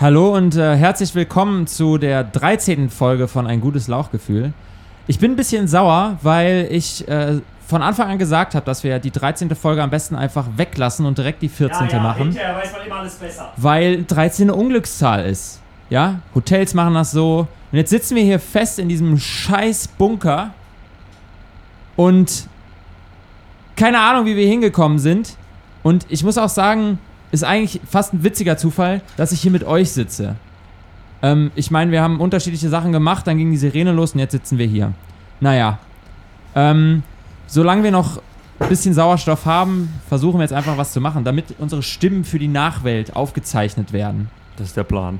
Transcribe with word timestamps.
Hallo 0.00 0.32
und 0.32 0.54
äh, 0.54 0.76
herzlich 0.76 1.12
willkommen 1.16 1.66
zu 1.66 1.98
der 1.98 2.22
13. 2.22 2.88
Folge 2.88 3.26
von 3.26 3.48
Ein 3.48 3.60
gutes 3.60 3.88
Lauchgefühl. 3.88 4.52
Ich 5.08 5.18
bin 5.18 5.32
ein 5.32 5.36
bisschen 5.36 5.66
sauer, 5.66 6.18
weil 6.22 6.68
ich 6.70 7.08
äh, 7.08 7.40
von 7.66 7.82
Anfang 7.82 8.08
an 8.08 8.16
gesagt 8.16 8.54
habe, 8.54 8.64
dass 8.64 8.84
wir 8.84 9.00
die 9.00 9.10
13. 9.10 9.56
Folge 9.56 9.82
am 9.82 9.90
besten 9.90 10.14
einfach 10.14 10.46
weglassen 10.54 11.04
und 11.04 11.18
direkt 11.18 11.42
die 11.42 11.48
14. 11.48 11.88
machen. 12.00 12.26
Hinterher 12.28 12.54
weiß 12.54 12.72
man 12.74 12.86
immer 12.86 12.96
alles 13.00 13.16
besser. 13.16 13.52
Weil 13.56 14.04
13 14.04 14.48
eine 14.48 14.54
Unglückszahl 14.54 15.26
ist. 15.26 15.60
Ja, 15.90 16.20
Hotels 16.32 16.74
machen 16.74 16.94
das 16.94 17.10
so. 17.10 17.48
Und 17.72 17.78
jetzt 17.78 17.90
sitzen 17.90 18.14
wir 18.14 18.22
hier 18.22 18.38
fest 18.38 18.78
in 18.78 18.88
diesem 18.88 19.18
scheiß 19.18 19.88
Bunker 19.88 20.54
und 21.96 22.46
keine 23.74 23.98
Ahnung, 23.98 24.26
wie 24.26 24.36
wir 24.36 24.46
hingekommen 24.46 25.00
sind. 25.00 25.36
Und 25.82 26.06
ich 26.08 26.22
muss 26.22 26.38
auch 26.38 26.48
sagen, 26.48 27.00
ist 27.30 27.44
eigentlich 27.44 27.80
fast 27.88 28.14
ein 28.14 28.24
witziger 28.24 28.56
Zufall, 28.56 29.02
dass 29.16 29.32
ich 29.32 29.40
hier 29.40 29.50
mit 29.50 29.64
euch 29.64 29.92
sitze. 29.92 30.36
Ähm, 31.22 31.50
ich 31.54 31.70
meine, 31.70 31.90
wir 31.90 32.02
haben 32.02 32.20
unterschiedliche 32.20 32.68
Sachen 32.68 32.92
gemacht, 32.92 33.26
dann 33.26 33.38
ging 33.38 33.50
die 33.50 33.56
Sirene 33.56 33.92
los 33.92 34.12
und 34.14 34.20
jetzt 34.20 34.32
sitzen 34.32 34.58
wir 34.58 34.66
hier. 34.66 34.92
Naja. 35.40 35.78
Ähm, 36.54 37.02
solange 37.46 37.82
wir 37.82 37.90
noch 37.90 38.20
ein 38.60 38.68
bisschen 38.68 38.94
Sauerstoff 38.94 39.44
haben, 39.46 39.92
versuchen 40.08 40.38
wir 40.38 40.42
jetzt 40.42 40.52
einfach 40.52 40.76
was 40.76 40.92
zu 40.92 41.00
machen, 41.00 41.24
damit 41.24 41.54
unsere 41.58 41.82
Stimmen 41.82 42.24
für 42.24 42.38
die 42.38 42.48
Nachwelt 42.48 43.14
aufgezeichnet 43.14 43.92
werden. 43.92 44.30
Das 44.56 44.68
ist 44.68 44.76
der 44.76 44.84
Plan. 44.84 45.18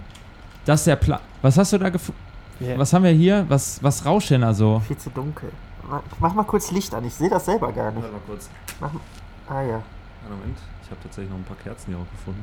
Das 0.65 0.81
ist 0.81 0.87
der 0.87 0.97
Plan. 0.97 1.21
Was 1.43 1.57
hast 1.59 1.73
du 1.73 1.79
da 1.79 1.89
gefunden? 1.89 2.21
Ja. 2.61 2.77
Was 2.77 2.93
haben 2.93 3.05
wir 3.05 3.13
hier? 3.13 3.45
Was, 3.49 3.81
was 3.83 4.05
rauscht 4.05 4.31
denn 4.31 4.41
da 4.41 4.53
so? 4.53 4.83
Viel 4.87 4.97
zu 4.99 5.11
dunkel. 5.11 5.51
Ma- 5.89 6.03
Mach 6.19 6.35
mal 6.35 6.43
kurz 6.43 6.73
Licht 6.73 6.93
an, 6.95 7.05
ich 7.05 7.15
sehe 7.15 7.31
das 7.31 7.45
selber 7.45 7.73
gar 7.73 7.93
nicht. 7.93 8.03
Warte 8.03 8.13
mal 8.15 8.21
kurz. 8.27 8.49
Mach, 8.81 8.91
ah 9.49 9.63
ja, 9.63 9.75
Einen 10.27 10.39
Moment. 10.41 10.59
Ich 10.89 10.91
habe 10.91 11.03
tatsächlich 11.03 11.31
noch 11.31 11.37
ein 11.39 11.45
paar 11.45 11.57
Kerzen 11.59 11.89
hier 11.93 11.99
auch 11.99 12.11
gefunden. 12.11 12.43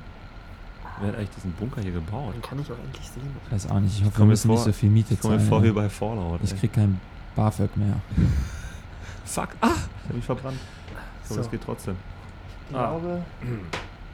Wer 1.01 1.09
hat 1.09 1.17
eigentlich 1.17 1.29
diesen 1.31 1.51
Bunker 1.53 1.81
hier 1.81 1.91
gebaut? 1.93 2.33
dann 2.33 2.41
kann 2.43 2.59
ich 2.59 2.71
auch 2.71 2.77
endlich 2.77 3.07
sehen. 3.09 3.23
Ich 3.47 3.51
weiß 3.51 3.69
auch 3.71 3.79
nicht. 3.79 3.99
Ich 3.99 4.05
hoffe, 4.05 4.19
wir 4.19 4.25
müssen 4.25 4.47
nicht 4.49 4.57
vor- 4.57 4.65
so 4.65 4.71
viel 4.71 4.89
Miete 4.89 5.15
Ich 5.15 5.19
komme 5.19 5.33
mir 5.33 5.39
zahlen. 5.39 5.49
vor 5.49 5.63
wie 5.63 5.71
bei 5.71 5.89
Fallout. 5.89 6.39
Ich 6.43 6.51
ey. 6.53 6.57
krieg 6.59 6.73
kein 6.73 7.01
BAföG 7.35 7.75
mehr. 7.75 7.95
Fuck. 9.25 9.49
Ah! 9.61 9.69
Ich 10.03 10.09
hab 10.09 10.15
mich 10.15 10.25
verbrannt. 10.25 10.59
So, 11.23 11.33
So. 11.33 11.41
das 11.41 11.49
geht 11.51 11.63
trotzdem. 11.63 11.95
Ich 12.69 12.75
Ah. 12.75 12.89
glaube. 12.91 13.21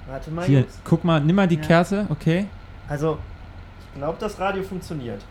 Warte 0.07 0.31
mal, 0.31 0.45
Hier, 0.45 0.61
Jungs. 0.61 0.79
guck 0.85 1.03
mal, 1.03 1.19
nimm 1.21 1.35
mal 1.35 1.47
die 1.47 1.55
Ja. 1.57 1.61
Kerze, 1.61 2.05
okay? 2.09 2.47
Also, 2.87 3.19
ich 3.93 3.99
glaube, 3.99 4.17
das 4.19 4.39
Radio 4.39 4.63
funktioniert. 4.63 5.21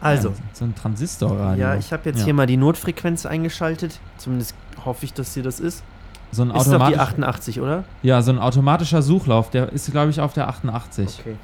Also, 0.00 0.30
Ja, 0.30 0.34
so 0.52 0.64
ein 0.64 0.74
Transistorradio. 0.74 1.62
ja, 1.62 1.76
ich 1.76 1.92
habe 1.92 2.02
jetzt 2.08 2.18
Ja. 2.20 2.24
hier 2.24 2.34
mal 2.34 2.46
die 2.46 2.56
Notfrequenz 2.56 3.24
eingeschaltet. 3.26 4.00
Zumindest 4.18 4.54
hoffe 4.84 5.04
ich, 5.04 5.12
dass 5.12 5.34
hier 5.34 5.42
das 5.42 5.60
ist. 5.60 5.84
So 6.32 6.42
ein 6.42 6.50
Ist 6.50 6.56
doch 6.56 6.64
die 6.64 6.74
automatisch, 6.74 6.98
88, 6.98 7.60
oder? 7.60 7.84
Ja, 8.02 8.22
so 8.22 8.32
ein 8.32 8.38
automatischer 8.38 9.02
Suchlauf, 9.02 9.50
der 9.50 9.72
ist, 9.72 9.90
glaube 9.90 10.10
ich, 10.10 10.20
auf 10.20 10.32
der 10.32 10.48
88. 10.48 11.20
Okay. 11.20 11.36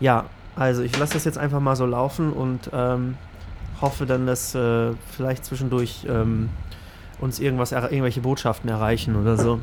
Ja, 0.00 0.24
also 0.56 0.82
ich 0.82 0.96
lasse 0.98 1.14
das 1.14 1.24
jetzt 1.24 1.38
einfach 1.38 1.60
mal 1.60 1.76
so 1.76 1.86
laufen 1.86 2.32
und 2.32 2.70
ähm, 2.72 3.16
hoffe 3.80 4.06
dann, 4.06 4.26
dass 4.26 4.54
äh, 4.54 4.92
vielleicht 5.10 5.44
zwischendurch 5.44 6.06
ähm, 6.08 6.48
uns 7.20 7.40
irgendwas, 7.40 7.72
irgendwelche 7.72 8.20
Botschaften 8.20 8.68
erreichen 8.68 9.16
oder 9.16 9.36
so. 9.36 9.60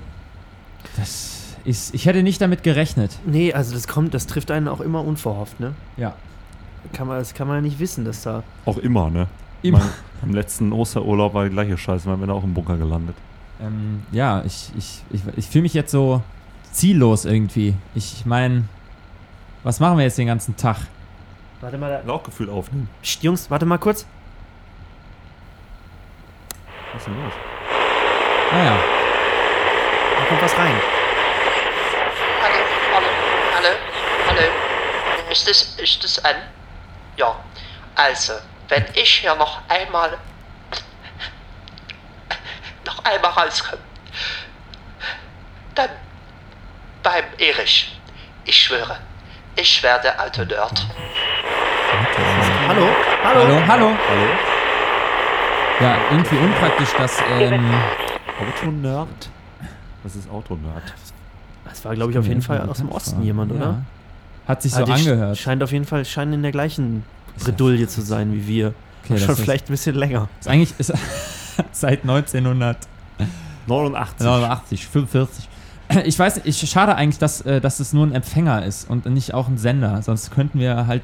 Das 0.98 1.58
ist, 1.64 1.94
ich 1.94 2.06
hätte 2.06 2.24
nicht 2.24 2.42
damit 2.42 2.64
gerechnet. 2.64 3.18
Nee, 3.26 3.54
also 3.54 3.74
das 3.74 3.88
kommt, 3.88 4.14
das 4.14 4.28
trifft 4.28 4.52
einen 4.52 4.68
auch 4.68 4.82
immer 4.82 5.04
unverhofft, 5.04 5.60
ne? 5.60 5.74
Ja. 5.98 6.14
Kann 6.94 7.08
man, 7.08 7.18
das 7.18 7.34
kann 7.34 7.48
man 7.48 7.58
ja 7.58 7.62
nicht 7.62 7.80
wissen, 7.80 8.06
dass 8.06 8.22
da. 8.22 8.44
Auch 8.66 8.78
immer, 8.78 9.10
ne? 9.10 9.28
Immer. 9.64 9.80
Mein, 9.80 9.90
beim 10.22 10.34
letzten 10.34 10.72
Osterurlaub 10.72 11.34
war 11.34 11.46
die 11.46 11.50
gleiche 11.50 11.78
Scheiße. 11.78 12.08
Man 12.08 12.20
bin 12.20 12.30
auch 12.30 12.44
im 12.44 12.54
Bunker 12.54 12.78
gelandet. 12.78 13.16
Ähm, 13.62 14.04
ja, 14.12 14.44
ich, 14.46 14.70
ich, 14.78 15.04
ich, 15.12 15.22
ich 15.38 15.48
fühle 15.48 15.64
mich 15.64 15.74
jetzt 15.74 15.92
so 15.92 16.22
ziellos 16.72 17.26
irgendwie. 17.26 17.74
Ich 17.94 18.26
meine, 18.26 18.66
was 19.64 19.80
machen 19.80 19.98
wir 19.98 20.04
jetzt 20.04 20.18
den 20.18 20.28
ganzen 20.28 20.58
Tag? 20.58 20.78
Warte 21.62 21.78
mal, 21.78 21.90
da. 21.90 22.02
Lauchgefühl 22.06 22.50
aufnehmen. 22.50 22.90
Psst, 23.02 23.24
Jungs, 23.24 23.50
warte 23.50 23.66
mal 23.66 23.78
kurz. 23.78 24.06
Was 26.94 27.02
ist 27.02 27.08
denn 27.08 27.24
los? 27.24 27.34
Naja, 28.52 28.78
Da 30.20 30.26
kommt 30.26 30.42
was 30.42 30.58
rein. 30.58 30.76
Hallo, 32.42 32.56
hallo, 32.94 33.08
hallo, 33.56 33.70
hallo. 34.28 35.32
Ist 35.32 35.48
das, 35.48 35.76
ist 35.80 36.04
das 36.04 36.24
an? 36.24 36.36
Ja. 37.18 37.36
Also, 37.96 38.34
wenn 38.68 38.86
ich 38.94 39.10
hier 39.20 39.36
noch 39.36 39.62
einmal, 39.70 40.18
noch 42.86 43.04
einmal 43.04 43.32
rauskomme, 43.32 43.82
dann 45.76 45.90
beim 47.04 47.24
Erich. 47.38 48.00
Ich 48.46 48.58
schwöre, 48.58 48.98
ich 49.56 49.82
werde 49.84 50.18
Autonerd. 50.20 50.86
Hallo? 52.68 52.88
Hallo? 53.24 53.44
hallo, 53.44 53.68
hallo. 53.68 53.90
Hallo? 54.10 54.28
Ja, 55.82 55.98
irgendwie 56.12 56.38
unpraktisch, 56.38 56.94
dass, 56.98 57.20
ähm, 57.40 57.70
Autonerd? 58.40 59.30
Was 60.04 60.16
ist 60.16 60.30
Autonerd? 60.30 60.84
Das 61.66 61.84
war, 61.84 61.94
glaube 61.96 62.12
ich, 62.12 62.18
auf 62.18 62.28
jeden 62.28 62.42
Fall 62.42 62.62
aus 62.70 62.78
dem 62.78 62.90
Osten 62.90 63.22
jemand, 63.24 63.52
ja. 63.52 63.58
oder? 63.58 63.82
Hat 64.48 64.62
sich 64.62 64.72
so 64.74 64.84
sch- 64.84 64.94
angehört. 64.94 65.38
Scheint 65.38 65.64
auf 65.64 65.72
jeden 65.72 65.86
Fall, 65.86 66.06
scheinen 66.06 66.34
in 66.34 66.44
der 66.44 66.52
gleichen 66.52 67.04
Bredouille 67.44 67.88
zu 67.88 68.02
sein 68.02 68.32
wie 68.34 68.48
wir. 68.48 68.74
Okay, 69.04 69.18
Schon 69.18 69.32
ist- 69.32 69.42
vielleicht 69.42 69.66
ein 69.70 69.72
bisschen 69.74 69.96
länger. 69.96 70.30
Ist 70.40 70.48
eigentlich 70.48 70.74
ist, 70.78 70.94
seit 71.72 72.02
1989, 73.68 74.26
89. 74.26 74.88
45. 74.88 75.50
Ich 76.06 76.18
weiß 76.18 76.42
ich, 76.46 76.58
schade 76.70 76.96
eigentlich, 76.96 77.20
dass, 77.20 77.42
äh, 77.42 77.62
dass 77.62 77.80
es 77.80 77.94
nur 77.94 78.06
ein 78.08 78.12
Empfänger 78.14 78.66
ist 78.66 78.90
und 78.90 79.06
nicht 79.06 79.34
auch 79.34 79.48
ein 79.48 79.58
Sender. 79.58 80.02
Sonst 80.02 80.32
könnten 80.32 80.60
wir 80.60 80.88
halt 80.88 81.04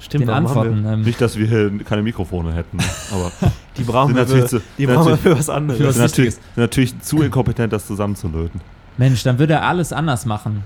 Stimmt, 0.00 0.22
den 0.22 0.30
antworten. 0.30 0.84
wir- 0.84 0.92
Ähm, 0.92 1.02
Nicht, 1.02 1.20
dass 1.20 1.36
wir 1.36 1.46
hier 1.46 1.70
keine 1.84 2.02
Mikrofone 2.02 2.52
hätten, 2.52 2.78
aber 3.12 3.30
Die 3.76 3.84
brauchen 3.84 4.14
wir, 4.14 4.22
natürlich, 4.22 4.42
für, 4.50 4.58
zu, 4.58 4.62
die 4.76 4.86
brauchen 4.86 5.06
wir 5.06 5.10
natürlich, 5.12 5.20
für 5.34 5.38
was 5.38 5.50
anderes. 5.50 5.80
Für 5.80 5.86
was 5.88 5.94
sind 5.94 6.04
natürlich, 6.04 6.34
sind 6.34 6.56
natürlich 6.56 7.00
zu 7.00 7.22
inkompetent, 7.22 7.72
das 7.72 7.86
zusammenzulöten. 7.86 8.60
Mensch, 8.96 9.22
dann 9.22 9.38
würde 9.38 9.54
er 9.54 9.62
alles 9.66 9.92
anders 9.92 10.26
machen. 10.26 10.64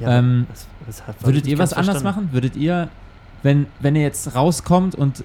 Ja, 0.00 0.18
ähm, 0.18 0.46
das, 0.50 0.66
das 0.86 1.06
hat- 1.06 1.24
Würdet 1.24 1.46
ihr 1.46 1.58
was 1.58 1.72
anders 1.72 1.98
verstanden. 2.00 2.22
machen? 2.22 2.32
Würdet 2.32 2.56
ihr, 2.56 2.88
wenn, 3.44 3.66
wenn 3.80 3.94
ihr 3.96 4.02
jetzt 4.02 4.34
rauskommt 4.34 4.94
und 4.96 5.22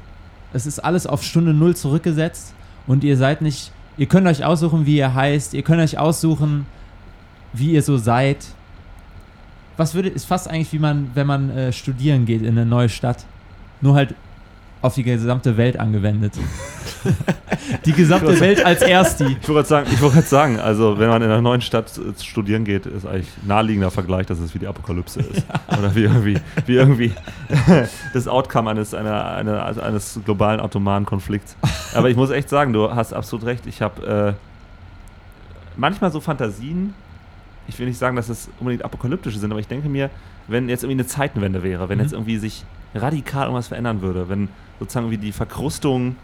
es 0.54 0.66
ist 0.68 0.80
alles 0.80 1.06
auf 1.08 1.24
Stunde 1.24 1.54
Null 1.54 1.76
zurückgesetzt 1.76 2.54
und 2.88 3.04
ihr 3.04 3.18
seid 3.18 3.42
nicht, 3.42 3.72
ihr 3.98 4.06
könnt 4.06 4.28
euch 4.28 4.44
aussuchen, 4.44 4.86
wie 4.86 4.98
ihr 4.98 5.14
heißt, 5.14 5.54
ihr 5.54 5.64
könnt 5.64 5.82
euch 5.82 5.98
aussuchen, 5.98 6.66
wie 7.54 7.72
ihr 7.72 7.82
so 7.82 7.98
seid. 7.98 8.46
Was 9.78 9.94
würde, 9.94 10.10
ist 10.10 10.26
fast 10.26 10.50
eigentlich 10.50 10.72
wie 10.74 10.80
man, 10.80 11.12
wenn 11.16 11.28
man 11.28 11.50
äh, 11.50 11.74
studieren 11.74 12.26
geht 12.26 12.42
in 12.42 12.58
eine 12.58 12.66
neue 12.66 12.90
Stadt. 12.90 13.26
Nur 13.82 13.96
halt 13.96 14.16
auf 14.86 14.96
die 14.96 15.04
gesamte 15.04 15.58
Welt 15.58 15.80
angewendet. 15.80 16.34
die 17.86 17.94
gesamte 17.94 18.40
Welt 18.40 18.64
als 18.66 18.82
ersti. 18.82 19.24
Ich 19.42 19.48
wollte 19.50 19.54
gerade 19.54 19.68
sagen, 19.68 19.90
ich 19.92 20.02
wollte 20.02 20.16
gerade 20.16 20.28
sagen, 20.28 20.60
also 20.60 20.98
wenn 21.00 21.10
man 21.10 21.22
in 21.22 21.30
einer 21.30 21.42
neuen 21.42 21.62
Stadt 21.62 21.92
äh, 21.98 22.22
studieren 22.24 22.64
geht, 22.66 22.86
ist 22.86 23.06
eigentlich 23.06 23.30
naheliegender 23.46 23.92
Vergleich, 23.92 24.26
dass 24.28 24.40
es 24.40 24.54
wie 24.54 24.60
die 24.60 24.68
Apokalypse 24.68 25.20
ist. 25.22 25.46
Oder 25.78 25.94
wie 25.96 26.04
irgendwie, 26.04 26.38
wie 26.66 26.76
irgendwie 26.76 27.12
das 28.14 28.28
Outcome 28.28 28.70
eines, 28.72 28.94
einer, 28.94 29.26
einer, 29.26 29.66
also 29.66 29.82
eines 29.82 30.20
globalen 30.26 30.60
atomaren 30.60 31.06
Konflikts. 31.06 31.56
Aber 31.94 32.10
ich 32.10 32.16
muss 32.16 32.30
echt 32.30 32.50
sagen, 32.50 32.74
du 32.74 32.94
hast 32.94 33.14
absolut 33.14 33.46
recht. 33.46 33.66
Ich 33.68 33.82
habe 33.82 34.36
äh, 34.36 34.44
manchmal 35.78 36.12
so 36.12 36.20
Fantasien. 36.22 36.94
Ich 37.68 37.80
will 37.80 37.88
nicht 37.88 37.98
sagen, 37.98 38.16
dass 38.16 38.30
es 38.30 38.50
unbedingt 38.60 38.86
apokalyptische 38.86 39.40
sind, 39.40 39.52
aber 39.52 39.60
ich 39.60 39.68
denke 39.68 39.90
mir, 39.90 40.10
wenn 40.48 40.70
jetzt 40.70 40.84
irgendwie 40.84 41.00
eine 41.02 41.08
Zeitenwende 41.08 41.64
wäre, 41.64 41.90
wenn 41.90 41.98
Mhm. 41.98 42.04
jetzt 42.04 42.14
irgendwie 42.14 42.38
sich 42.38 42.64
radikal 42.96 43.44
irgendwas 43.44 43.68
verändern 43.68 44.02
würde, 44.02 44.30
wenn 44.30 44.50
sozusagen 44.80 45.12
wie 45.12 45.18
die 45.18 45.32
Verkrustung 45.32 46.16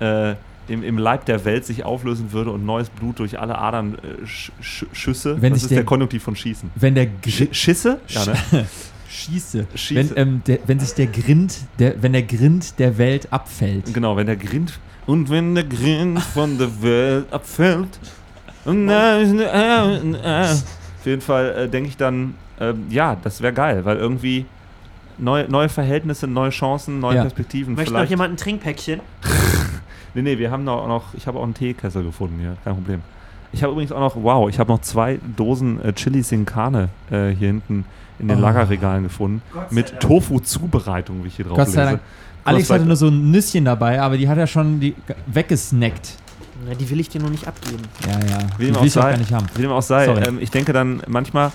äh, 0.00 0.34
im, 0.68 0.82
im 0.82 0.98
Leib 0.98 1.24
der 1.24 1.44
Welt 1.46 1.64
sich 1.64 1.84
auflösen 1.84 2.32
würde 2.32 2.50
und 2.50 2.66
neues 2.66 2.90
Blut 2.90 3.18
durch 3.20 3.38
alle 3.40 3.56
Adern 3.58 3.94
äh, 3.94 4.26
sch, 4.26 4.52
sch, 4.60 4.84
Schüsse. 4.92 5.40
Wenn 5.40 5.52
das 5.52 5.60
sich 5.60 5.64
ist 5.66 5.70
der- 5.70 5.78
der 5.78 5.84
Konjunktiv 5.86 6.22
von 6.22 6.36
Schießen. 6.36 6.70
Wenn 6.74 6.94
der 6.94 7.06
Sch 7.26 7.44
Schisse? 7.52 7.98
Ja, 8.08 8.26
ne? 8.26 8.66
Schieße. 9.08 9.66
Schieße. 9.74 10.14
Wenn, 10.16 10.28
ähm, 10.28 10.42
der, 10.46 10.58
wenn 10.66 10.78
sich 10.78 10.92
der 10.94 11.06
Grind, 11.06 11.56
der, 11.78 12.02
wenn 12.02 12.12
der 12.12 12.22
Grind 12.24 12.78
der 12.78 12.98
Welt 12.98 13.32
abfällt. 13.32 13.92
Genau, 13.94 14.16
wenn 14.16 14.26
der 14.26 14.36
Grind 14.36 14.78
und 15.06 15.30
wenn 15.30 15.54
der 15.54 15.64
Grind 15.64 16.20
von 16.22 16.58
der 16.58 16.82
Welt 16.82 17.32
abfällt. 17.32 17.98
Auf 18.66 18.74
jeden 21.06 21.22
Fall 21.22 21.50
äh, 21.56 21.68
denke 21.68 21.88
ich 21.88 21.96
dann, 21.96 22.34
ähm, 22.60 22.86
ja, 22.90 23.16
das 23.22 23.40
wäre 23.40 23.52
geil, 23.52 23.84
weil 23.84 23.96
irgendwie 23.96 24.44
neue, 25.18 25.48
neue 25.50 25.68
Verhältnisse, 25.68 26.26
neue 26.26 26.50
Chancen, 26.50 27.00
neue 27.00 27.16
Ja. 27.16 27.22
Möchte 27.24 27.34
Perspektiven. 27.36 27.74
noch 27.74 27.82
vielleicht. 27.84 28.10
jemand 28.10 28.34
ein 28.34 28.36
Trinkpäckchen? 28.36 29.00
Nee, 30.14 30.22
nee, 30.22 30.38
wir 30.38 30.50
haben 30.50 30.64
noch, 30.64 30.88
noch 30.88 31.14
ich 31.14 31.26
habe 31.26 31.38
auch 31.38 31.44
einen 31.44 31.52
Teekessel 31.54 32.02
gefunden 32.02 32.38
hier, 32.40 32.56
kein 32.64 32.74
Problem. 32.74 33.02
Ich 33.52 33.62
habe 33.62 33.72
übrigens 33.72 33.92
auch 33.92 34.00
noch, 34.00 34.16
wow, 34.16 34.48
ich 34.48 34.58
habe 34.58 34.72
noch 34.72 34.80
zwei 34.80 35.20
Dosen 35.36 35.80
äh, 35.84 35.92
Chili 35.92 36.22
Sin 36.22 36.46
Carne 36.46 36.88
äh, 37.10 37.28
hier 37.28 37.48
hinten 37.48 37.84
in 38.18 38.26
den 38.28 38.38
Oh. 38.38 38.40
Lagerregalen 38.40 39.04
gefunden. 39.04 39.42
Mit 39.70 40.00
Tofu-Zubereitung, 40.00 41.22
wie 41.24 41.28
ich 41.28 41.36
hier 41.36 41.44
drauf 41.44 41.58
Gott 41.58 41.68
sei 41.68 41.82
lese. 41.82 41.90
Dank. 41.92 42.00
Alex 42.44 42.70
hatte 42.70 42.86
nur 42.86 42.96
so 42.96 43.08
ein 43.08 43.30
Nüsschen 43.30 43.66
dabei, 43.66 44.00
aber 44.00 44.16
die 44.16 44.28
hat 44.28 44.38
er 44.38 44.46
schon 44.46 44.80
die, 44.80 44.94
weggesnackt. 45.26 46.14
Na, 46.66 46.74
die 46.74 46.88
will 46.90 46.98
ich 47.00 47.10
dir 47.10 47.20
noch 47.20 47.30
nicht 47.30 47.46
abgeben. 47.46 47.82
Ja, 48.06 48.12
ja. 48.18 48.38
Wie 48.56 48.64
die 48.66 48.72
dem 48.72 48.76
auch 48.76 48.80
will 48.80 48.88
ich 48.88 48.98
auch 48.98 49.02
sei. 49.02 49.10
gar 49.10 49.18
nicht 49.18 49.32
haben. 49.32 49.46
Wie 49.54 49.62
dem 49.62 49.70
auch 49.70 49.82
sei, 49.82 50.06
ähm, 50.06 50.38
ich 50.40 50.50
denke 50.50 50.72
dann 50.72 51.02
manchmal, 51.06 51.52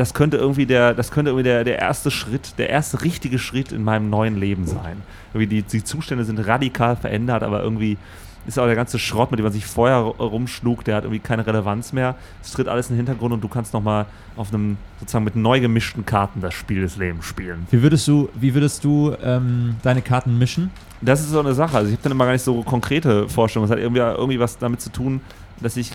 das 0.00 0.14
könnte 0.14 0.38
irgendwie 0.38 0.64
der, 0.64 0.94
das 0.94 1.10
könnte 1.10 1.30
irgendwie 1.30 1.44
der, 1.44 1.62
der 1.62 1.78
erste 1.78 2.10
Schritt, 2.10 2.54
der 2.56 2.70
erste 2.70 3.02
richtige 3.02 3.38
Schritt 3.38 3.70
in 3.70 3.84
meinem 3.84 4.08
neuen 4.08 4.34
Leben 4.34 4.66
sein. 4.66 5.02
Irgendwie 5.34 5.56
die, 5.56 5.62
die 5.62 5.84
Zustände 5.84 6.24
sind 6.24 6.38
radikal 6.38 6.96
verändert, 6.96 7.42
aber 7.42 7.62
irgendwie 7.62 7.98
ist 8.46 8.58
auch 8.58 8.64
der 8.64 8.76
ganze 8.76 8.98
Schrott, 8.98 9.30
mit 9.30 9.38
dem 9.38 9.44
man 9.44 9.52
sich 9.52 9.66
vorher 9.66 9.98
rumschlug, 9.98 10.84
der 10.84 10.96
hat 10.96 11.04
irgendwie 11.04 11.18
keine 11.18 11.46
Relevanz 11.46 11.92
mehr. 11.92 12.14
Es 12.42 12.52
tritt 12.52 12.66
alles 12.66 12.88
in 12.88 12.94
den 12.94 13.04
Hintergrund 13.04 13.34
und 13.34 13.44
du 13.44 13.48
kannst 13.48 13.74
nochmal 13.74 14.06
auf 14.38 14.54
einem, 14.54 14.78
sozusagen 15.00 15.26
mit 15.26 15.36
neu 15.36 15.60
gemischten 15.60 16.06
Karten 16.06 16.40
das 16.40 16.54
Spiel 16.54 16.80
des 16.80 16.96
Lebens 16.96 17.26
spielen. 17.26 17.66
Wie 17.70 17.82
würdest 17.82 18.08
du, 18.08 18.30
wie 18.34 18.54
würdest 18.54 18.82
du 18.82 19.14
ähm, 19.22 19.76
deine 19.82 20.00
Karten 20.00 20.38
mischen? 20.38 20.70
Das 21.02 21.20
ist 21.20 21.28
so 21.28 21.40
eine 21.40 21.52
Sache. 21.52 21.76
Also 21.76 21.90
ich 21.90 21.96
habe 21.96 22.04
dann 22.04 22.12
immer 22.12 22.24
gar 22.24 22.32
nicht 22.32 22.44
so 22.44 22.62
konkrete 22.62 23.28
Vorstellungen. 23.28 23.70
Es 23.70 23.76
hat 23.76 23.82
irgendwie, 23.82 24.00
irgendwie 24.00 24.40
was 24.40 24.56
damit 24.56 24.80
zu 24.80 24.90
tun, 24.90 25.20
dass 25.60 25.76
ich, 25.76 25.92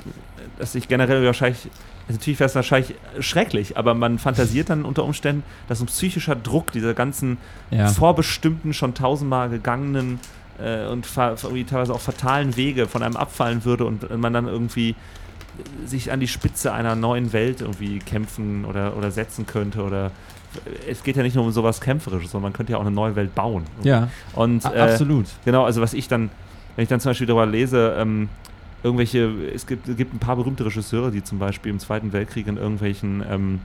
dass 0.59 0.75
ich 0.75 0.87
generell 0.87 1.25
wahrscheinlich, 1.25 1.71
natürlich 2.09 2.39
wäre 2.39 2.49
es 2.49 2.55
wahrscheinlich 2.55 2.95
schrecklich, 3.19 3.77
aber 3.77 3.93
man 3.93 4.19
fantasiert 4.19 4.69
dann 4.69 4.85
unter 4.85 5.03
Umständen, 5.03 5.43
dass 5.67 5.79
ein 5.81 5.87
psychischer 5.87 6.35
Druck 6.35 6.71
dieser 6.71 6.93
ganzen 6.93 7.37
Ja. 7.71 7.87
vorbestimmten, 7.87 8.73
schon 8.73 8.93
tausendmal 8.93 9.49
gegangenen 9.49 10.19
äh, 10.63 10.85
und 10.87 11.07
teilweise 11.13 11.93
auch 11.93 11.99
fatalen 12.01 12.55
Wege 12.55 12.87
von 12.87 13.03
einem 13.03 13.15
abfallen 13.15 13.65
würde 13.65 13.85
und 13.85 14.15
man 14.17 14.33
dann 14.33 14.47
irgendwie 14.47 14.95
sich 15.85 16.11
an 16.11 16.19
die 16.19 16.27
Spitze 16.27 16.73
einer 16.73 16.95
neuen 16.95 17.31
Welt 17.33 17.61
irgendwie 17.61 17.99
kämpfen 17.99 18.65
oder, 18.65 18.97
oder 18.97 19.11
setzen 19.11 19.45
könnte 19.45 19.83
oder 19.83 20.11
es 20.89 21.03
geht 21.03 21.17
ja 21.17 21.23
nicht 21.23 21.35
nur 21.35 21.43
um 21.45 21.51
sowas 21.51 21.81
Kämpferisches, 21.81 22.31
sondern 22.31 22.51
man 22.51 22.53
könnte 22.53 22.71
ja 22.73 22.77
auch 22.77 22.81
eine 22.81 22.91
neue 22.91 23.15
Welt 23.15 23.35
bauen. 23.35 23.63
Ja, 23.83 24.07
Und 24.33 24.63
äh, 24.65 24.79
absolut. 24.79 25.25
Genau, 25.43 25.65
also 25.65 25.81
was 25.81 25.93
ich 25.93 26.07
dann, 26.07 26.29
wenn 26.75 26.83
ich 26.83 26.89
dann 26.89 26.99
zum 27.01 27.09
Beispiel 27.09 27.27
darüber 27.27 27.45
lese, 27.45 27.95
ähm, 27.97 28.29
irgendwelche, 28.85 29.51
es 29.53 29.65
gibt, 29.65 29.89
es 29.89 29.97
gibt 29.97 30.13
ein 30.13 30.19
paar 30.19 30.35
berühmte 30.35 30.63
Regisseure, 30.63 31.09
die 31.11 31.23
zum 31.23 31.39
Beispiel 31.39 31.71
im 31.71 31.79
Zweiten 31.79 32.13
Weltkrieg 32.13 32.45
in 32.45 32.57
irgendwelchen, 32.57 33.23
ähm, 33.27 33.61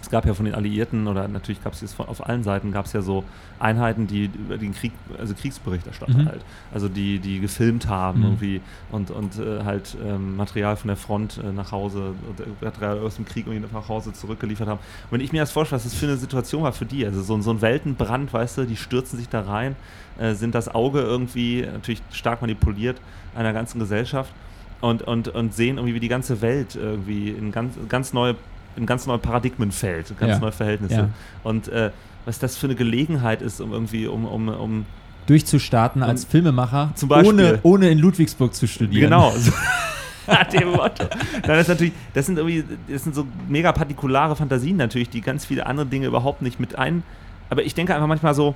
es 0.00 0.10
gab 0.10 0.24
ja 0.26 0.34
von 0.34 0.44
den 0.44 0.54
Alliierten 0.54 1.06
oder 1.06 1.26
natürlich 1.28 1.62
gab 1.62 1.72
es 1.72 1.80
jetzt 1.80 1.94
von, 1.94 2.06
auf 2.06 2.26
allen 2.26 2.42
Seiten 2.42 2.72
gab 2.72 2.86
es 2.86 2.92
ja 2.92 3.02
so 3.02 3.24
Einheiten, 3.58 4.06
die 4.06 4.26
über 4.26 4.56
den 4.56 4.72
Krieg, 4.74 4.92
also 5.18 5.34
Kriegsberichterstatter 5.34 6.18
Mhm. 6.18 6.26
halt, 6.26 6.40
also 6.72 6.88
die, 6.88 7.18
die 7.18 7.40
gefilmt 7.40 7.88
haben 7.88 8.20
Mhm. 8.20 8.24
irgendwie 8.26 8.60
und, 8.92 9.10
und 9.10 9.38
äh, 9.38 9.64
halt 9.64 9.96
ähm, 10.04 10.36
Material 10.36 10.76
von 10.76 10.88
der 10.88 10.96
Front 10.96 11.38
äh, 11.42 11.52
nach 11.52 11.72
Hause 11.72 12.14
und 12.28 12.40
äh, 12.40 12.44
Material 12.64 12.98
aus 13.00 13.16
dem 13.16 13.24
Krieg 13.24 13.46
irgendwie 13.46 13.66
nach 13.72 13.88
Hause 13.88 14.12
zurückgeliefert 14.12 14.68
haben. 14.68 14.78
Und 14.78 15.12
wenn 15.18 15.20
ich 15.20 15.32
mir 15.32 15.40
das 15.40 15.50
vorstelle, 15.50 15.76
was 15.78 15.84
das 15.84 15.94
für 15.94 16.06
eine 16.06 16.16
Situation 16.16 16.62
war 16.62 16.72
für 16.72 16.86
die, 16.86 17.04
also 17.04 17.20
so, 17.22 17.34
ein- 17.34 17.42
so 17.42 17.50
ein 17.50 17.60
Weltenbrand, 17.60 18.32
weißt 18.32 18.58
du, 18.58 18.64
die 18.66 18.76
stürzen 18.76 19.18
sich 19.18 19.28
da 19.28 19.40
rein, 19.42 19.74
äh, 20.18 20.34
sind 20.34 20.54
das 20.54 20.68
Auge 20.74 21.00
irgendwie 21.00 21.62
natürlich 21.70 22.02
stark 22.12 22.40
manipuliert 22.40 23.00
einer 23.34 23.52
ganzen 23.52 23.78
Gesellschaft 23.78 24.32
und, 24.80 25.02
und, 25.02 25.28
und 25.28 25.54
sehen 25.54 25.76
irgendwie, 25.76 25.94
wie 25.94 26.00
die 26.00 26.08
ganze 26.08 26.40
Welt 26.40 26.76
irgendwie 26.76 27.30
in 27.30 27.50
ganz, 27.52 27.74
ganz 27.88 28.12
neue 28.12 28.36
in 28.78 28.86
ganz 28.86 29.06
neue 29.06 29.18
Paradigmen 29.18 29.72
fällt, 29.72 30.16
ganz 30.18 30.32
Ja. 30.32 30.38
neue 30.38 30.52
Verhältnisse. 30.52 30.94
Ja. 30.94 31.08
Und 31.42 31.68
äh, 31.68 31.90
was 32.24 32.38
das 32.38 32.56
für 32.56 32.66
eine 32.66 32.74
Gelegenheit 32.74 33.42
ist, 33.42 33.60
um 33.60 33.72
irgendwie, 33.72 34.06
um, 34.06 34.24
um, 34.24 34.48
um 34.48 34.86
Durchzustarten 35.26 36.02
als 36.02 36.24
Und 36.24 36.30
Filmemacher, 36.30 36.90
zum 36.94 37.08
Beispiel- 37.10 37.32
ohne, 37.34 37.58
ohne 37.62 37.90
in 37.90 37.98
Ludwigsburg 37.98 38.54
zu 38.54 38.66
studieren. 38.66 39.10
Genau. 39.10 39.32
Dem 40.52 40.68
Motto. 40.72 41.04
Nein, 41.32 41.42
das, 41.46 41.60
ist 41.62 41.68
natürlich, 41.68 41.92
das 42.12 42.26
sind 42.26 42.36
irgendwie, 42.38 42.62
das 42.90 43.02
sind 43.04 43.14
so 43.14 43.26
mega 43.48 43.72
partikulare 43.72 44.36
Fantasien 44.36 44.76
natürlich, 44.76 45.08
die 45.08 45.20
ganz 45.22 45.46
viele 45.46 45.64
andere 45.66 45.86
Dinge 45.86 46.06
überhaupt 46.06 46.42
nicht 46.42 46.60
mit 46.60 46.76
ein. 46.78 47.02
Aber 47.48 47.62
ich 47.62 47.74
denke 47.74 47.94
einfach 47.94 48.06
manchmal 48.08 48.34
so, 48.34 48.54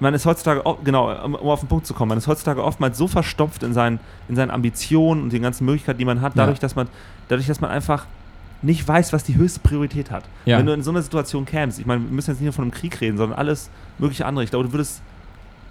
man 0.00 0.14
ist 0.14 0.26
heutzutage, 0.26 0.62
genau, 0.82 1.12
um, 1.24 1.34
um 1.36 1.48
auf 1.48 1.60
den 1.60 1.68
Punkt 1.68 1.86
zu 1.86 1.94
kommen, 1.94 2.08
man 2.08 2.18
ist 2.18 2.26
heutzutage 2.26 2.64
oftmals 2.64 2.98
so 2.98 3.06
verstopft 3.06 3.62
in 3.62 3.72
seinen, 3.72 4.00
in 4.28 4.34
seinen 4.34 4.50
Ambitionen 4.50 5.22
und 5.22 5.32
den 5.32 5.42
ganzen 5.42 5.64
Möglichkeiten, 5.64 5.98
die 5.98 6.04
man 6.04 6.22
hat, 6.22 6.34
Ja. 6.34 6.42
dadurch, 6.42 6.58
dass 6.58 6.74
man, 6.74 6.88
dadurch, 7.28 7.46
dass 7.46 7.60
man 7.60 7.70
einfach 7.70 8.06
nicht 8.62 8.86
weiß, 8.86 9.12
was 9.12 9.24
die 9.24 9.36
höchste 9.36 9.60
Priorität 9.60 10.10
hat. 10.10 10.24
Ja. 10.44 10.58
Wenn 10.58 10.66
du 10.66 10.72
in 10.72 10.82
so 10.82 10.90
eine 10.90 11.02
Situation 11.02 11.44
kämst, 11.44 11.78
ich 11.78 11.86
meine, 11.86 12.02
wir 12.02 12.10
müssen 12.10 12.30
jetzt 12.30 12.40
nicht 12.40 12.46
nur 12.46 12.52
von 12.52 12.64
einem 12.64 12.72
Krieg 12.72 13.00
reden, 13.00 13.16
sondern 13.16 13.38
alles 13.38 13.70
mögliche 13.98 14.26
andere. 14.26 14.44
Ich 14.44 14.50
glaube, 14.50 14.66
du 14.66 14.72
würdest 14.72 15.02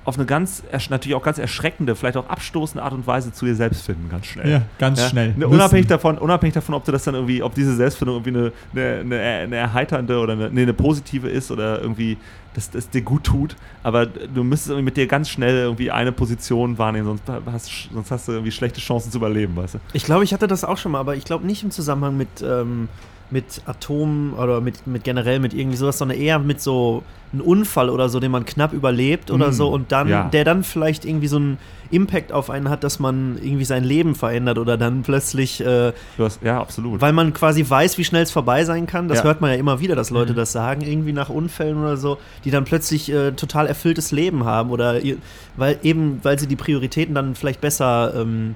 auf 0.05 0.15
eine 0.17 0.25
ganz, 0.25 0.63
natürlich 0.89 1.15
auch 1.15 1.21
ganz 1.23 1.37
erschreckende, 1.37 1.95
vielleicht 1.95 2.17
auch 2.17 2.27
abstoßende 2.29 2.81
Art 2.83 2.93
und 2.93 3.05
Weise 3.05 3.31
zu 3.31 3.45
dir 3.45 3.53
selbst 3.55 3.85
finden, 3.85 4.09
ganz 4.09 4.25
schnell. 4.25 4.49
Ja, 4.49 4.61
ganz 4.79 4.99
Ja? 4.99 5.09
schnell. 5.09 5.33
Ne, 5.37 5.47
unabhängig 5.47 5.87
davon, 5.87 6.17
unabhängig 6.17 6.53
davon, 6.53 6.73
ob 6.73 6.85
du 6.85 6.91
das 6.91 7.03
dann 7.03 7.15
irgendwie, 7.15 7.43
ob 7.43 7.53
diese 7.53 7.75
Selbstfindung 7.75 8.23
irgendwie 8.23 8.39
eine, 8.39 8.51
eine, 8.73 8.99
eine, 9.01 9.19
eine 9.43 9.55
erheiternde 9.57 10.17
oder 10.19 10.33
eine, 10.33 10.49
nee, 10.49 10.63
eine 10.63 10.73
positive 10.73 11.29
ist 11.29 11.51
oder 11.51 11.81
irgendwie 11.81 12.17
das, 12.55 12.71
das 12.71 12.89
dir 12.89 13.01
gut 13.03 13.25
tut, 13.25 13.55
aber 13.83 14.07
du 14.07 14.43
müsstest 14.43 14.71
irgendwie 14.71 14.85
mit 14.85 14.97
dir 14.97 15.05
ganz 15.05 15.29
schnell 15.29 15.55
irgendwie 15.55 15.91
eine 15.91 16.11
Position 16.11 16.77
wahrnehmen, 16.79 17.05
sonst 17.05 17.23
hast, 17.45 17.89
sonst 17.93 18.09
hast 18.09 18.27
du 18.27 18.31
irgendwie 18.31 18.51
schlechte 18.51 18.79
Chancen 18.81 19.11
zu 19.11 19.17
überleben, 19.19 19.55
weißt 19.55 19.75
du? 19.75 19.79
Ich 19.93 20.03
glaube, 20.05 20.23
ich 20.23 20.33
hatte 20.33 20.47
das 20.47 20.63
auch 20.63 20.77
schon 20.77 20.91
mal, 20.93 20.99
aber 20.99 21.15
ich 21.15 21.25
glaube 21.25 21.45
nicht 21.45 21.61
im 21.63 21.69
Zusammenhang 21.71 22.17
mit, 22.17 22.29
ähm, 22.41 22.87
mit 23.31 23.61
Atomen 23.65 24.33
oder 24.33 24.59
mit, 24.61 24.87
mit 24.87 25.03
generell 25.03 25.39
mit 25.39 25.53
irgendwie 25.53 25.77
sowas, 25.77 25.97
sondern 25.99 26.17
eher 26.17 26.39
mit 26.39 26.61
so 26.61 27.03
einem 27.31 27.41
Unfall 27.43 27.89
oder 27.91 28.09
so, 28.09 28.19
den 28.19 28.31
man 28.31 28.43
knapp 28.43 28.73
überlebt 28.73 29.29
oder 29.29 29.49
Mm, 29.49 29.53
so 29.53 29.67
und 29.69 29.91
dann, 29.91 30.07
ja. 30.07 30.23
der 30.29 30.43
dann 30.43 30.63
vielleicht 30.63 31.05
irgendwie 31.05 31.27
so 31.27 31.35
einen 31.35 31.59
Impact 31.91 32.31
auf 32.31 32.49
einen 32.49 32.69
hat, 32.69 32.83
dass 32.83 32.97
man 32.99 33.37
irgendwie 33.39 33.65
sein 33.65 33.83
Leben 33.83 34.15
verändert 34.15 34.57
oder 34.57 34.77
dann 34.77 35.03
plötzlich, 35.03 35.61
äh, 35.63 35.91
hast, 36.17 36.41
ja, 36.41 36.59
absolut. 36.59 37.01
weil 37.01 37.13
man 37.13 37.31
quasi 37.33 37.63
weiß, 37.69 37.99
wie 37.99 38.03
schnell 38.03 38.23
es 38.23 38.31
vorbei 38.31 38.63
sein 38.63 38.87
kann. 38.87 39.07
Das 39.07 39.19
Ja. 39.19 39.25
hört 39.25 39.41
man 39.41 39.51
ja 39.51 39.57
immer 39.57 39.79
wieder, 39.79 39.95
dass 39.95 40.09
Leute 40.09 40.33
Mhm. 40.33 40.37
das 40.37 40.51
sagen, 40.51 40.81
irgendwie 40.81 41.13
nach 41.13 41.29
Unfällen 41.29 41.77
oder 41.79 41.97
so, 41.97 42.17
die 42.45 42.51
dann 42.51 42.65
plötzlich 42.65 43.11
äh, 43.11 43.31
total 43.33 43.67
erfülltes 43.67 44.11
Leben 44.11 44.45
haben 44.45 44.71
oder 44.71 44.95
weil 45.55 45.77
eben, 45.83 46.19
weil 46.23 46.39
sie 46.39 46.47
die 46.47 46.55
Prioritäten 46.55 47.13
dann 47.13 47.35
vielleicht 47.35 47.61
besser, 47.61 48.11
ähm, 48.15 48.55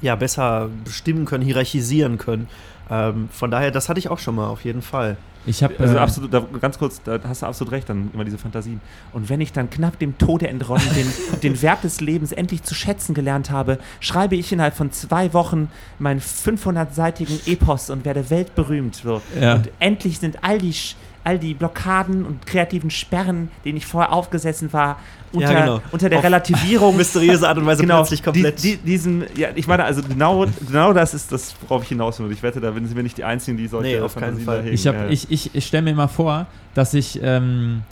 ja, 0.00 0.14
besser 0.16 0.68
bestimmen 0.84 1.26
können, 1.26 1.44
hierarchisieren 1.44 2.16
können. 2.16 2.48
Ähm, 2.90 3.28
von 3.32 3.50
daher, 3.50 3.70
das 3.70 3.88
hatte 3.88 3.98
ich 3.98 4.08
auch 4.08 4.18
schon 4.18 4.34
mal, 4.34 4.46
auf 4.48 4.64
jeden 4.64 4.82
Fall. 4.82 5.16
Ich 5.46 5.62
habe 5.62 5.74
Also 5.78 5.94
äh, 5.94 5.98
absolut, 5.98 6.34
da, 6.34 6.42
ganz 6.60 6.78
kurz, 6.78 7.00
da 7.02 7.18
hast 7.26 7.42
du 7.42 7.46
absolut 7.46 7.72
recht, 7.72 7.88
dann 7.88 8.10
immer 8.12 8.24
diese 8.24 8.38
Fantasien. 8.38 8.80
Und 9.12 9.28
wenn 9.30 9.40
ich 9.40 9.52
dann 9.52 9.70
knapp 9.70 9.98
dem 9.98 10.18
Tode 10.18 10.48
entronnen 10.48 10.86
den, 10.94 11.40
den 11.42 11.62
Wert 11.62 11.84
des 11.84 12.00
Lebens 12.00 12.32
endlich 12.32 12.62
zu 12.64 12.74
schätzen 12.74 13.14
gelernt 13.14 13.50
habe, 13.50 13.78
schreibe 14.00 14.36
ich 14.36 14.52
innerhalb 14.52 14.74
von 14.74 14.90
zwei 14.92 15.32
Wochen 15.32 15.70
meinen 15.98 16.20
500-seitigen 16.20 17.40
Epos 17.46 17.90
und 17.90 18.04
werde 18.04 18.28
weltberühmt. 18.30 18.96
So. 18.96 19.22
Ja. 19.40 19.54
Und 19.54 19.70
endlich 19.80 20.18
sind 20.18 20.42
all 20.42 20.58
die, 20.58 20.72
Sch- 20.72 20.94
all 21.28 21.38
die 21.38 21.52
Blockaden 21.52 22.24
und 22.24 22.46
kreativen 22.46 22.90
Sperren, 22.90 23.50
denen 23.62 23.76
ich 23.76 23.84
vorher 23.84 24.14
aufgesessen 24.14 24.72
war, 24.72 24.98
unter, 25.30 25.54
genau. 25.54 25.80
unter 25.92 26.08
der 26.08 26.20
Auf 26.20 26.24
Relativierung 26.24 26.96
Mysteriöse 26.96 27.46
Art 27.46 27.58
und 27.58 27.66
Weise 27.66 27.82
genau, 27.82 27.96
plötzlich 27.96 28.22
komplett. 28.22 28.62
Die, 28.62 28.78
die, 28.78 28.82
diesen, 28.82 29.24
ja, 29.36 29.48
ich 29.54 29.66
meine, 29.66 29.84
also 29.84 30.00
genau, 30.02 30.46
genau 30.66 30.94
das 30.94 31.12
ist 31.12 31.30
das, 31.30 31.54
worauf 31.60 31.82
ich 31.82 31.90
hinaus 31.90 32.18
will. 32.18 32.26
Und 32.26 32.32
Ich 32.32 32.42
wette, 32.42 32.60
da 32.62 32.72
sind 32.72 32.96
wir 32.96 33.02
nicht 33.02 33.18
die 33.18 33.24
Einzigen, 33.24 33.58
die 33.58 33.66
solche 33.68 33.96
Nee, 33.96 34.00
auf 34.00 34.14
keinen 34.14 34.40
Fall. 34.40 34.64
hab, 34.64 34.94
Ja. 34.94 35.08
ich, 35.08 35.30
ich, 35.30 35.54
ich 35.54 35.66
stelle 35.66 35.82
mir 35.82 35.94
mal 35.94 36.08
vor, 36.08 36.46
dass 36.72 36.94
ich, 36.94 37.20
ähm, 37.22 37.82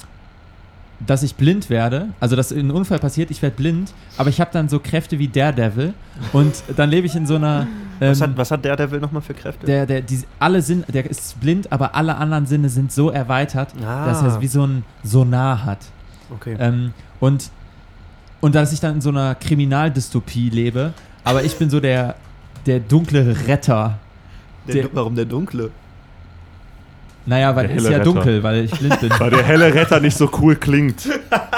dass 1.05 1.23
ich 1.23 1.35
blind 1.35 1.69
werde, 1.69 2.09
also 2.21 2.37
dass 2.37 2.53
ein 2.53 2.71
Unfall 2.71 2.99
passiert, 2.99 3.31
ich 3.31 3.43
werde 3.43 3.57
blind, 3.57 3.93
aber 4.17 4.31
ich 4.31 4.41
habe 4.41 4.51
dann 4.53 4.69
so 4.69 4.79
Kräfte 4.79 5.19
wie 5.19 5.29
Daredevil 5.29 5.93
und 6.33 6.55
dann 6.77 6.89
lebe 6.91 7.07
ich 7.07 7.15
in 7.17 7.27
so 7.27 7.35
einer. 7.37 7.67
Ähm, 8.01 8.11
was, 8.11 8.21
hat, 8.21 8.37
was 8.37 8.51
hat 8.51 8.65
will 8.91 9.01
nochmal 9.01 9.23
für 9.23 9.35
Kräfte? 9.35 9.67
der, 9.67 9.87
der, 9.87 10.01
die, 10.03 10.21
alle 10.39 10.61
Sinn, 10.63 10.85
der 10.89 11.09
ist 11.09 11.39
blind, 11.41 11.71
aber 11.73 11.95
alle 11.95 12.17
anderen 12.17 12.47
Sinne 12.47 12.69
sind 12.69 12.93
so 12.93 13.11
erweitert, 13.11 13.73
Ah. 13.85 14.07
dass 14.07 14.23
er 14.23 14.41
wie 14.41 14.47
so 14.49 14.67
ein 14.67 14.85
Sonar 15.03 15.65
hat. 15.65 15.79
okay. 16.35 16.57
Ähm, 16.59 16.93
und, 17.21 17.51
und 18.41 18.55
dass 18.55 18.73
ich 18.73 18.81
dann 18.81 18.97
in 18.97 19.01
so 19.01 19.09
einer 19.11 19.35
Kriminaldystopie 19.35 20.51
lebe, 20.51 20.93
aber 21.25 21.45
ich 21.45 21.57
bin 21.57 21.71
so 21.71 21.81
der, 21.81 22.17
der 22.67 22.81
dunkle 22.81 23.35
Retter. 23.47 23.99
der, 24.67 24.75
der- 24.75 24.89
warum 24.93 25.15
der 25.15 25.25
Dunkle? 25.27 25.71
Naja, 27.27 27.55
weil 27.57 27.67
es 27.71 27.79
ist 27.79 27.85
ja 27.85 27.91
Retter. 27.99 28.05
dunkel, 28.05 28.43
weil 28.43 28.65
ich 28.65 28.71
blind 28.71 29.01
bin. 29.01 29.11
Weil 29.19 29.31
der 29.31 29.43
helle 29.43 29.75
Retter 29.75 29.99
nicht 29.99 30.17
so 30.17 30.31
cool 30.41 30.55
klingt. 30.57 31.09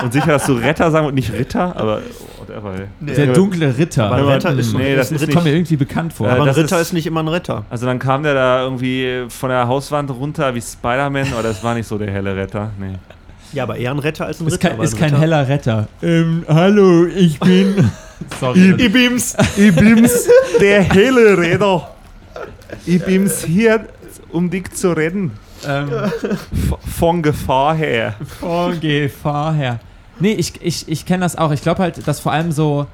Und 0.02 0.12
sicher, 0.14 0.28
dass 0.32 0.46
du 0.46 0.54
Retter 0.54 0.90
sagen 0.90 1.06
und 1.06 1.14
nicht 1.14 1.30
Ritter, 1.32 1.76
aber 1.76 2.00
whatever. 2.38 2.72
ey. 2.74 2.86
Nee, 3.00 3.12
Der 3.14 3.26
dunkle 3.34 3.76
Ritter. 3.76 4.10
Aber 4.10 4.32
ein 4.32 4.58
ist, 4.58 4.72
nee, 4.74 4.92
ist 4.94 4.98
das 4.98 5.10
ein 5.10 5.16
ist 5.28 5.30
kommt 5.34 5.44
mir 5.44 5.52
irgendwie 5.52 5.76
bekannt 5.76 6.14
vor. 6.14 6.26
Äh, 6.26 6.30
aber 6.30 6.40
ein 6.42 6.46
das 6.46 6.56
Ritter 6.56 6.76
ist- 6.80 6.88
ist, 6.88 6.92
nicht 6.94 7.06
immer 7.06 7.22
ein 7.22 7.28
Ritter. 7.28 7.64
Also 7.68 7.84
dann 7.84 7.98
kam 7.98 8.22
der 8.22 8.32
da 8.32 8.62
irgendwie 8.62 9.24
von 9.28 9.50
der 9.50 9.68
Hauswand 9.68 10.10
runter 10.10 10.54
wie 10.54 10.62
Spider-Man, 10.62 11.32
aber 11.34 11.42
das 11.42 11.62
war 11.62 11.74
nicht 11.74 11.86
so 11.86 11.98
der 11.98 12.10
helle 12.10 12.34
Retter. 12.34 12.70
Nee. 12.80 12.94
Ja, 13.52 13.64
aber 13.64 13.76
eher 13.76 13.90
ein 13.90 13.98
Retter 13.98 14.24
als 14.26 14.40
ein 14.40 14.46
ist 14.46 14.54
Ritter. 14.54 14.68
kein, 14.70 14.78
weil 14.78 14.84
ist 14.86 14.94
ein 14.94 15.00
kein 15.00 15.08
Ritter- 15.10 15.20
heller 15.20 15.48
Retter. 15.48 15.88
Ähm, 16.02 16.44
hallo, 16.48 17.06
ich 17.06 17.38
bin. 17.40 17.90
Sorry. 18.40 18.74
Ich 18.78 18.90
bin's. 18.92 19.36
Ich 19.56 19.74
bin's, 19.74 20.28
der 20.60 20.82
helle 20.82 21.36
Retter. 21.36 21.90
Ich 22.86 23.02
bin's 23.04 23.44
hier, 23.44 23.86
um 24.30 24.48
dich 24.50 24.70
zu 24.72 24.92
retten. 24.92 25.32
Ähm, 25.66 25.90
Von 26.98 27.22
Gefahr 27.22 27.74
her. 27.74 28.14
von 28.40 28.78
Gefahr 28.80 29.54
her. 29.54 29.80
Nee, 30.20 30.32
ich, 30.32 30.60
ich, 30.62 30.88
ich 30.88 31.06
kenne 31.06 31.22
das 31.22 31.36
auch. 31.36 31.52
Ich 31.52 31.62
glaube 31.62 31.82
halt, 31.82 32.06
dass 32.06 32.20
vor 32.20 32.32
allem 32.32 32.52
so 32.52 32.86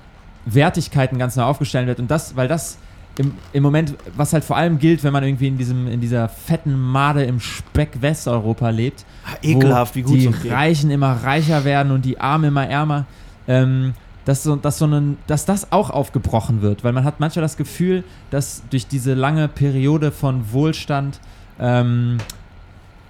Wertigkeiten 0.44 1.18
ganz 1.18 1.36
neu 1.36 1.44
aufgestellt 1.44 1.86
wird 1.86 1.98
und 1.98 2.10
das, 2.10 2.36
weil 2.36 2.48
das 2.48 2.78
im, 3.16 3.32
im 3.52 3.62
Moment, 3.62 3.94
was 4.16 4.32
halt 4.32 4.44
vor 4.44 4.56
allem 4.56 4.78
gilt, 4.78 5.04
wenn 5.04 5.12
man 5.12 5.22
irgendwie 5.24 5.46
in 5.46 5.56
diesem, 5.56 5.86
in 5.86 6.00
dieser 6.00 6.28
fetten 6.28 6.78
Made 6.78 7.22
im 7.24 7.40
Speck 7.40 8.02
Westeuropa 8.02 8.70
lebt, 8.70 9.04
Ekelhaft, 9.42 9.94
wo 9.94 9.98
wie 9.98 10.02
gut 10.02 10.14
die 10.14 10.24
so 10.24 10.30
geht. 10.32 10.52
Reichen 10.52 10.90
immer 10.90 11.12
reicher 11.22 11.64
werden 11.64 11.92
und 11.92 12.04
die 12.04 12.20
Armen 12.20 12.46
immer 12.46 12.68
ärmer. 12.68 13.06
Ähm, 13.46 13.94
dass, 14.24 14.42
so, 14.42 14.56
dass, 14.56 14.78
so 14.78 14.86
ein, 14.86 15.18
dass 15.26 15.44
das 15.44 15.70
auch 15.70 15.90
aufgebrochen 15.90 16.62
wird, 16.62 16.82
weil 16.82 16.92
man 16.92 17.04
hat 17.04 17.20
manchmal 17.20 17.42
das 17.42 17.58
Gefühl, 17.58 18.04
dass 18.30 18.62
durch 18.70 18.86
diese 18.86 19.12
lange 19.12 19.48
Periode 19.48 20.10
von 20.10 20.50
Wohlstand 20.50 21.20
ähm, 21.60 22.16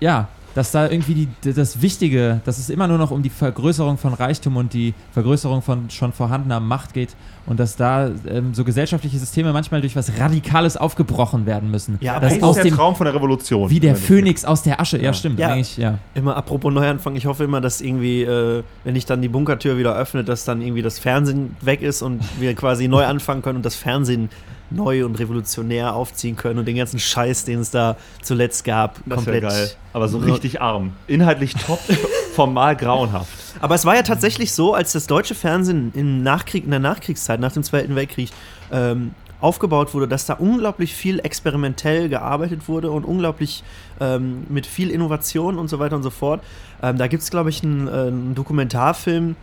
ja, 0.05 0.29
dass 0.55 0.71
da 0.71 0.89
irgendwie 0.89 1.27
die, 1.43 1.53
das 1.53 1.83
Wichtige, 1.83 2.41
dass 2.45 2.59
es 2.59 2.71
immer 2.71 2.87
nur 2.87 2.97
noch 2.99 3.11
um 3.11 3.23
die 3.23 3.31
Vergrößerung 3.31 3.99
von 3.99 4.15
Reichtum 4.15 4.57
und 4.57 4.73
die 4.73 4.95
Vergrößerung 5.13 5.63
von 5.63 5.91
schon 5.91 6.13
vorhandener 6.13 6.61
Macht 6.61 6.95
geht 6.95 7.17
und 7.47 7.59
dass 7.59 7.75
da 7.75 8.09
ähm, 8.29 8.55
so 8.55 8.63
gesellschaftliche 8.63 9.19
Systeme 9.19 9.53
manchmal 9.53 9.81
durch 9.81 9.97
was 9.97 10.13
Radikales 10.17 10.77
aufgebrochen 10.77 11.45
werden 11.47 11.73
müssen. 11.73 11.99
Ja, 12.01 12.15
aber 12.17 12.29
Das 12.29 12.41
aus 12.41 12.57
ist 12.59 12.63
der 12.63 12.71
dem, 12.71 12.77
Traum 12.77 12.95
von 12.95 13.05
der 13.07 13.15
Revolution. 13.15 13.69
wie 13.69 13.81
der 13.81 13.97
Phönix 13.97 14.45
aus 14.45 14.63
der 14.63 14.81
Asche. 14.81 15.03
Ja, 15.03 15.13
stimmt. 15.13 15.41
Ja. 15.41 15.49
Eigentlich, 15.49 15.77
ja. 15.77 15.99
Immer 16.15 16.37
apropos 16.37 16.73
Neuanfang, 16.73 17.17
ich 17.17 17.27
hoffe 17.27 17.43
immer, 17.43 17.61
dass 17.61 17.81
irgendwie, 17.81 18.23
äh, 18.23 18.63
wenn 18.85 18.95
ich 18.95 19.07
dann 19.07 19.23
die 19.23 19.29
Bunkertür 19.29 19.77
wieder 19.77 19.97
öffne, 19.97 20.23
dass 20.23 20.45
dann 20.45 20.63
irgendwie 20.63 20.83
das 20.83 21.01
Fernsehen 21.01 21.57
weg 21.63 21.83
ist 21.83 22.01
und 22.03 22.23
wir 22.39 22.55
quasi 22.55 22.87
neu 22.87 23.05
anfangen 23.05 23.43
können 23.43 23.57
und 23.57 23.67
das 23.67 23.75
Fernsehen 23.75 24.29
neu 24.75 25.05
und 25.05 25.19
revolutionär 25.19 25.95
aufziehen 25.95 26.37
können 26.37 26.59
und 26.59 26.67
den 26.67 26.77
ganzen 26.77 26.99
Scheiß, 26.99 27.45
den 27.45 27.61
es 27.61 27.71
da 27.71 27.97
zuletzt 28.23 28.65
gab, 28.65 28.97
Das 29.07 29.17
komplett. 29.17 29.43
geil. 29.43 29.71
Aber 29.93 30.09
so 30.09 30.19
richtig 30.19 30.61
arm. 30.61 30.93
Inhaltlich 31.07 31.55
top, 31.55 31.79
formal 32.35 32.77
grauenhaft. 32.77 33.29
Aber 33.61 33.75
es 33.75 33.85
war 33.85 33.95
ja 33.95 34.03
tatsächlich 34.03 34.53
so, 34.53 34.75
als 34.75 34.93
das 34.93 35.07
deutsche 35.07 35.35
Fernsehen 35.35 35.93
im 35.95 36.23
Nachkrieg, 36.23 36.65
in 36.65 36.71
der 36.71 36.81
Nachkriegszeit, 36.81 37.41
nach 37.41 37.53
dem 37.53 37.63
Zweiten 37.63 37.95
Weltkrieg, 37.95 38.31
ähm, 38.73 39.13
aufgebaut 39.41 39.93
wurde, 39.93 40.09
dass 40.09 40.25
da 40.25 40.35
unglaublich 40.35 40.95
viel 40.95 41.19
experimentell 41.21 42.09
gearbeitet 42.09 42.67
wurde 42.67 42.91
und 42.91 43.05
unglaublich 43.05 43.63
ähm, 44.01 44.45
mit 44.49 44.67
viel 44.67 44.91
Innovation 44.91 45.59
und 45.59 45.69
so 45.69 45.79
weiter 45.79 45.97
und 45.97 46.03
so 46.03 46.11
fort. 46.11 46.43
Ähm, 46.83 46.97
da 46.97 47.07
gibt 47.09 47.23
es, 47.23 47.31
glaube 47.31 47.51
ich, 47.51 47.63
einen, 47.63 47.87
äh, 47.87 47.91
einen 47.91 48.35
Dokumentarfilm, 48.35 49.37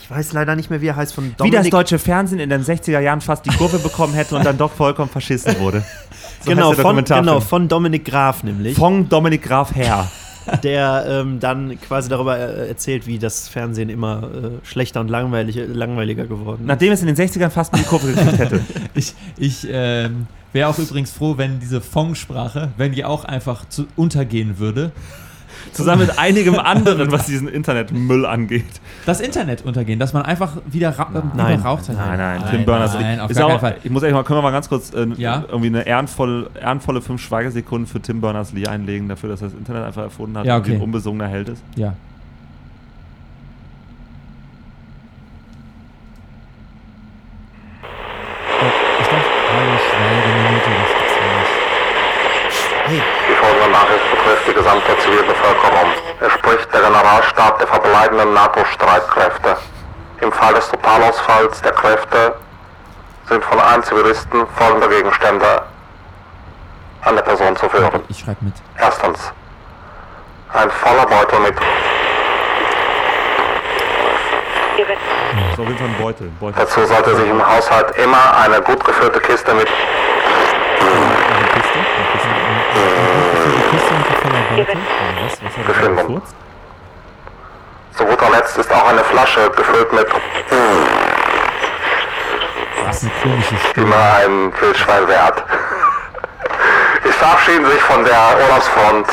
ich 0.00 0.10
weiß 0.10 0.32
leider 0.32 0.56
nicht 0.56 0.70
mehr, 0.70 0.80
wie 0.80 0.88
er 0.88 0.96
heißt, 0.96 1.14
von 1.14 1.24
Wie 1.24 1.30
das 1.30 1.38
Dominik 1.38 1.70
deutsche 1.70 1.98
Fernsehen 1.98 2.40
in 2.40 2.50
den 2.50 2.62
60er 2.62 3.00
Jahren 3.00 3.20
fast 3.20 3.44
die 3.46 3.50
Kurve 3.50 3.78
bekommen 3.78 4.14
hätte 4.14 4.36
und 4.36 4.44
dann 4.44 4.58
doch 4.58 4.72
vollkommen 4.72 5.10
Faschisten 5.10 5.58
wurde. 5.58 5.84
So 6.40 6.52
genau, 6.52 6.72
von, 6.72 7.04
genau, 7.04 7.40
von 7.40 7.66
Dominik 7.66 8.04
Graf 8.04 8.44
nämlich, 8.44 8.76
Von 8.76 9.08
Dominik 9.08 9.42
Graf 9.42 9.74
her. 9.74 10.08
der 10.62 11.04
ähm, 11.08 11.40
dann 11.40 11.80
quasi 11.80 12.08
darüber 12.08 12.38
äh, 12.38 12.68
erzählt, 12.68 13.06
wie 13.06 13.18
das 13.18 13.48
Fernsehen 13.48 13.88
immer 13.88 14.22
äh, 14.22 14.66
schlechter 14.66 15.00
und 15.00 15.08
langweilig, 15.08 15.58
langweiliger 15.66 16.26
geworden 16.26 16.62
ist. 16.62 16.66
Nachdem 16.66 16.92
es 16.92 17.00
in 17.02 17.06
den 17.06 17.16
60ern 17.16 17.50
fast 17.50 17.76
die 17.76 17.82
Kurve 17.82 18.08
gekriegt 18.08 18.38
hätte. 18.38 18.60
Ich, 18.94 19.14
ich 19.36 19.66
ähm, 19.70 20.26
wäre 20.52 20.68
auch 20.68 20.78
übrigens 20.78 21.12
froh, 21.12 21.34
wenn 21.36 21.60
diese 21.60 21.80
Fong-Sprache, 21.80 22.70
wenn 22.76 22.92
die 22.92 23.04
auch 23.04 23.24
einfach 23.24 23.68
zu, 23.68 23.86
untergehen 23.96 24.58
würde. 24.58 24.92
Zusammen 25.72 26.06
mit 26.06 26.18
einigem 26.18 26.58
anderen, 26.58 27.12
was 27.12 27.26
diesen 27.26 27.48
Internetmüll 27.48 28.26
angeht. 28.26 28.64
Das 29.06 29.20
Internet 29.20 29.64
untergehen, 29.64 29.98
dass 29.98 30.12
man 30.12 30.22
einfach 30.22 30.56
wieder, 30.66 30.98
ra 30.98 31.08
Nein. 31.34 31.60
raucht. 31.60 31.88
Nein, 31.88 32.18
nein, 32.18 32.42
Tim 32.50 32.64
Berners-Lee. 32.64 33.02
Nein, 33.02 33.20
auf 33.20 33.30
Ist 33.30 33.40
auch, 33.40 33.60
Fall. 33.60 33.76
Ich 33.82 33.90
muss 33.90 34.02
ehrlich 34.02 34.14
mal, 34.14 34.24
können 34.24 34.38
wir 34.38 34.42
mal 34.42 34.50
ganz 34.50 34.68
kurz 34.68 34.92
äh, 34.92 35.06
Ja? 35.16 35.44
irgendwie 35.48 35.68
eine 35.68 35.86
ehrenvolle, 35.86 36.50
ehrenvolle 36.60 37.00
fünf 37.00 37.22
Schweigesekunden 37.22 37.86
für 37.86 38.00
Tim 38.00 38.20
Berners-Lee 38.20 38.66
einlegen, 38.66 39.08
dafür, 39.08 39.30
dass 39.30 39.42
er 39.42 39.48
das 39.48 39.56
Internet 39.58 39.84
einfach 39.84 40.02
erfunden 40.02 40.38
hat 40.38 40.46
Ja, 40.46 40.56
und 40.56 40.62
okay. 40.62 40.74
ein 40.74 40.80
unbesungener 40.80 41.28
Held 41.28 41.48
ist. 41.50 41.62
Ja. 41.76 41.94
Betrifft 54.38 54.48
die 54.48 54.54
gesamte 54.54 54.98
Zivilbevölkerung. 54.98 55.90
Es 56.20 56.32
spricht 56.32 56.72
der 56.72 56.80
Generalstab 56.80 57.58
der 57.58 57.66
verbleibenden 57.66 58.34
NATO-Streitkräfte. 58.34 59.56
Im 60.20 60.32
Fall 60.32 60.54
des 60.54 60.68
Totalausfalls 60.68 61.60
der 61.62 61.72
Kräfte 61.72 62.34
sind 63.28 63.44
von 63.44 63.58
allen 63.58 63.82
Zivilisten 63.82 64.46
folgende 64.56 64.88
Gegenstände 64.88 65.62
an 67.02 67.16
der 67.16 67.22
Person 67.22 67.56
zu 67.56 67.68
führen. 67.68 68.02
Ich 68.08 68.20
schreibe 68.20 68.44
mit. 68.44 68.54
Erstens, 68.78 69.32
ein 70.52 70.70
voller 70.70 71.06
Beutel 71.06 71.40
mit 71.40 71.54
ist 75.50 75.58
auf 75.58 75.66
jeden 75.66 75.78
Fall 75.78 75.88
ein 75.88 75.96
Beutel. 76.00 76.30
Beutel. 76.40 76.58
Dazu 76.58 76.84
sollte 76.86 77.16
sich 77.16 77.28
im 77.28 77.44
Haushalt 77.44 77.96
immer 77.96 78.36
eine 78.38 78.60
gut 78.62 78.84
gefüllte 78.84 79.20
Kiste 79.20 79.54
mit 79.54 79.68
Eine 79.68 81.48
Kiste? 81.48 81.78
Eine 81.78 82.06
Kiste? 82.12 83.37
Kiste 83.70 83.94
der 84.08 84.16
voller 84.16 84.42
Was? 85.24 85.38
Was 85.42 85.56
hat 85.56 85.86
er 85.86 86.04
da 86.04 86.22
zu 87.98 88.04
guter 88.04 88.30
Letzt 88.30 88.56
ist 88.56 88.72
auch 88.72 88.88
eine 88.88 89.02
Flasche 89.02 89.50
gefüllt 89.50 89.92
mit 89.92 90.06
Das 92.86 93.02
ist 93.02 93.10
eine 93.10 93.22
komische 93.22 93.56
Stimme. 93.56 93.86
immer 93.86 94.14
ein 94.24 94.52
Wildschwein 94.60 95.08
wert. 95.08 95.42
Ich 97.04 97.14
verabschiede 97.14 97.68
sich 97.70 97.82
von 97.82 98.04
der 98.04 98.38
Urlaubsfront 98.40 99.08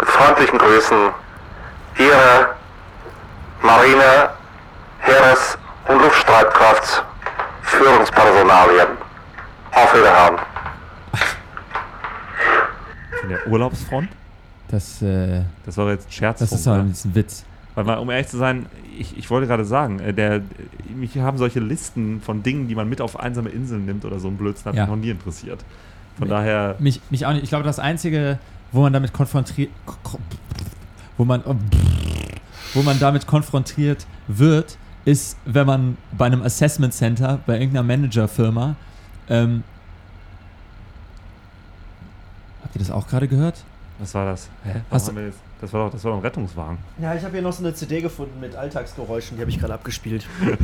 mit 0.00 0.08
freundlichen 0.08 0.58
Grüßen. 0.58 1.10
Ihre 1.98 2.56
Marine, 3.62 4.30
Heeres- 4.98 5.56
und 5.86 6.02
Luftstreitkraft 6.02 7.04
Führungspersonalien. 7.62 8.88
Auf 9.72 9.94
Wiederhören. 9.94 10.38
Von 13.20 13.28
der 13.28 13.38
Urlaubsfront? 13.50 14.08
Das, 14.68 15.02
äh, 15.02 15.42
Das 15.66 15.76
war 15.76 15.90
jetzt 15.90 16.08
ein 16.08 16.12
Scherz. 16.12 16.38
das 16.40 16.52
ist 16.52 16.66
doch 16.66 16.74
ein 16.74 16.88
bisschen 16.90 17.14
Witz. 17.14 17.44
Weil, 17.74 17.84
mal, 17.84 17.94
um 17.98 18.10
ehrlich 18.10 18.28
zu 18.28 18.36
sein, 18.36 18.66
ich, 18.98 19.16
ich 19.16 19.30
wollte 19.30 19.46
gerade 19.46 19.64
sagen, 19.64 20.00
äh, 20.00 20.12
der, 20.12 20.42
mich 20.96 21.16
haben 21.18 21.38
solche 21.38 21.60
Listen 21.60 22.20
von 22.20 22.42
Dingen, 22.42 22.68
die 22.68 22.74
man 22.74 22.88
mit 22.88 23.00
auf 23.00 23.18
einsame 23.18 23.48
Inseln 23.50 23.84
nimmt 23.86 24.04
oder 24.04 24.18
so 24.20 24.28
ein 24.28 24.36
Blödsinn, 24.36 24.66
hat 24.66 24.74
Ja. 24.74 24.82
mich 24.86 24.90
noch 24.90 25.00
nie 25.02 25.10
interessiert. 25.10 25.64
Von 26.18 26.28
Nee. 26.28 26.34
daher, 26.34 26.76
Mich, 26.78 27.00
mich 27.10 27.26
auch 27.26 27.32
nicht. 27.32 27.42
Ich 27.44 27.48
glaube, 27.48 27.64
das 27.64 27.78
Einzige, 27.78 28.38
wo 28.72 28.82
man 28.82 28.92
damit 28.92 29.12
konfrontiert. 29.12 29.70
Wo 31.16 31.24
man. 31.24 31.42
Wo 32.74 32.82
man 32.82 32.98
damit 33.00 33.26
konfrontiert 33.26 34.06
wird, 34.28 34.78
ist, 35.04 35.36
wenn 35.44 35.66
man 35.66 35.96
bei 36.16 36.26
einem 36.26 36.42
Assessment 36.42 36.94
Center, 36.94 37.40
bei 37.46 37.54
irgendeiner 37.58 37.82
Managerfirma. 37.86 38.76
Ähm, 39.28 39.64
habt 42.70 42.76
ihr 42.76 42.86
das 42.86 42.90
auch 42.90 43.08
gerade 43.08 43.26
gehört? 43.26 43.64
was 43.98 44.14
war 44.14 44.24
das? 44.24 44.48
Hä? 44.64 44.80
Hast 44.90 45.08
haben 45.08 45.16
wir 45.16 45.26
jetzt, 45.26 45.38
das, 45.60 45.72
war 45.74 45.84
doch, 45.84 45.92
das 45.92 46.02
war 46.04 46.12
doch 46.12 46.18
ein 46.18 46.22
Rettungswagen. 46.22 46.78
Ja, 47.02 47.14
ich 47.14 47.22
habe 47.22 47.32
hier 47.32 47.42
noch 47.42 47.52
so 47.52 47.62
eine 47.62 47.74
CD 47.74 48.00
gefunden 48.00 48.40
mit 48.40 48.56
Alltagsgeräuschen, 48.56 49.36
die 49.36 49.42
habe 49.42 49.50
ich 49.50 49.58
gerade 49.58 49.74
abgespielt. 49.74 50.26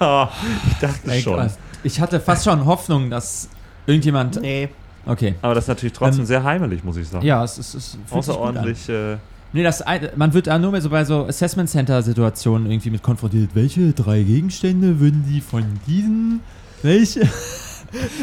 Ah, 0.00 0.28
ich 0.70 0.78
dachte 0.78 1.10
Ey, 1.10 1.20
schon. 1.20 1.50
Ich 1.82 2.00
hatte 2.00 2.20
fast 2.20 2.44
schon 2.44 2.64
Hoffnung, 2.66 3.10
dass 3.10 3.48
irgendjemand. 3.84 4.40
Nee, 4.40 4.68
Okay. 5.06 5.34
Aber 5.42 5.54
das 5.54 5.64
ist 5.64 5.68
natürlich 5.68 5.92
trotzdem 5.92 6.20
Ähm, 6.20 6.26
sehr 6.26 6.44
heimelig, 6.44 6.84
muss 6.84 6.96
ich 6.96 7.08
sagen. 7.08 7.26
Ja, 7.26 7.42
es 7.42 7.58
ist. 7.58 7.74
Es. 7.74 7.98
Außerordentlich. 8.10 8.88
Äh, 8.88 9.16
Nee, 9.50 9.62
das, 9.62 9.82
man 10.14 10.34
wird 10.34 10.46
da 10.46 10.58
nur 10.58 10.72
mehr 10.72 10.82
so 10.82 10.90
bei 10.90 11.06
so 11.06 11.24
Assessment 11.26 11.70
Center 11.70 12.02
Situationen 12.02 12.70
irgendwie 12.70 12.90
mit 12.90 13.02
konfrontiert. 13.02 13.50
Welche 13.54 13.92
drei 13.94 14.22
Gegenstände 14.22 15.00
würden 15.00 15.24
Sie 15.26 15.40
von 15.40 15.64
diesen, 15.86 16.40
welche, 16.82 17.26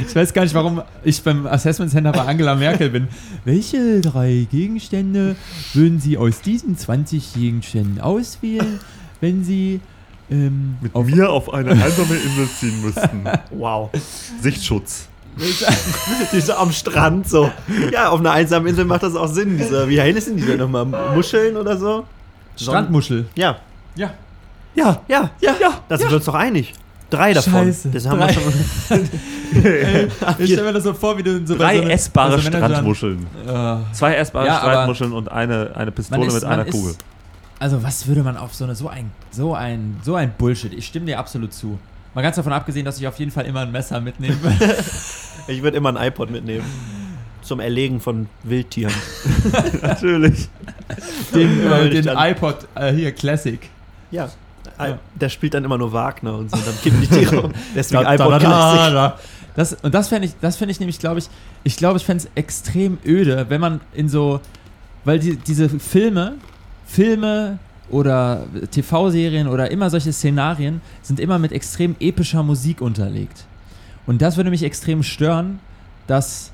ich 0.07 0.15
weiß 0.15 0.33
gar 0.33 0.43
nicht, 0.43 0.53
warum 0.53 0.81
ich 1.03 1.21
beim 1.23 1.47
Assessment 1.47 1.91
Center 1.91 2.11
bei 2.11 2.21
Angela 2.21 2.55
Merkel 2.55 2.89
bin. 2.89 3.07
Welche 3.43 4.01
drei 4.01 4.47
Gegenstände 4.51 5.35
würden 5.73 5.99
Sie 5.99 6.17
aus 6.17 6.41
diesen 6.41 6.77
20 6.77 7.33
Gegenständen 7.33 7.99
auswählen, 7.99 8.79
wenn 9.21 9.43
Sie 9.43 9.79
ähm, 10.29 10.77
mit 10.81 10.93
auf 10.95 11.05
mir 11.05 11.29
auf 11.29 11.53
eine 11.53 11.71
einsame 11.71 12.15
Insel 12.15 12.47
ziehen 12.49 12.81
müssten. 12.81 13.23
wow. 13.51 13.89
Sichtschutz. 14.41 15.07
Diese 16.31 16.57
am 16.57 16.71
Strand 16.71 17.27
so. 17.27 17.51
Ja, 17.91 18.09
auf 18.09 18.19
einer 18.19 18.31
einsamen 18.31 18.67
Insel 18.67 18.85
macht 18.85 19.03
das 19.03 19.15
auch 19.15 19.27
Sinn. 19.27 19.57
Diese, 19.57 19.87
wie 19.89 19.99
heißen 19.99 20.35
die 20.37 20.43
denn 20.43 20.59
nochmal? 20.59 20.85
Muscheln 21.13 21.57
oder 21.57 21.77
so? 21.77 22.05
Strandmuschel? 22.55 23.25
Ja. 23.35 23.57
Ja. 23.95 24.13
Ja, 24.75 25.01
ja, 25.07 25.31
ja, 25.39 25.55
ja. 25.59 25.81
Da 25.87 25.97
sind 25.97 26.09
wir 26.09 26.17
uns 26.17 26.25
doch 26.25 26.35
einig. 26.35 26.73
Drei 27.09 27.33
davon. 27.33 27.53
Scheiße. 27.65 27.89
Das 27.89 28.07
haben 28.07 28.19
Drei. 28.19 28.27
wir 28.27 28.33
schon. 28.33 29.09
Ich 30.39 30.51
stelle 30.51 30.63
mir 30.63 30.73
das 30.73 30.83
so 30.83 30.93
vor, 30.93 31.17
wie 31.17 31.23
du 31.23 31.45
so 31.45 31.55
bei 31.55 31.63
Drei 31.65 31.77
so 31.77 31.83
essbare 31.89 32.31
so 32.31 32.49
Managern- 32.49 32.69
Strandmuscheln. 32.71 33.27
Äh, 33.47 33.75
Zwei 33.93 34.15
essbare 34.15 34.47
Ja, 34.47 34.57
Strandmuscheln 34.57 35.13
und 35.13 35.31
eine, 35.31 35.71
eine 35.75 35.91
Pistole 35.91 36.25
ist- 36.27 36.33
mit 36.33 36.43
einer 36.43 36.65
ist- 36.65 36.71
Kugel. 36.73 36.95
Also 37.59 37.81
was 37.83 38.05
würde 38.07 38.21
man 38.23 38.35
auf 38.37 38.53
so 38.53 38.65
eine 38.65 38.75
so 38.75 38.89
ein 38.89 39.11
so 39.31 39.53
ein 39.55 39.97
so 40.03 40.15
ein 40.15 40.33
Bullshit? 40.37 40.73
Ich 40.73 40.87
stimme 40.87 41.05
dir 41.05 41.19
absolut 41.19 41.53
zu. 41.53 41.79
Mal 42.13 42.21
ganz 42.21 42.35
davon 42.35 42.51
abgesehen, 42.53 42.83
dass 42.85 42.97
ich 42.99 43.07
auf 43.07 43.17
jeden 43.17 43.31
Fall 43.31 43.45
immer 43.45 43.61
ein 43.61 43.71
Messer 43.71 43.99
mitnehme. 44.01 44.35
Ich 45.47 45.61
würde 45.61 45.77
immer 45.77 45.89
ein 45.95 46.07
iPod 46.07 46.31
mitnehmen. 46.31 46.65
Zum 47.43 47.59
Erlegen 47.59 48.01
von 48.01 48.27
Wildtieren. 48.43 48.91
Natürlich. 49.83 50.49
den 51.35 51.71
äh, 51.71 51.89
den 51.91 52.07
iPod 52.07 52.67
äh, 52.73 52.91
hier 52.91 53.11
Classic. 53.11 53.59
Ja. 54.09 54.29
Ja. 54.79 54.99
Der 55.15 55.29
spielt 55.29 55.53
dann 55.53 55.63
immer 55.63 55.77
nur 55.77 55.93
Wagner 55.93 56.37
und 56.37 56.51
so. 56.51 56.57
Dann 56.57 56.75
kippen 56.81 57.01
die 57.01 57.07
Tiere 57.07 57.41
um. 57.43 57.53
Deswegen 57.75 58.03
Da, 58.03 58.17
da, 58.17 58.27
da, 58.27 58.39
Classic. 58.39 58.93
da. 58.93 59.19
Das, 59.55 59.73
und 59.73 59.93
das 59.93 60.09
fände 60.09 60.27
ich, 60.27 60.33
das 60.41 60.59
ich 60.59 60.79
nämlich, 60.79 60.99
glaube 60.99 61.19
ich, 61.19 61.29
ich 61.63 61.77
glaube, 61.77 61.97
ich 61.97 62.05
fände 62.05 62.23
es 62.25 62.29
extrem 62.35 62.97
öde, 63.05 63.45
wenn 63.49 63.61
man 63.61 63.79
in 63.93 64.09
so, 64.09 64.41
weil 65.05 65.19
die, 65.19 65.37
diese 65.37 65.69
Filme, 65.69 66.35
Filme 66.85 67.59
oder 67.89 68.43
TV-Serien 68.71 69.47
oder 69.47 69.71
immer 69.71 69.89
solche 69.89 70.11
Szenarien 70.11 70.81
sind 71.01 71.19
immer 71.19 71.39
mit 71.39 71.51
extrem 71.51 71.95
epischer 71.99 72.43
Musik 72.43 72.81
unterlegt. 72.81 73.45
Und 74.05 74.21
das 74.21 74.35
würde 74.35 74.49
mich 74.49 74.63
extrem 74.63 75.03
stören, 75.03 75.59
dass 76.07 76.51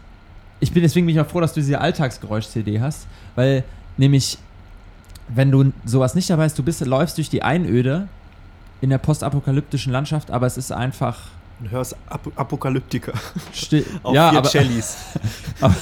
ich 0.61 0.71
bin 0.71 0.83
deswegen 0.83 1.07
bin 1.07 1.15
ich 1.15 1.21
auch 1.21 1.27
froh, 1.27 1.41
dass 1.41 1.53
du 1.53 1.59
diese 1.59 1.81
Alltagsgeräusch-CD 1.81 2.79
hast, 2.79 3.07
weil 3.35 3.63
nämlich, 3.97 4.37
wenn 5.33 5.51
du 5.51 5.71
sowas 5.85 6.15
nicht 6.15 6.29
dabei 6.29 6.45
hast, 6.45 6.57
du 6.57 6.63
bist, 6.63 6.85
läufst 6.85 7.17
durch 7.17 7.29
die 7.29 7.43
Einöde 7.43 8.07
in 8.81 8.89
der 8.89 8.97
postapokalyptischen 8.97 9.91
Landschaft, 9.93 10.31
aber 10.31 10.47
es 10.47 10.57
ist 10.57 10.71
einfach 10.71 11.19
Du 11.63 11.69
hörst 11.69 11.95
Ap 12.09 12.21
Apokalyptiker. 12.35 13.13
still. 13.53 13.85
Auf 14.03 14.15
ja, 14.15 14.29
vier 14.29 14.39
aber, 14.39 14.49
Cellis. 14.49 14.97
aber, 15.61 15.75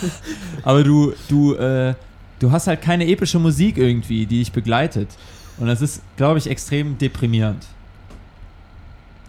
aber 0.64 0.84
du, 0.84 1.14
du, 1.30 1.56
äh, 1.56 1.94
du 2.40 2.52
hast 2.52 2.68
halt 2.68 2.82
keine 2.82 3.08
epische 3.08 3.40
Musik 3.40 3.78
irgendwie, 3.78 4.26
die 4.26 4.40
dich 4.40 4.52
begleitet. 4.52 5.08
Und 5.58 5.68
das 5.68 5.82
ist, 5.82 6.02
glaube 6.18 6.38
ich, 6.38 6.50
extrem 6.50 6.98
deprimierend. 6.98 7.66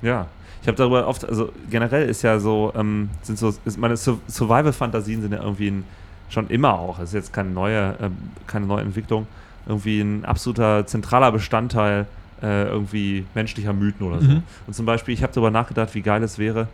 Ja, 0.03 0.27
ich 0.63 0.69
habe 0.69 0.77
darüber 0.77 1.07
oft, 1.07 1.25
also 1.29 1.53
generell 1.71 2.09
ist 2.09 2.23
ja 2.23 2.39
so, 2.39 2.73
ähm, 2.77 3.11
sind 3.23 3.39
so, 3.39 3.55
ist 3.65 3.79
meine 3.79 3.97
Sur- 3.97 4.21
Survival-Fantasien 4.29 5.23
sind 5.23 5.33
ja 5.33 5.43
irgendwie 5.43 5.71
ein, 5.71 5.85
schon 6.29 6.49
immer 6.49 6.79
auch, 6.79 6.99
das 6.99 7.11
ist 7.11 7.15
jetzt 7.15 7.33
keine 7.33 7.51
neue, 7.51 7.95
ähm, 8.01 8.17
keine 8.47 8.67
neue 8.67 8.83
Entwicklung, 8.83 9.27
irgendwie 9.71 10.01
ein 10.01 10.25
absoluter 10.25 10.87
zentraler 10.87 11.33
Bestandteil 11.33 12.07
äh, 12.43 12.65
irgendwie 12.65 13.25
menschlicher 13.35 13.73
Mythen 13.73 14.07
oder 14.07 14.21
so. 14.21 14.29
Mhm. 14.29 14.43
Und 14.67 14.75
zum 14.75 14.87
Beispiel, 14.87 15.15
ich 15.15 15.23
habe 15.23 15.33
darüber 15.33 15.51
nachgedacht, 15.51 15.95
wie 15.95 16.03
geil 16.03 16.23
es 16.23 16.39
wäre, 16.39 16.69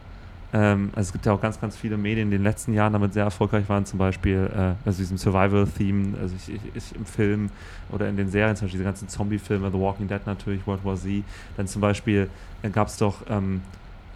ähm, 0.53 0.90
also 0.94 1.09
es 1.09 1.12
gibt 1.12 1.27
ja 1.27 1.33
auch 1.33 1.40
ganz, 1.40 1.61
ganz 1.61 1.77
viele 1.77 1.97
Medien, 1.97 2.31
die 2.31 2.37
in 2.37 2.42
den 2.42 2.44
letzten 2.44 2.73
Jahren 2.73 2.92
damit 2.92 3.12
sehr 3.12 3.25
erfolgreich 3.25 3.68
waren, 3.68 3.85
zum 3.85 3.99
Beispiel, 3.99 4.49
äh, 4.55 4.87
also 4.87 4.99
diesem 4.99 5.18
Survival-Theme, 5.18 6.16
also 6.21 6.35
ich, 6.37 6.55
ich, 6.55 6.61
ich 6.75 6.97
im 6.97 7.05
Film 7.05 7.51
oder 7.90 8.09
in 8.09 8.16
den 8.16 8.31
Serien, 8.31 8.57
zum 8.57 8.66
Beispiel 8.66 8.79
diese 8.79 8.85
ganzen 8.85 9.09
Zombie-Filme, 9.09 9.71
The 9.71 9.79
Walking 9.79 10.09
Dead 10.09 10.21
natürlich, 10.25 10.66
World 10.66 10.85
War 10.85 10.97
Z, 10.97 11.25
dann 11.57 11.66
zum 11.66 11.83
Beispiel 11.83 12.31
äh, 12.62 12.71
gab 12.71 12.88
es 12.88 12.97
doch 12.97 13.16
ähm, 13.29 13.61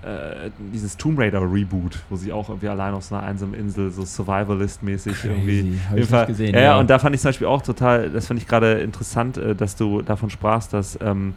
äh, 0.02 0.50
dieses 0.72 0.96
Tomb 0.96 1.18
Raider 1.18 1.40
Reboot, 1.42 1.98
wo 2.08 2.16
sie 2.16 2.32
auch 2.32 2.48
irgendwie 2.48 2.68
allein 2.68 2.94
auf 2.94 3.04
so 3.04 3.14
einer 3.14 3.24
einsamen 3.26 3.54
Insel 3.54 3.90
so 3.90 4.02
Survivalist-mäßig 4.02 5.24
irgendwie. 5.24 5.78
Hab 5.88 5.96
ich 5.98 6.06
Fall- 6.06 6.20
nicht 6.20 6.28
gesehen. 6.28 6.54
ja, 6.54 6.60
ja, 6.60 6.78
und 6.78 6.88
da 6.88 6.98
fand 6.98 7.14
ich 7.14 7.20
zum 7.20 7.28
Beispiel 7.28 7.46
auch 7.46 7.62
total, 7.62 8.10
das 8.10 8.26
fand 8.26 8.40
ich 8.40 8.48
gerade 8.48 8.80
interessant, 8.80 9.36
äh, 9.36 9.54
dass 9.54 9.76
du 9.76 10.02
davon 10.02 10.30
sprachst, 10.30 10.72
dass 10.72 10.98
ähm, 11.02 11.34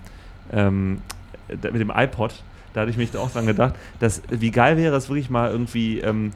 ähm, 0.52 1.02
mit 1.50 1.76
dem 1.76 1.92
iPod, 1.94 2.42
da 2.74 2.82
hatte 2.82 2.92
ich 2.92 2.98
mich 2.98 3.16
auch 3.18 3.32
dran 3.32 3.46
gedacht, 3.46 3.76
dass 4.00 4.22
wie 4.30 4.52
geil 4.52 4.78
wäre 4.78 4.96
es 4.96 5.10
wirklich 5.10 5.30
mal 5.30 5.52
irgendwie 5.52 6.00
ähm, 6.00 6.32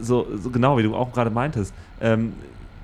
so, 0.00 0.26
so 0.36 0.50
genau, 0.50 0.78
wie 0.78 0.82
du 0.82 0.94
auch 0.94 1.12
gerade 1.12 1.30
meintest, 1.30 1.72
ähm, 2.00 2.32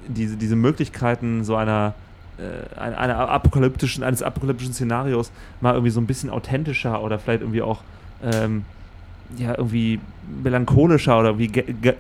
diese, 0.06 0.36
diese 0.36 0.56
Möglichkeiten 0.56 1.44
so 1.44 1.56
einer 1.56 1.94
äh, 2.38 2.78
einer 2.78 3.28
apokalyptischen, 3.28 4.04
eines 4.04 4.22
apokalyptischen 4.22 4.72
Szenarios 4.72 5.32
mal 5.60 5.74
irgendwie 5.74 5.90
so 5.90 6.00
ein 6.00 6.06
bisschen 6.06 6.30
authentischer 6.30 7.02
oder 7.02 7.18
vielleicht 7.18 7.42
irgendwie 7.42 7.62
auch 7.62 7.82
ähm, 8.22 8.64
ja, 9.36 9.56
irgendwie 9.56 10.00
melancholischer 10.42 11.18
oder 11.18 11.38
wie 11.38 11.48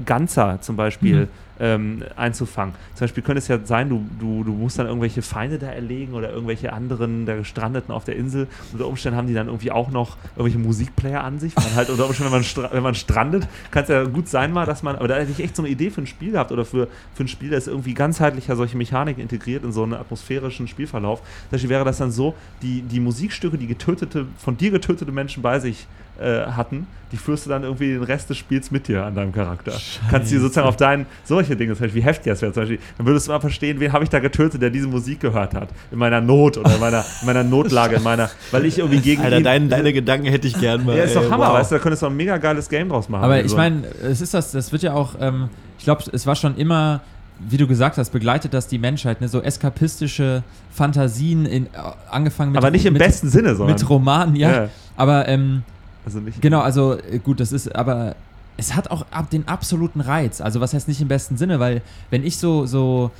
ganzer 0.04 0.60
zum 0.60 0.76
Beispiel 0.76 1.22
Mhm. 1.22 1.28
ähm, 1.60 2.02
einzufangen. 2.14 2.74
Zum 2.94 3.00
Beispiel 3.04 3.22
könnte 3.24 3.38
es 3.38 3.48
ja 3.48 3.58
sein, 3.64 3.88
du, 3.88 4.06
du, 4.20 4.44
du 4.44 4.52
musst 4.52 4.78
dann 4.78 4.86
irgendwelche 4.86 5.22
Feinde 5.22 5.58
da 5.58 5.66
erlegen 5.66 6.12
oder 6.14 6.30
irgendwelche 6.30 6.72
anderen 6.72 7.26
der 7.26 7.38
Gestrandeten 7.38 7.92
auf 7.92 8.04
der 8.04 8.14
Insel. 8.14 8.46
Unter 8.72 8.86
Umständen 8.86 9.16
haben 9.18 9.26
die 9.26 9.34
dann 9.34 9.48
irgendwie 9.48 9.72
auch 9.72 9.90
noch 9.90 10.16
irgendwelche 10.36 10.58
Musikplayer 10.60 11.24
an 11.24 11.40
sich. 11.40 11.56
Man 11.56 11.74
halt 11.74 11.90
unter 11.90 12.06
Umständen, 12.06 12.32
wenn 12.32 12.42
man, 12.42 12.72
wenn 12.72 12.82
man 12.84 12.94
strandet, 12.94 13.48
kann 13.72 13.82
es 13.82 13.88
ja 13.88 14.04
gut 14.04 14.28
sein 14.28 14.52
mal, 14.52 14.66
dass 14.66 14.84
man, 14.84 14.94
aber 14.96 15.08
da 15.08 15.16
hätte 15.16 15.32
ich 15.32 15.40
echt 15.42 15.56
so 15.56 15.62
eine 15.62 15.70
Idee 15.70 15.90
für 15.90 16.00
ein 16.02 16.06
Spiel 16.06 16.30
gehabt 16.30 16.52
oder 16.52 16.64
für, 16.64 16.86
für 17.14 17.24
ein 17.24 17.28
Spiel, 17.28 17.50
das 17.50 17.66
irgendwie 17.66 17.94
ganzheitlicher 17.94 18.54
solche 18.54 18.76
Mechaniken 18.76 19.20
integriert 19.20 19.64
in 19.64 19.72
so 19.72 19.82
einen 19.82 19.94
atmosphärischen 19.94 20.68
Spielverlauf. 20.68 21.18
Zum 21.20 21.50
Beispiel 21.50 21.70
wäre 21.70 21.84
das 21.84 21.98
dann 21.98 22.12
so, 22.12 22.34
die, 22.62 22.82
die 22.82 23.00
Musikstücke, 23.00 23.58
die 23.58 23.66
getötete, 23.66 24.26
von 24.38 24.56
dir 24.56 24.70
getötete 24.70 25.10
Menschen 25.10 25.42
bei 25.42 25.58
sich 25.58 25.88
äh, 26.20 26.46
hatten, 26.46 26.86
die 27.12 27.16
führst 27.16 27.46
du 27.46 27.50
dann 27.50 27.62
irgendwie 27.62 27.88
den 27.88 28.02
Rest 28.02 28.17
des 28.26 28.36
Spiels 28.36 28.70
mit 28.70 28.88
dir 28.88 29.04
an 29.04 29.14
deinem 29.14 29.32
Charakter. 29.32 29.72
Kannst 30.10 30.30
dir 30.32 30.40
sozusagen 30.40 30.66
auf 30.68 30.76
deinen, 30.76 31.06
solche 31.24 31.56
Dinge, 31.56 31.74
zum 31.74 31.84
Beispiel 31.86 32.02
wie 32.02 32.06
heftig 32.06 32.32
das 32.32 32.42
wäre, 32.42 32.52
zum 32.52 32.62
Beispiel, 32.62 32.78
dann 32.96 33.06
würdest 33.06 33.26
du 33.28 33.32
mal 33.32 33.40
verstehen, 33.40 33.80
wen 33.80 33.92
habe 33.92 34.04
ich 34.04 34.10
da 34.10 34.18
getötet, 34.18 34.60
der 34.62 34.70
diese 34.70 34.86
Musik 34.88 35.20
gehört 35.20 35.54
hat. 35.54 35.68
In 35.90 35.98
meiner 35.98 36.20
Not 36.20 36.58
oder 36.58 36.74
in 36.74 36.80
meiner, 36.80 37.04
in 37.20 37.26
meiner 37.26 37.44
Notlage, 37.44 37.96
in 37.96 38.02
meiner, 38.02 38.30
weil 38.50 38.64
ich 38.64 38.78
irgendwie 38.78 39.00
gegen 39.00 39.22
Alter, 39.22 39.38
ihn- 39.38 39.44
dein, 39.44 39.68
deine 39.68 39.92
Gedanken 39.92 40.26
hätte 40.26 40.46
ich 40.48 40.58
gern 40.58 40.84
mal. 40.84 40.96
ja, 40.96 41.04
ist 41.04 41.16
doch 41.16 41.30
Hammer, 41.30 41.48
wow. 41.48 41.54
weißt 41.54 41.70
du, 41.70 41.76
da 41.76 41.80
könntest 41.82 42.02
du 42.02 42.06
auch 42.06 42.10
ein 42.10 42.16
mega 42.16 42.36
geiles 42.38 42.68
Game 42.68 42.88
draus 42.88 43.08
machen. 43.08 43.24
Aber 43.24 43.34
Also, 43.34 43.46
ich 43.46 43.56
meine, 43.56 43.82
es 44.02 44.20
ist 44.20 44.34
das, 44.34 44.52
das 44.52 44.72
wird 44.72 44.82
ja 44.82 44.94
auch, 44.94 45.14
ähm, 45.20 45.48
ich 45.78 45.84
glaube, 45.84 46.04
es 46.12 46.26
war 46.26 46.34
schon 46.36 46.56
immer, 46.56 47.00
wie 47.40 47.56
du 47.56 47.66
gesagt 47.68 47.98
hast, 47.98 48.10
begleitet 48.10 48.52
das 48.52 48.66
die 48.66 48.78
Menschheit, 48.78 49.20
ne? 49.20 49.28
so 49.28 49.40
eskapistische 49.40 50.42
Fantasien, 50.72 51.46
in, 51.46 51.66
äh, 51.66 51.68
angefangen 52.10 52.52
mit, 52.52 52.58
aber 52.58 52.70
nicht 52.70 52.84
im 52.86 52.94
mit, 52.94 53.02
besten 53.02 53.28
Sinne, 53.28 53.54
sondern. 53.54 53.74
mit 53.76 53.88
Romanen, 53.88 54.34
ja. 54.36 54.52
Ja. 54.64 54.68
Aber 54.96 55.28
ähm, 55.28 55.62
Also 56.04 56.20
nicht, 56.20 56.40
genau, 56.40 56.60
also 56.60 56.98
äh, 56.98 57.18
gut, 57.18 57.40
das 57.40 57.52
ist, 57.52 57.74
aber 57.74 58.14
es 58.56 58.74
hat 58.74 58.90
auch 58.90 59.06
ab 59.10 59.30
den 59.30 59.46
absoluten 59.48 60.00
Reiz. 60.00 60.40
Also 60.40 60.60
was 60.60 60.74
heißt 60.74 60.88
nicht 60.88 61.00
im 61.00 61.08
besten 61.08 61.36
Sinne, 61.36 61.60
weil 61.60 61.82
wenn 62.10 62.24
ich 62.24 62.36
so, 62.38 62.66
so 62.66 63.10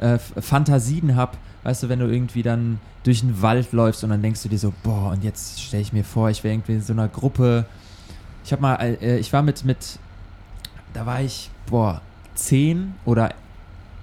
äh, 0.00 0.18
Fantasien 0.18 1.16
habe, 1.16 1.36
weißt 1.62 1.84
du, 1.84 1.88
wenn 1.88 2.00
du 2.00 2.06
irgendwie 2.06 2.42
dann 2.42 2.80
durch 3.04 3.20
den 3.20 3.40
Wald 3.40 3.72
läufst 3.72 4.04
und 4.04 4.10
dann 4.10 4.22
denkst 4.22 4.42
du 4.42 4.48
dir 4.48 4.58
so, 4.58 4.72
boah, 4.82 5.12
und 5.12 5.24
jetzt 5.24 5.60
stelle 5.60 5.82
ich 5.82 5.92
mir 5.92 6.04
vor, 6.04 6.28
ich 6.30 6.42
wäre 6.44 6.54
irgendwie 6.54 6.74
in 6.74 6.82
so 6.82 6.92
einer 6.92 7.08
Gruppe. 7.08 7.64
Ich 8.44 8.52
habe 8.52 8.62
mal, 8.62 8.76
äh, 8.76 9.18
ich 9.18 9.32
war 9.32 9.42
mit, 9.42 9.64
mit, 9.64 9.98
da 10.92 11.06
war 11.06 11.20
ich, 11.22 11.50
boah, 11.66 12.00
zehn 12.34 12.94
oder 13.04 13.30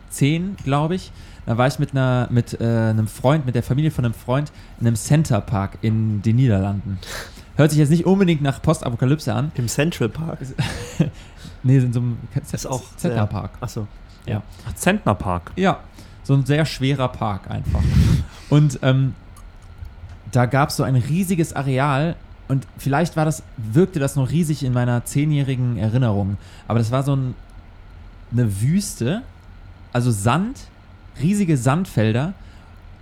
zehn, 0.10 0.56
glaube 0.64 0.96
ich. 0.96 1.12
Da 1.46 1.58
war 1.58 1.68
ich 1.68 1.80
mit 1.80 1.92
einer, 1.92 2.28
mit 2.30 2.60
äh, 2.60 2.66
einem 2.66 3.08
Freund, 3.08 3.46
mit 3.46 3.56
der 3.56 3.64
Familie 3.64 3.92
von 3.92 4.06
einem 4.06 4.14
Freund 4.14 4.52
in 4.80 4.88
einem 4.88 4.96
Center 4.96 5.42
Park 5.42 5.78
in 5.82 6.22
den 6.22 6.36
Niederlanden. 6.36 7.00
Hört 7.58 7.72
sich 7.72 7.80
jetzt 7.80 7.90
nicht 7.90 8.06
unbedingt 8.06 8.42
nach 8.42 8.62
Postapokalypse 8.62 9.34
an. 9.34 9.52
Im 9.56 9.68
Central 9.68 10.10
Park. 10.10 10.40
Nee, 11.64 11.78
in 11.78 11.92
so 11.92 12.00
einem 12.00 12.18
Ist 12.52 12.68
auch 12.68 12.82
Center 12.96 13.16
sehr- 13.18 13.26
Park. 13.26 13.52
Achso. 13.60 13.88
Ach, 14.30 14.74
Zentner 14.76 15.16
Park. 15.16 15.52
Ja, 15.56 15.80
so 16.24 16.34
ein 16.36 16.46
sehr 16.46 16.66
schwerer 16.66 17.08
Park 17.10 17.50
einfach. 17.50 17.82
Und 18.50 18.80
ähm, 18.84 19.16
da 20.32 20.46
gab 20.46 20.70
es 20.70 20.78
so 20.78 20.84
ein 20.84 20.96
riesiges 20.96 21.54
Areal 21.54 22.16
und 22.48 22.68
vielleicht 22.78 23.18
war 23.18 23.26
das, 23.26 23.42
wirkte 23.58 24.00
das 24.00 24.16
noch 24.16 24.30
riesig 24.30 24.64
in 24.64 24.72
meiner 24.72 25.04
zehnjährigen 25.04 25.78
Erinnerung. 25.78 26.38
Aber 26.68 26.80
das 26.80 26.92
war 26.92 27.04
so 27.04 27.16
ein, 27.16 27.36
eine 28.32 28.62
Wüste, 28.62 29.24
also 29.94 30.12
Sand, 30.12 30.68
riesige 31.22 31.58
Sandfelder 31.58 32.34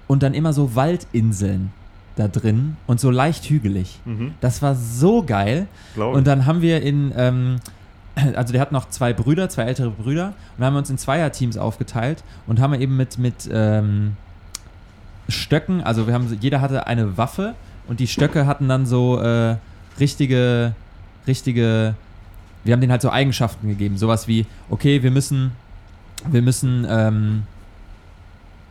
und 0.08 0.24
dann 0.24 0.34
immer 0.34 0.54
so 0.54 0.76
Waldinseln 0.76 1.72
da 2.16 2.28
drin 2.28 2.78
und 2.88 3.00
so 3.00 3.12
leicht 3.12 3.50
hügelig. 3.50 4.00
Mhm, 4.06 4.34
Das 4.42 4.62
war 4.62 4.76
so 4.76 5.24
geil. 5.24 5.68
glaube 5.96 6.18
Und 6.18 6.28
dann 6.28 6.46
haben 6.46 6.62
wir 6.62 6.82
in, 6.82 7.14
ähm, 7.18 7.58
also 8.36 8.54
der 8.54 8.62
hat 8.62 8.72
noch 8.72 8.90
zwei 8.90 9.12
Brüder, 9.14 9.50
zwei 9.50 9.64
ältere 9.64 9.90
Brüder, 9.90 10.34
und 10.58 10.64
haben 10.64 10.74
wir 10.74 10.80
uns 10.80 10.90
in 10.90 10.98
Zweierteams 10.98 11.58
aufgeteilt 11.58 12.24
und 12.48 12.60
haben 12.60 12.74
eben 12.76 12.96
mit, 12.96 13.18
mit 13.18 13.50
ähm, 13.52 14.16
Stöcken, 15.28 15.82
also 15.82 16.08
wir 16.08 16.14
haben, 16.14 16.38
jeder 16.40 16.62
hatte 16.62 16.88
eine 16.88 17.18
Waffe 17.18 17.56
und 17.88 18.00
die 18.00 18.08
Stöcke 18.08 18.46
hatten 18.46 18.68
dann 18.70 18.86
so 18.86 19.20
äh, 19.20 19.58
richtige, 20.00 20.74
richtige, 21.28 21.96
wir 22.64 22.74
haben 22.74 22.82
denen 22.82 22.92
halt 22.92 23.02
so 23.02 23.10
Eigenschaften 23.10 23.68
gegeben, 23.68 23.98
sowas 23.98 24.28
wie, 24.28 24.46
okay, 24.70 25.02
wir 25.04 25.12
müssen, 25.12 25.52
wir 26.30 26.42
müssen, 26.42 26.86
ähm, 26.90 27.44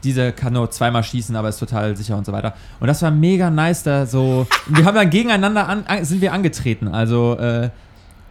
dieser 0.04 0.32
kann 0.32 0.52
nur 0.52 0.70
zweimal 0.70 1.02
schießen, 1.02 1.34
aber 1.34 1.48
ist 1.48 1.58
total 1.58 1.96
sicher 1.96 2.16
und 2.16 2.26
so 2.26 2.32
weiter. 2.32 2.54
Und 2.80 2.86
das 2.86 3.02
war 3.02 3.10
mega 3.10 3.50
nice, 3.50 3.82
da 3.82 4.06
so. 4.06 4.46
Wir 4.66 4.84
haben 4.84 4.94
dann 4.94 5.10
gegeneinander 5.10 5.68
an, 5.68 5.84
an, 5.86 6.04
sind 6.04 6.20
wir 6.20 6.32
angetreten. 6.32 6.88
Also 6.88 7.36
äh, 7.38 7.70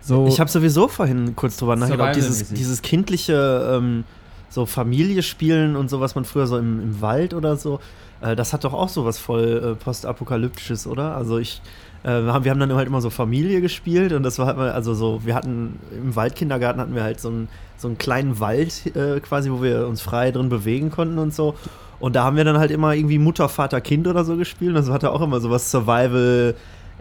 so. 0.02 0.28
Ich 0.28 0.40
habe 0.40 0.50
sowieso 0.50 0.88
vorhin 0.88 1.36
kurz 1.36 1.58
drüber 1.58 1.76
nachgedacht, 1.76 2.16
dieses, 2.16 2.50
dieses 2.50 2.82
kindliche 2.82 3.78
ähm, 3.78 4.04
so 4.50 4.66
Familie 4.66 5.24
spielen 5.24 5.76
und 5.76 5.90
so, 5.90 6.00
was 6.00 6.14
man 6.16 6.26
früher 6.26 6.46
so 6.46 6.58
im, 6.58 6.80
im 6.80 7.02
Wald 7.02 7.34
oder 7.34 7.56
so, 7.58 7.80
äh, 8.22 8.36
das 8.36 8.54
hat 8.54 8.64
doch 8.64 8.74
auch 8.74 8.90
sowas 8.90 9.18
voll 9.18 9.72
äh, 9.74 9.84
postapokalyptisches, 9.84 10.88
oder? 10.88 11.16
Also 11.16 11.40
ich, 11.40 11.62
äh, 12.04 12.22
wir 12.22 12.34
haben 12.34 12.60
dann 12.60 12.74
halt 12.74 12.88
immer 12.88 13.02
so 13.02 13.10
Familie 13.10 13.62
gespielt 13.62 14.14
und 14.14 14.24
das 14.24 14.40
war 14.40 14.48
halt 14.48 14.58
mal, 14.58 14.72
also 14.72 14.94
so, 14.94 15.26
wir 15.26 15.36
hatten 15.36 15.80
im 15.92 16.16
Waldkindergarten 16.16 16.82
hatten 16.82 16.96
wir 16.96 17.04
halt 17.04 17.20
so 17.20 17.30
einen, 17.30 17.48
so 17.78 17.88
einen 17.88 17.98
kleinen 17.98 18.40
Wald 18.40 18.96
äh, 18.96 19.20
quasi, 19.20 19.52
wo 19.52 19.62
wir 19.62 19.88
uns 19.88 20.02
frei 20.02 20.32
drin 20.32 20.50
bewegen 20.50 20.92
konnten 20.92 21.18
und 21.18 21.34
so. 21.34 21.56
Und 22.00 22.18
da 22.18 22.26
haben 22.26 22.36
wir 22.36 22.44
dann 22.44 22.58
halt 22.58 22.72
immer 22.72 22.94
irgendwie 22.94 23.18
Mutter, 23.18 23.48
Vater, 23.48 23.80
Kind 23.80 24.08
oder 24.08 24.26
so 24.26 24.36
gespielt. 24.36 24.72
Und 24.72 24.76
das 24.76 24.90
hatte 24.90 25.12
auch 25.12 25.22
immer 25.22 25.40
sowas 25.40 25.72
Survival, 25.72 26.56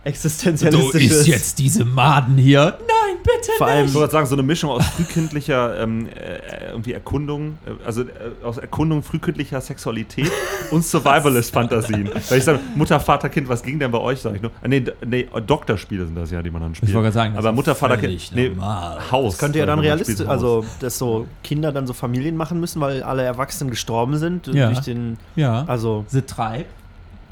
existenzialistisches. 0.04 1.54
diese 1.54 1.84
Maden 1.84 2.36
hier. 2.36 2.78
Nein, 2.80 3.16
bitte 3.22 3.52
Vor 3.58 3.66
allem 3.66 3.86
Ich 3.86 3.94
wollte 3.94 4.12
sagen, 4.12 4.26
so 4.26 4.34
eine 4.34 4.42
Mischung 4.42 4.70
aus 4.70 4.84
frühkindlicher 4.86 5.80
ähm, 5.80 6.08
äh, 6.08 6.70
irgendwie 6.70 6.92
Erkundung, 6.92 7.58
äh, 7.66 7.70
also 7.86 8.02
äh, 8.02 8.06
aus 8.42 8.58
Erkundung 8.58 9.02
frühkindlicher 9.02 9.60
Sexualität 9.60 10.30
und 10.70 10.84
Survivalist-Fantasien. 10.84 12.10
Weil 12.28 12.38
ich 12.38 12.44
sage, 12.44 12.60
Mutter, 12.74 12.98
Vater, 13.00 13.28
Kind, 13.28 13.48
was 13.48 13.62
ging 13.62 13.78
denn 13.78 13.90
bei 13.90 13.98
euch, 13.98 14.20
sag 14.20 14.34
ich 14.34 14.42
nur? 14.42 14.50
Ah, 14.62 14.68
nee, 14.68 14.84
nee, 15.06 15.28
Doktorspiele 15.46 16.06
sind 16.06 16.16
das 16.16 16.30
ja, 16.30 16.42
die 16.42 16.50
man 16.50 16.62
dann 16.62 16.74
spielt. 16.74 16.90
Ich 16.90 16.94
wollte 16.94 17.04
gerade 17.06 17.14
sagen, 17.14 17.34
das 17.34 17.44
Aber 17.44 17.50
ist 17.50 17.56
Mutter, 17.56 17.74
Vater, 17.74 17.96
Kind, 17.96 18.32
nee, 18.34 18.48
normal. 18.48 18.98
Haus. 19.10 19.32
Das 19.34 19.38
könnte 19.40 19.58
ja 19.58 19.66
sag 19.66 19.72
dann 19.76 19.78
realistisch, 19.80 20.26
also 20.26 20.64
dass 20.80 20.98
so 20.98 21.26
Kinder 21.44 21.72
dann 21.72 21.86
so 21.86 21.92
Familien 21.92 22.36
machen 22.36 22.60
müssen, 22.60 22.80
weil 22.80 23.02
alle 23.02 23.22
Erwachsenen 23.22 23.70
gestorben 23.70 24.16
sind 24.18 24.46
Ja. 24.48 24.66
durch 24.66 24.80
den, 24.80 25.18
Ja. 25.36 25.64
also 25.66 26.04
The 26.08 26.22
Tribe. 26.22 26.66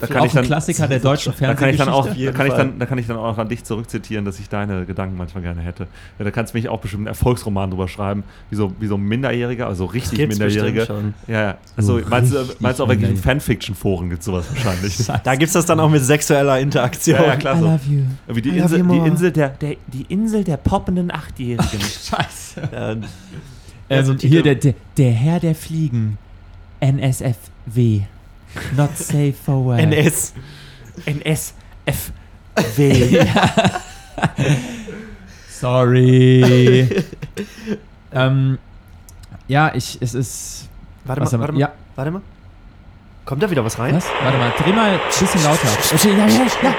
Da 0.00 0.06
Auch 0.06 0.10
kann 0.10 0.24
ich 0.24 0.32
ein 0.32 0.36
dann, 0.36 0.44
Klassiker 0.46 0.88
der 0.88 0.98
deutschen 0.98 1.32
da 1.40 1.54
kann 1.54 1.68
ich 1.68 1.76
dann 1.76 1.88
auch, 1.88 2.04
Fernsehgeschichte. 2.06 2.32
da 2.32 2.36
kann 2.38 2.46
ich 2.46 2.52
Fall. 2.54 2.66
dann, 2.66 2.78
da 2.78 2.86
kann 2.86 2.98
ich 2.98 3.06
dann 3.06 3.16
auch 3.18 3.38
an 3.38 3.48
dich 3.48 3.64
zurückzitieren, 3.64 4.24
dass 4.24 4.40
ich 4.40 4.48
deine 4.48 4.86
Gedanken 4.86 5.16
manchmal 5.16 5.42
gerne 5.42 5.60
hätte. 5.60 5.86
Ja, 6.18 6.24
da 6.24 6.30
kannst 6.30 6.54
du 6.54 6.58
mich 6.58 6.68
auch 6.68 6.80
bestimmt 6.80 7.02
einen 7.02 7.06
Erfolgsroman 7.08 7.70
drüber 7.70 7.86
schreiben, 7.86 8.24
wie 8.50 8.56
so, 8.56 8.72
wie 8.80 8.86
so 8.86 8.96
ein 8.96 9.02
Minderjähriger, 9.02 9.66
also 9.66 9.84
richtig 9.84 10.18
gibt's 10.18 10.38
Minderjährige. 10.38 10.80
bestimmt 10.80 11.14
Ja, 11.26 11.42
ja. 11.42 11.56
Also 11.76 12.00
So 12.00 12.08
meinst, 12.08 12.32
du, 12.32 12.38
richtig 12.38 12.60
meinst 12.60 12.80
du 12.80 12.84
auch 12.84 12.88
wirklich 12.88 13.10
in. 13.10 13.16
Fanfiction-Foren 13.16 14.10
gibt 14.10 14.22
sowas 14.22 14.46
wahrscheinlich? 14.50 14.96
Da 15.24 15.34
gibt 15.34 15.48
es 15.48 15.52
das 15.52 15.66
dann 15.66 15.78
auch 15.80 15.90
mit 15.90 16.02
sexueller 16.02 16.58
Interaktion. 16.60 17.16
ja, 17.20 17.26
ja, 17.26 17.36
klar. 17.36 17.56
I 17.58 17.60
love 17.60 17.80
you. 17.88 18.02
Wie 18.28 18.42
die 18.42 18.48
I 18.50 18.58
love 18.60 18.62
Insel, 18.74 18.78
you 18.80 19.02
die. 19.02 19.08
Insel 19.08 19.30
der, 19.32 19.48
der, 19.50 19.76
die 19.86 20.06
Insel 20.08 20.44
der 20.44 20.56
poppenden 20.56 21.10
Achtjährigen. 21.10 21.80
Scheiße. 21.80 22.68
Ja, 22.72 22.90
Ähm, 22.92 23.04
Ja, 23.88 24.04
so 24.04 24.12
ein 24.12 24.18
hier 24.18 24.42
der, 24.42 24.54
der, 24.54 24.74
der 24.96 25.10
Herr 25.12 25.40
der 25.40 25.54
Fliegen. 25.54 26.16
NSFW. 26.80 28.02
Not 28.76 28.96
safe 28.96 29.32
for 29.32 29.64
work. 29.64 29.80
NS. 29.80 30.34
NSFW. 31.06 31.54
Sorry. 35.48 37.04
ähm, 38.12 38.58
ja, 39.48 39.72
ich, 39.74 39.98
es 40.00 40.14
ist. 40.14 40.68
Warte 41.04 41.22
mal, 41.22 41.32
warte 41.32 41.52
mal. 41.52 41.60
Ja, 41.60 41.72
Warte 41.96 42.10
mal. 42.12 42.22
Kommt 43.26 43.42
da 43.42 43.50
wieder 43.50 43.64
was 43.64 43.78
rein? 43.78 43.94
was? 43.94 44.06
Warte 44.22 44.38
mal, 44.38 44.50
dreh 44.58 44.72
mal 44.72 44.92
ein 44.92 45.00
bisschen 45.06 45.42
lauter. 45.44 45.68
Okay, 45.94 46.16
ja, 46.16 46.26
ja, 46.26 46.46
ja. 46.62 46.74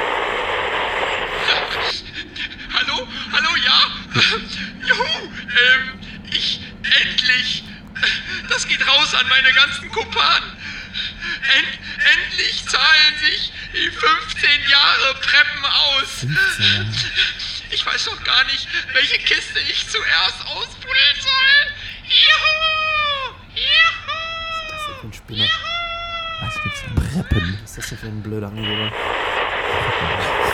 Hallo? 2.74 3.08
Hallo, 3.32 3.50
ja? 3.64 3.78
Juhu, 4.88 5.04
ähm, 5.04 6.00
ich, 6.32 6.62
endlich. 6.82 7.64
Das 8.50 8.68
geht 8.68 8.82
raus 8.82 9.14
an 9.14 9.28
meine 9.30 9.54
ganzen 9.54 9.92
Kumpanen. 9.92 10.61
End, 11.42 11.80
endlich 12.16 12.66
zahlen 12.68 13.14
sich 13.20 13.52
die 13.74 13.90
15 13.90 14.50
Jahre 14.70 15.14
Preppen 15.22 15.66
aus. 15.66 16.26
Ich 17.72 17.86
weiß 17.86 18.06
noch 18.08 18.24
gar 18.24 18.44
nicht, 18.46 18.68
welche 18.94 19.18
Kiste 19.18 19.60
ich 19.70 19.88
zuerst 19.88 20.46
ausbuddeln 20.46 21.18
soll. 21.20 21.58
Juhu! 22.06 23.34
Juhu! 23.56 24.12
Was 24.70 24.82
ist 24.82 24.88
das 24.88 24.88
denn 24.88 24.96
für 25.00 25.08
ein 25.08 25.14
Spinner? 25.14 25.50
Was 26.42 26.62
gibt's 26.64 26.82
denn? 26.84 26.96
Preppen. 26.96 27.58
Was 27.64 27.70
ist 27.72 27.78
das 27.78 27.90
denn 27.90 27.98
für 27.98 28.08
ein 28.08 28.22
blöder 28.24 28.48
Angeber? 28.48 28.92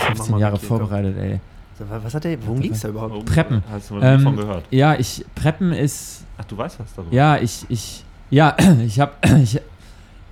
15 0.08 0.38
Jahre 0.38 0.60
vorbereitet, 0.60 1.18
ey. 1.18 1.40
Was 1.80 2.14
hat 2.16 2.24
der? 2.24 2.44
Worum 2.46 2.62
ging's 2.62 2.80
da 2.82 2.88
überhaupt? 2.90 3.26
Preppen. 3.26 3.64
Hast 3.70 3.90
du 3.92 4.00
Ähm, 4.02 4.22
von 4.22 4.36
gehört? 4.36 4.66
ja, 4.72 4.96
ich. 4.96 5.24
Preppen 5.36 5.74
ist. 5.74 6.26
Ach, 6.38 6.46
du 6.46 6.58
weißt 6.58 6.80
was 6.80 6.94
darüber? 6.96 7.14
Ja, 7.16 7.38
ich. 7.38 7.66
ich 7.70 8.04
ja, 8.32 8.56
ich 8.86 9.00
hab. 9.00 9.24
Ich, 9.44 9.60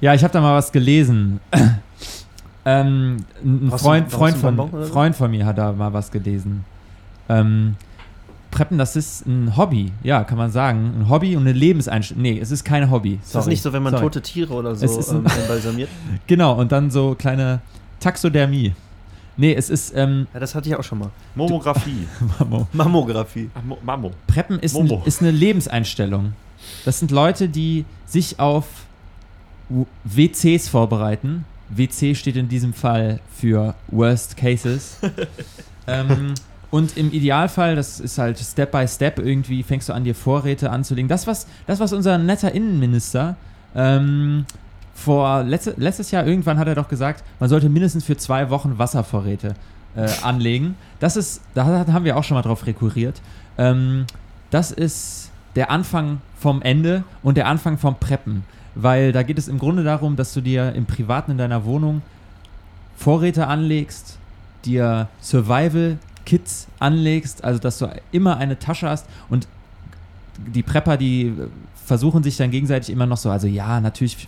ja, 0.02 0.14
ich 0.14 0.24
hab 0.24 0.32
da 0.32 0.42
mal 0.42 0.56
was 0.56 0.72
gelesen. 0.72 1.40
ähm, 2.66 3.18
ein 3.44 3.68
Brauchst 3.70 3.84
du- 3.84 3.88
Freund, 3.88 4.12
Freund, 4.12 4.38
von, 4.38 4.56
Bonbon? 4.56 4.84
Freund 4.86 5.16
von 5.16 5.32
mir 5.32 5.46
hat 5.46 5.58
da 5.58 5.72
mal 5.72 5.94
was 5.94 6.12
gelesen. 6.12 6.66
Ähm, 7.30 7.76
Preppen, 8.52 8.78
das 8.78 8.96
ist 8.96 9.26
ein 9.26 9.58
Hobby, 9.58 9.92
ja, 10.04 10.24
kann 10.24 10.38
man 10.38 10.50
sagen. 10.50 10.94
Ein 11.00 11.10
Hobby 11.10 11.36
und 11.36 11.42
eine 11.44 11.52
Lebenseinstellung. 11.52 12.22
Nee, 12.24 12.40
es 12.40 12.52
ist 12.52 12.64
kein 12.64 12.90
Hobby. 12.90 13.16
Ist 13.16 13.24
das 13.36 13.44
Sorry. 13.44 13.50
nicht 13.50 13.62
so, 13.62 13.74
wenn 13.74 13.84
man 13.84 13.92
Sorry. 13.92 14.04
tote 14.04 14.22
Tiere 14.22 14.54
oder 14.54 14.76
so 14.76 14.86
Es 14.86 14.96
ist 14.96 15.10
ein- 15.12 15.18
ähm, 15.26 15.42
embalsamiert? 15.42 15.90
Genau, 16.28 16.54
und 16.56 16.72
dann 16.72 16.90
so 16.90 17.16
kleine 17.16 17.60
Taxodermie. 18.00 18.74
Nee, 19.38 19.54
es 19.54 19.70
ist, 19.70 19.94
ähm, 19.98 20.28
Ja, 20.34 20.40
das 20.40 20.56
hatte 20.56 20.70
ich 20.70 20.76
auch 20.78 20.84
schon 20.84 21.00
mal. 21.00 21.10
Momographie. 21.36 22.08
Mammographie. 22.72 23.50
Ach, 23.54 23.64
Mo 23.64 23.78
Mammo. 23.84 24.12
Preppen 24.28 24.60
ist, 24.60 24.78
ein, 24.78 24.90
ist 25.04 25.22
eine 25.22 25.32
Lebenseinstellung. 25.32 26.32
Das 26.86 27.00
sind 27.00 27.12
Leute, 27.12 27.50
die 27.50 27.84
sich 28.06 28.40
auf 28.40 28.85
WCs 30.04 30.70
vorbereiten. 30.70 31.46
WC 31.70 32.16
steht 32.16 32.36
in 32.36 32.48
diesem 32.48 32.74
Fall 32.74 33.20
für 33.36 33.76
Worst 33.88 34.38
Cases. 34.38 35.00
ähm, 35.88 36.36
und 36.72 36.98
im 36.98 37.12
Idealfall, 37.12 37.76
das 37.76 38.00
ist 38.00 38.18
halt 38.18 38.38
Step 38.38 38.72
by 38.72 38.88
Step, 38.88 39.20
irgendwie 39.20 39.64
fängst 39.64 39.90
du 39.90 39.94
an, 39.94 40.04
dir 40.04 40.16
Vorräte 40.16 40.70
anzulegen. 40.70 41.08
Das, 41.08 41.26
was, 41.26 41.48
das, 41.68 41.80
was 41.80 41.94
unser 41.94 42.18
netter 42.18 42.52
Innenminister 42.52 43.36
ähm, 43.76 44.46
vor 44.94 45.44
letzte, 45.44 45.74
letztes 45.78 46.12
Jahr 46.12 46.26
irgendwann 46.26 46.58
hat 46.58 46.68
er 46.68 46.76
doch 46.76 46.88
gesagt, 46.88 47.24
man 47.40 47.50
sollte 47.50 47.70
mindestens 47.70 48.06
für 48.06 48.18
zwei 48.18 48.50
Wochen 48.50 48.78
Wasservorräte 48.78 49.56
äh, 49.96 50.08
anlegen. 50.24 50.76
Das 51.00 51.18
ist, 51.18 51.42
da 51.54 51.66
haben 51.66 52.06
wir 52.06 52.18
auch 52.18 52.24
schon 52.24 52.36
mal 52.36 52.42
drauf 52.42 52.66
rekurriert. 52.66 53.22
Ähm, 53.58 54.06
das 54.50 54.72
ist 54.72 55.32
der 55.56 55.72
Anfang 55.72 56.22
vom 56.38 56.62
Ende 56.62 57.04
und 57.24 57.38
der 57.38 57.48
Anfang 57.48 57.78
vom 57.78 57.96
Preppen. 57.96 58.44
Weil 58.76 59.12
da 59.12 59.24
geht 59.24 59.38
es 59.38 59.48
im 59.48 59.58
Grunde 59.58 59.84
darum, 59.84 60.16
dass 60.16 60.34
du 60.34 60.42
dir 60.42 60.74
im 60.74 60.86
Privaten 60.86 61.32
in 61.32 61.38
deiner 61.38 61.66
Wohnung 61.66 62.02
Vorräte 62.98 63.48
anlegst, 63.48 64.18
dir 64.66 65.08
Survival-Kits 65.22 66.68
anlegst, 66.80 67.44
also 67.44 67.60
dass 67.60 67.78
du 67.78 67.90
immer 68.12 68.38
eine 68.38 68.60
Tasche 68.60 68.90
hast 68.90 69.08
und 69.30 69.48
die 70.38 70.64
Prepper, 70.64 70.98
die 70.98 71.34
versuchen 71.86 72.24
sich 72.24 72.36
dann 72.36 72.52
gegenseitig 72.52 72.90
immer 72.90 73.06
noch 73.06 73.18
so, 73.18 73.30
also 73.30 73.48
ja, 73.48 73.80
natürlich 73.80 74.28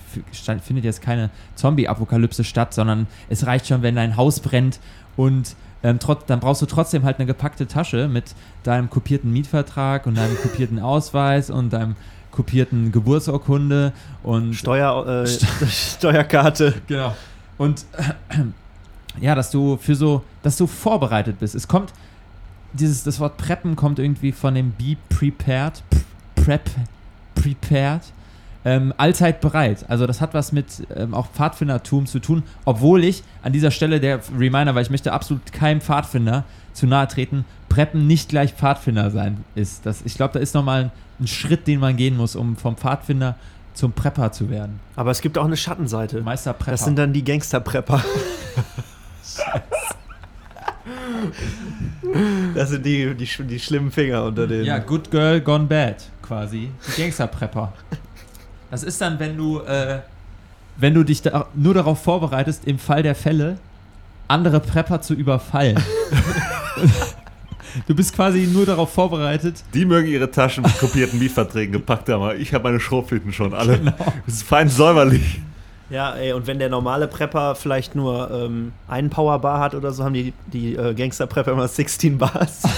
findet 0.62 0.86
jetzt 0.86 1.02
keine 1.02 1.30
Zombie-Apokalypse 1.56 2.44
statt, 2.44 2.74
sondern 2.74 3.08
es 3.30 3.46
reicht 3.46 3.68
schon, 3.68 3.82
wenn 3.82 3.96
dein 3.96 4.16
Haus 4.16 4.40
brennt 4.40 4.80
und 5.16 5.56
ähm, 5.84 6.00
dann 6.28 6.40
brauchst 6.40 6.62
du 6.62 6.66
trotzdem 6.66 7.04
halt 7.04 7.18
eine 7.18 7.26
gepackte 7.26 7.68
Tasche 7.68 8.08
mit 8.08 8.36
deinem 8.64 8.90
kopierten 8.90 9.32
Mietvertrag 9.32 10.06
und 10.06 10.18
deinem 10.18 10.36
kopierten 10.38 10.80
Ausweis 10.80 11.50
und 11.50 11.72
deinem 11.72 11.96
kopierten 12.38 12.92
Geburtsurkunde 12.92 13.94
und 14.22 14.54
Steuer, 14.54 15.24
äh, 15.26 15.28
Steuerkarte. 15.68 16.76
Genau. 16.86 17.16
Und 17.58 17.84
ja, 19.20 19.34
dass 19.34 19.50
du 19.50 19.78
für 19.78 19.96
so, 19.96 20.24
dass 20.44 20.56
du 20.56 20.68
vorbereitet 20.68 21.40
bist. 21.40 21.56
Es 21.56 21.68
kommt, 21.68 21.94
dieses, 22.74 23.04
das 23.04 23.20
Wort 23.20 23.38
Preppen 23.38 23.76
kommt 23.76 23.98
irgendwie 23.98 24.32
von 24.32 24.54
dem 24.54 24.72
Be 24.72 24.98
Prepared, 25.10 25.82
Prep, 26.36 26.70
Prepared, 27.34 28.04
ähm, 28.66 28.94
allzeit 28.98 29.42
bereit. 29.42 29.86
Also 29.88 30.06
das 30.06 30.22
hat 30.22 30.36
was 30.36 30.52
mit 30.52 30.68
ähm, 30.96 31.16
auch 31.16 31.30
Pfadfindertum 31.32 32.06
zu 32.06 32.20
tun, 32.20 32.44
obwohl 32.66 33.04
ich 33.04 33.24
an 33.42 33.52
dieser 33.52 33.72
Stelle 33.72 34.00
der 34.00 34.20
Reminder, 34.38 34.76
weil 34.76 34.84
ich 34.84 34.92
möchte 34.92 35.12
absolut 35.12 35.52
keinem 35.52 35.82
Pfadfinder 35.82 36.44
zu 36.74 36.86
nahe 36.86 37.08
treten, 37.08 37.46
Preppen 37.78 38.08
nicht 38.08 38.30
gleich 38.30 38.54
Pfadfinder 38.54 39.12
sein 39.12 39.46
ist. 39.54 39.86
Das, 39.86 40.02
ich 40.04 40.16
glaube, 40.16 40.34
da 40.34 40.40
ist 40.40 40.56
nochmal 40.56 40.86
ein, 40.86 40.92
ein 41.20 41.28
Schritt, 41.28 41.68
den 41.68 41.80
man 41.80 41.96
gehen 41.96 42.18
muss, 42.18 42.36
um 42.36 42.56
vom 42.56 42.76
Pfadfinder 42.76 43.36
zum 43.76 43.92
Prepper 43.92 44.32
zu 44.32 44.50
werden. 44.50 44.80
Aber 44.96 45.12
es 45.12 45.22
gibt 45.22 45.38
auch 45.38 45.46
eine 45.46 45.58
Schattenseite. 45.58 46.22
Meister 46.22 46.54
Prepper. 46.54 46.72
Das 46.72 46.86
sind 46.86 46.98
dann 46.98 47.14
die 47.14 47.24
Gangster-Prepper. 47.24 48.04
Das 52.56 52.70
sind 52.70 52.84
die, 52.84 53.14
die, 53.14 53.44
die 53.44 53.60
schlimmen 53.60 53.92
Finger 53.92 54.24
unter 54.24 54.48
den. 54.48 54.66
Ja, 54.66 54.80
Good 54.80 55.12
Girl 55.12 55.40
Gone 55.40 55.66
Bad, 55.66 56.10
quasi. 56.24 56.72
Die 56.88 57.02
Gangster-Prepper. 57.02 57.74
Das 58.72 58.82
ist 58.82 59.00
dann, 59.00 59.20
wenn 59.20 59.38
du, 59.38 59.60
äh, 59.60 60.00
wenn 60.78 60.96
du 60.96 61.04
dich 61.04 61.22
da 61.22 61.46
nur 61.54 61.76
darauf 61.76 62.02
vorbereitest, 62.02 62.66
im 62.66 62.80
Fall 62.80 63.04
der 63.04 63.14
Fälle 63.14 63.60
andere 64.28 64.62
Prepper 64.62 65.00
zu 65.02 65.14
überfallen. 65.14 65.80
du 67.86 67.96
bist 67.96 68.16
quasi 68.16 68.48
nur 68.48 68.66
darauf 68.66 68.92
vorbereitet. 68.92 69.64
Die 69.74 69.86
mögen 69.86 70.08
ihre 70.08 70.32
Taschen 70.32 70.64
mit 70.64 70.78
kopierten 70.80 71.20
Mietverträgen 71.20 71.74
gepackt 71.74 72.10
haben, 72.10 72.24
aber 72.24 72.36
ich 72.36 72.54
habe 72.54 72.64
meine 72.64 72.80
Schrotflinten 72.80 73.34
schon 73.34 73.54
alle. 73.54 73.94
Das 74.26 74.36
ist 74.36 74.44
fein 74.44 74.70
säuberlich. 74.70 75.42
Ja, 75.90 76.16
ey, 76.16 76.34
und 76.34 76.48
wenn 76.48 76.60
der 76.60 76.70
normale 76.70 77.08
Prepper 77.08 77.56
vielleicht 77.56 77.96
nur 77.96 78.30
ähm, 78.30 78.74
einen 78.88 79.10
Powerbar 79.10 79.60
hat 79.60 79.74
oder 79.74 79.92
so, 79.92 80.04
haben 80.04 80.14
die, 80.14 80.34
die 80.52 80.76
äh, 80.76 80.94
Gangster-Prepper 80.94 81.54
immer 81.54 81.68
16 81.68 82.18
Bars. 82.18 82.64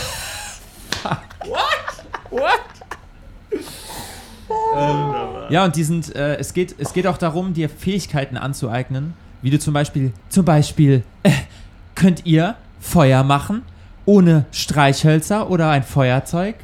Ähm, 4.76 5.14
ja, 5.50 5.66
und 5.66 5.76
die 5.76 5.84
sind, 5.84 6.16
äh, 6.16 6.38
es, 6.38 6.54
geht, 6.54 6.76
es 6.78 6.94
geht 6.94 7.08
auch 7.08 7.18
darum, 7.18 7.54
dir 7.54 7.70
Fähigkeiten 7.70 8.38
anzueignen, 8.38 9.14
wie 9.42 9.50
du 9.50 9.60
zum 9.60 9.74
Beispiel, 9.74 10.14
zum 10.30 10.46
Beispiel, 10.46 11.04
äh, 11.24 11.32
könnt 11.96 12.26
ihr 12.26 12.56
Feuer 12.80 13.24
machen 13.24 13.64
ohne 14.10 14.46
Streichhölzer 14.52 15.50
oder 15.52 15.70
ein 15.70 15.84
Feuerzeug? 15.84 16.56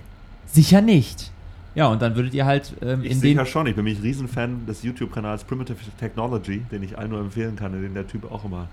Sicher 0.48 0.82
nicht. 0.82 1.32
Ja, 1.76 1.88
und 1.88 2.02
dann 2.02 2.16
würdet 2.16 2.34
ihr 2.34 2.46
halt 2.46 2.74
ähm, 2.82 3.04
Ich 3.04 3.12
in 3.12 3.22
den 3.22 3.38
ja 3.38 3.46
schon, 3.46 3.68
ich 3.68 3.76
bin 3.76 3.86
nämlich 3.86 4.04
Riesenfan 4.04 4.66
des 4.66 4.82
YouTube-Kanals 4.82 5.44
Primitive 5.44 5.78
Technology, 6.00 6.66
den 6.72 6.82
ich 6.84 6.98
allen 6.98 7.12
nur 7.12 7.20
empfehlen 7.20 7.56
kann, 7.56 7.74
den 7.74 7.94
der 7.94 8.08
Typ 8.08 8.32
auch 8.32 8.46
immer 8.46 8.68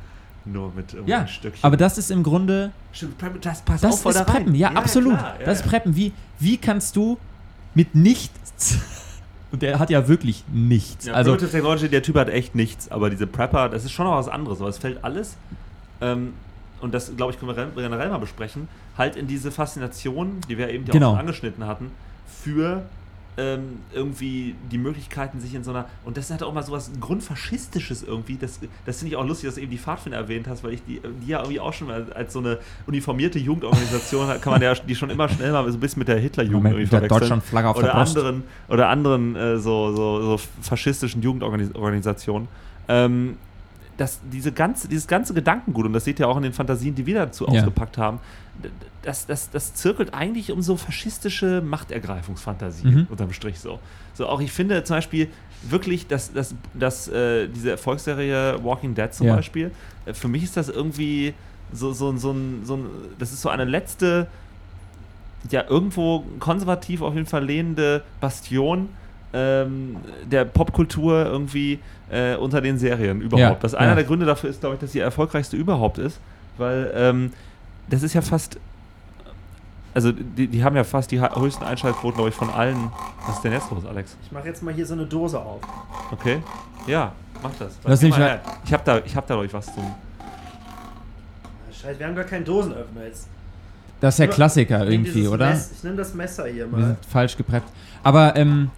nur 0.44 0.72
mit 0.74 0.96
Ja, 1.06 1.20
ein 1.20 1.28
Stückchen. 1.28 1.62
aber 1.64 1.76
das 1.76 1.98
ist 1.98 2.10
im 2.10 2.22
Grunde, 2.22 2.70
Stimmt, 2.92 3.14
das 3.42 3.60
passt 3.62 3.84
das 3.84 3.94
auch 3.94 3.98
voll 3.98 4.12
ist 4.12 4.18
da 4.20 4.24
rein. 4.24 4.44
Preppen. 4.44 4.54
Ja, 4.54 4.70
absolut. 4.70 5.18
klar, 5.18 5.34
ja, 5.38 5.44
das 5.46 5.58
ist 5.58 5.64
ja. 5.66 5.70
Preppen. 5.70 5.94
Wie, 5.96 6.12
wie 6.38 6.56
kannst 6.56 6.96
du 6.96 7.18
mit 7.74 7.94
nichts, 7.94 8.78
und 9.52 9.62
der 9.62 9.78
hat 9.80 9.90
ja 9.90 10.08
wirklich 10.08 10.44
nichts, 10.52 11.06
Ja, 11.06 11.14
also 11.14 11.32
Primitive 11.32 11.50
Technology, 11.50 11.88
der 11.88 12.02
Typ 12.02 12.16
hat 12.16 12.28
echt 12.30 12.54
nichts, 12.54 12.90
aber 12.90 13.10
diese 13.10 13.26
Prepper, 13.26 13.68
das 13.68 13.84
ist 13.84 13.90
schon 13.92 14.06
noch 14.06 14.16
was 14.16 14.28
anderes, 14.28 14.60
aber 14.60 14.70
es 14.70 14.78
fällt 14.78 15.02
alles, 15.04 15.36
ähm, 16.00 16.32
und 16.82 16.92
das, 16.92 17.16
glaube 17.16 17.32
ich, 17.32 17.38
können 17.38 17.56
wir 17.56 17.82
generell 17.82 18.10
mal 18.10 18.18
besprechen, 18.18 18.68
halt 18.98 19.16
in 19.16 19.26
diese 19.26 19.50
Faszination, 19.50 20.40
die 20.48 20.58
wir 20.58 20.68
eben 20.68 20.84
ja 20.86 20.92
Genau. 20.92 21.08
auch 21.08 21.10
schon 21.12 21.20
angeschnitten 21.20 21.66
hatten, 21.66 21.90
für 22.26 22.82
ähm, 23.38 23.78
irgendwie 23.94 24.54
die 24.70 24.76
Möglichkeiten, 24.76 25.40
sich 25.40 25.54
in 25.54 25.64
so 25.64 25.70
einer. 25.70 25.86
Und 26.04 26.18
das 26.18 26.30
hat 26.30 26.42
auch 26.42 26.52
mal 26.52 26.62
so 26.62 26.72
was 26.72 26.90
Grundfaschistisches 27.00 28.02
irgendwie. 28.02 28.36
Das, 28.36 28.60
das 28.84 28.98
finde 28.98 29.12
ich 29.12 29.16
auch 29.16 29.26
lustig, 29.26 29.48
dass 29.48 29.54
du 29.54 29.62
eben 29.62 29.70
die 29.70 29.78
Pfadfinder 29.78 30.18
erwähnt 30.18 30.46
hast, 30.48 30.62
weil 30.64 30.74
ich 30.74 30.84
die, 30.84 31.00
die 31.22 31.28
ja 31.28 31.38
irgendwie 31.38 31.58
auch 31.58 31.72
schon 31.72 31.88
mal 31.88 32.12
als 32.12 32.34
so 32.34 32.40
eine 32.40 32.58
uniformierte 32.86 33.38
Jugendorganisation 33.38 34.28
kann 34.40 34.52
man 34.52 34.60
ja 34.60 34.74
die 34.86 34.94
schon 34.94 35.08
immer 35.08 35.30
schnell 35.30 35.50
mal 35.52 35.66
so 35.70 35.78
ein 35.78 35.80
bisschen 35.80 36.00
mit 36.00 36.08
der 36.08 36.18
Hitlerjugend 36.18 36.66
irgendwie 36.72 36.82
der 36.82 36.98
verwechseln. 36.98 37.20
Deutschlandflagge 37.20 37.68
auf 37.70 37.76
der 37.78 37.84
oder 37.84 37.94
Brust. 37.94 38.16
anderen 38.18 38.44
oder 38.68 38.88
anderen 38.90 39.36
äh, 39.36 39.56
so, 39.58 39.94
so, 39.96 40.20
so 40.22 40.40
faschistischen 40.60 41.22
Jugendorganisationen. 41.22 42.48
Ähm, 42.88 43.36
das, 43.96 44.20
diese 44.32 44.52
ganze, 44.52 44.88
dieses 44.88 45.06
ganze 45.06 45.34
Gedankengut, 45.34 45.86
und 45.86 45.92
das 45.92 46.04
seht 46.04 46.18
ihr 46.18 46.28
auch 46.28 46.36
in 46.36 46.42
den 46.42 46.52
Fantasien, 46.52 46.94
die 46.94 47.04
wir 47.06 47.14
dazu 47.16 47.44
Ja. 47.46 47.50
ausgepackt 47.52 47.98
haben, 47.98 48.20
das, 49.02 49.26
das, 49.26 49.50
das 49.50 49.74
zirkelt 49.74 50.14
eigentlich 50.14 50.50
um 50.52 50.62
so 50.62 50.76
faschistische 50.76 51.60
Machtergreifungsfantasien 51.62 52.94
Mhm. 52.94 53.06
unterm 53.10 53.32
Strich 53.32 53.60
so. 53.60 53.80
So 54.14 54.26
auch 54.28 54.40
ich 54.40 54.52
finde 54.52 54.82
zum 54.84 54.96
Beispiel 54.96 55.28
wirklich, 55.62 56.06
dass, 56.06 56.32
dass, 56.32 56.54
dass 56.74 57.08
äh, 57.08 57.48
diese 57.48 57.70
Erfolgsserie 57.72 58.62
Walking 58.64 58.94
Dead 58.94 59.12
zum 59.12 59.26
Ja. 59.28 59.36
Beispiel, 59.36 59.70
äh, 60.06 60.14
für 60.14 60.28
mich 60.28 60.42
ist 60.44 60.56
das 60.56 60.68
irgendwie 60.68 61.34
so, 61.72 61.92
so, 61.92 62.16
so, 62.16 62.32
ein, 62.32 62.64
so 62.64 62.76
ein, 62.76 62.86
das 63.18 63.32
ist 63.32 63.40
so 63.42 63.48
eine 63.48 63.64
letzte, 63.64 64.26
ja, 65.50 65.64
irgendwo 65.68 66.20
konservativ 66.38 67.02
auf 67.02 67.14
jeden 67.14 67.26
Fall 67.26 67.44
lehnende 67.44 68.02
Bastion 68.20 68.88
ähm, 69.34 69.96
der 70.30 70.44
Popkultur 70.44 71.24
irgendwie 71.26 71.78
äh, 72.10 72.36
unter 72.36 72.60
den 72.60 72.78
Serien 72.78 73.20
überhaupt. 73.20 73.40
Ja, 73.40 73.56
Das 73.60 73.74
einer 73.74 73.90
ja. 73.90 73.94
der 73.96 74.04
Gründe 74.04 74.26
dafür 74.26 74.50
ist, 74.50 74.60
glaube 74.60 74.74
ich, 74.76 74.80
dass 74.80 74.92
die 74.92 74.98
erfolgreichste 75.00 75.56
überhaupt 75.56 75.98
ist, 75.98 76.18
weil 76.58 76.92
ähm, 76.94 77.32
das 77.88 78.02
ist 78.02 78.12
ja 78.14 78.20
fast, 78.22 78.58
also 79.94 80.12
die, 80.12 80.46
die 80.46 80.62
haben 80.64 80.76
ja 80.76 80.84
fast 80.84 81.10
die 81.10 81.20
höchsten 81.20 81.64
Einschaltquoten, 81.64 82.16
glaube 82.16 82.28
ich, 82.30 82.34
von 82.34 82.50
allen. 82.50 82.90
Was 83.26 83.36
ist 83.36 83.42
denn 83.44 83.52
jetzt 83.52 83.70
los, 83.70 83.84
Alex? 83.86 84.16
Ich 84.24 84.32
mache 84.32 84.46
jetzt 84.48 84.62
mal 84.62 84.72
hier 84.74 84.86
so 84.86 84.94
eine 84.94 85.06
Dose 85.06 85.38
auf. 85.38 85.60
Okay? 86.10 86.42
Ja, 86.86 87.12
mach 87.42 87.50
das. 87.58 87.78
Das 87.82 88.02
nicht 88.02 88.18
mal 88.18 88.40
ich 88.64 88.72
habe 88.72 88.82
da, 88.84 88.98
ich 89.04 89.14
hab 89.16 89.26
da, 89.26 89.34
glaube 89.34 89.46
ich, 89.46 89.52
was 89.54 89.66
zum. 89.74 89.84
Scheiße, 91.72 91.98
wir 91.98 92.06
haben 92.06 92.14
gar 92.14 92.24
keinen 92.24 92.44
Dosenöffner 92.44 93.04
jetzt. 93.06 93.28
Das 94.00 94.14
ist 94.14 94.18
der 94.18 94.28
Klassiker 94.28 94.86
irgendwie, 94.86 95.26
oder? 95.28 95.50
Mess- 95.50 95.72
ich 95.76 95.84
nehme 95.84 95.96
das 95.96 96.12
Messer 96.14 96.44
hier 96.46 96.70
Wir 96.70 96.78
mal. 96.78 96.86
sind 96.86 97.06
falsch 97.06 97.36
gepreppt. 97.36 97.68
Aber 98.02 98.34
ähm, 98.36 98.70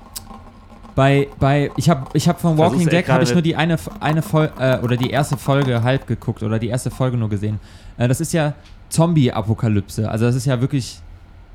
bei, 0.95 1.29
bei 1.41 1.71
ich 1.77 1.91
habe 1.91 2.07
ich 2.13 2.29
hab 2.29 2.41
von 2.41 2.57
Walking 2.57 2.89
Dead 2.89 3.09
habe 3.09 3.25
ich 3.25 3.33
nur 3.33 3.43
die 3.43 3.57
eine, 3.57 3.77
eine 4.01 4.23
Folge 4.23 4.53
äh, 4.59 4.79
oder 4.81 4.97
die 4.97 5.11
erste 5.11 5.37
Folge 5.37 5.83
halb 5.83 6.07
geguckt 6.07 6.43
oder 6.43 6.59
die 6.59 6.69
erste 6.69 6.91
Folge 6.91 7.17
nur 7.17 7.29
gesehen. 7.29 7.59
Äh, 7.97 8.09
das 8.09 8.21
ist 8.21 8.33
ja 8.33 8.55
Zombie-Apokalypse. 8.91 10.09
Also 10.09 10.27
das 10.27 10.35
ist 10.37 10.47
ja 10.47 10.61
wirklich 10.61 11.01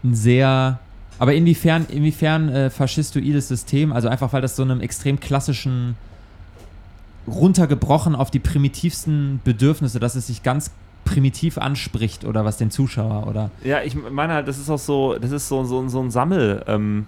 ein 0.04 0.16
sehr 0.16 0.80
aber 1.20 1.34
inwiefern, 1.34 1.86
inwiefern 1.90 2.50
äh, 2.50 2.70
faschistoides 2.70 3.50
System, 3.50 3.92
also 3.92 4.08
einfach 4.08 4.32
weil 4.32 4.42
das 4.42 4.56
so 4.56 4.64
einem 4.64 4.80
extrem 4.80 5.20
klassischen 5.20 5.98
runtergebrochen 7.28 8.16
auf 8.16 8.32
die 8.32 8.40
primitivsten 8.40 9.42
Bedürfnisse, 9.44 10.00
dass 10.00 10.16
es 10.16 10.28
sich 10.28 10.44
ganz 10.44 10.72
primitiv 11.04 11.58
anspricht 11.58 12.24
oder 12.24 12.46
was 12.46 12.58
den 12.58 12.72
Zuschauer 12.72 13.28
oder 13.28 13.52
Ja, 13.64 13.82
ich 13.84 13.96
meine 13.96 14.34
halt, 14.34 14.48
das 14.48 14.58
ist 14.58 14.70
auch 14.70 14.80
so, 14.80 15.18
das 15.20 15.32
ist 15.32 15.48
so, 15.50 15.64
so, 15.66 15.88
so 15.90 16.02
ein 16.02 16.10
Sammel, 16.10 16.64
ähm, 16.68 17.06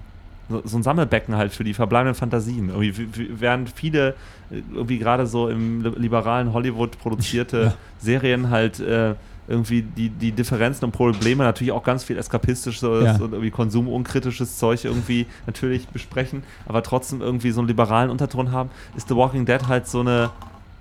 so, 0.50 0.62
so 0.66 0.78
ein 0.78 0.84
Sammelbecken 0.84 1.36
halt 1.36 1.54
für 1.54 1.64
die 1.64 1.74
verbleibenden 1.74 2.16
Fantasien. 2.16 2.70
Irgendwie, 2.70 3.08
während 3.40 3.70
viele 3.70 4.16
äh, 4.52 4.62
irgendwie 4.74 4.98
gerade 5.00 5.26
so 5.28 5.50
im 5.50 5.82
li- 5.84 5.94
liberalen 5.98 6.54
Hollywood 6.54 7.00
produzierte 7.00 7.62
Ja. 7.64 7.74
Serien 8.00 8.50
halt 8.50 8.80
äh, 8.80 9.16
irgendwie 9.48 9.82
die, 9.82 10.10
die 10.10 10.32
Differenzen 10.32 10.86
und 10.86 10.92
Probleme 10.92 11.44
natürlich 11.44 11.72
auch 11.74 11.84
ganz 11.84 12.04
viel 12.04 12.18
eskapistisches 12.18 12.82
Ja. 12.82 13.16
und 13.16 13.34
irgendwie 13.34 13.52
konsumunkritisches 13.52 14.58
Zeug 14.58 14.86
irgendwie 14.86 15.26
natürlich 15.46 15.88
besprechen, 15.88 16.44
aber 16.68 16.84
trotzdem 16.84 17.22
irgendwie 17.22 17.52
so 17.52 17.60
einen 17.60 17.68
liberalen 17.68 18.10
Unterton 18.10 18.52
haben, 18.52 18.70
ist 18.96 19.08
The 19.10 19.16
Walking 19.16 19.46
Dead 19.46 19.68
halt 19.68 19.88
so 19.88 20.00
eine. 20.02 20.30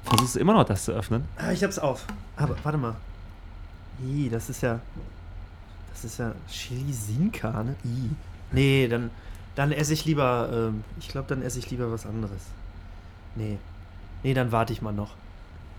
Versuchst 0.04 0.36
du 0.36 0.40
immer 0.40 0.54
noch 0.54 0.64
das 0.64 0.84
zu 0.84 0.92
öffnen? 0.92 1.24
Ah, 1.36 1.52
ich 1.52 1.62
hab's 1.64 1.78
auf. 1.78 2.06
Aber 2.36 2.56
warte 2.62 2.78
mal. 2.78 2.94
Ih, 4.06 4.28
das 4.30 4.48
ist 4.50 4.62
ja. 4.62 4.78
Das 5.92 6.04
ist 6.04 6.18
ja 6.18 6.32
Chili 6.50 6.92
Sinka, 6.92 7.62
ne? 7.62 7.74
Ih. 7.84 8.08
Nee, 8.52 8.88
dann, 8.88 9.10
dann 9.54 9.72
esse 9.72 9.92
ich 9.92 10.04
lieber. 10.04 10.48
Ähm, 10.52 10.84
ich 10.98 11.08
glaube, 11.08 11.28
dann 11.28 11.42
esse 11.42 11.58
ich 11.58 11.70
lieber 11.70 11.90
was 11.90 12.06
anderes. 12.06 12.42
Nee. 13.36 13.58
Nee, 14.22 14.34
dann 14.34 14.52
warte 14.52 14.72
ich 14.72 14.82
mal 14.82 14.92
noch. 14.92 15.10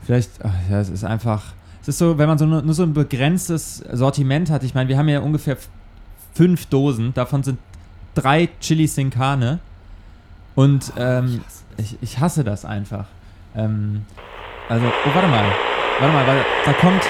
Vielleicht, 0.04 0.32
ach 0.44 0.54
ja, 0.70 0.80
es 0.80 0.90
ist 0.90 1.04
einfach. 1.04 1.54
Es 1.82 1.88
ist 1.88 1.98
so, 1.98 2.18
wenn 2.18 2.28
man 2.28 2.38
so 2.38 2.46
nur, 2.46 2.62
nur 2.62 2.74
so 2.74 2.84
ein 2.84 2.94
begrenztes 2.94 3.84
Sortiment 3.92 4.50
hat. 4.50 4.64
Ich 4.64 4.76
meine, 4.76 4.90
wir 4.90 4.98
haben 4.98 5.10
ja 5.10 5.20
ungefähr 5.20 5.58
fünf 6.34 6.68
Dosen. 6.68 7.14
Davon 7.14 7.44
sind 7.44 7.60
drei 8.14 8.50
Chili 8.60 8.88
Sin 8.88 9.10
Carne. 9.10 9.60
Und 10.56 10.94
ähm, 10.98 11.42
ich, 11.78 11.98
ich 12.02 12.20
hasse 12.20 12.44
das 12.44 12.66
einfach. 12.66 13.06
Ähm, 13.56 14.06
also, 14.70 14.86
oh, 14.86 15.10
warte 15.14 15.28
mal. 15.28 15.46
Warte 16.00 16.14
mal, 16.14 16.28
weil 16.28 16.46
da 16.66 16.74
kommt. 16.74 17.04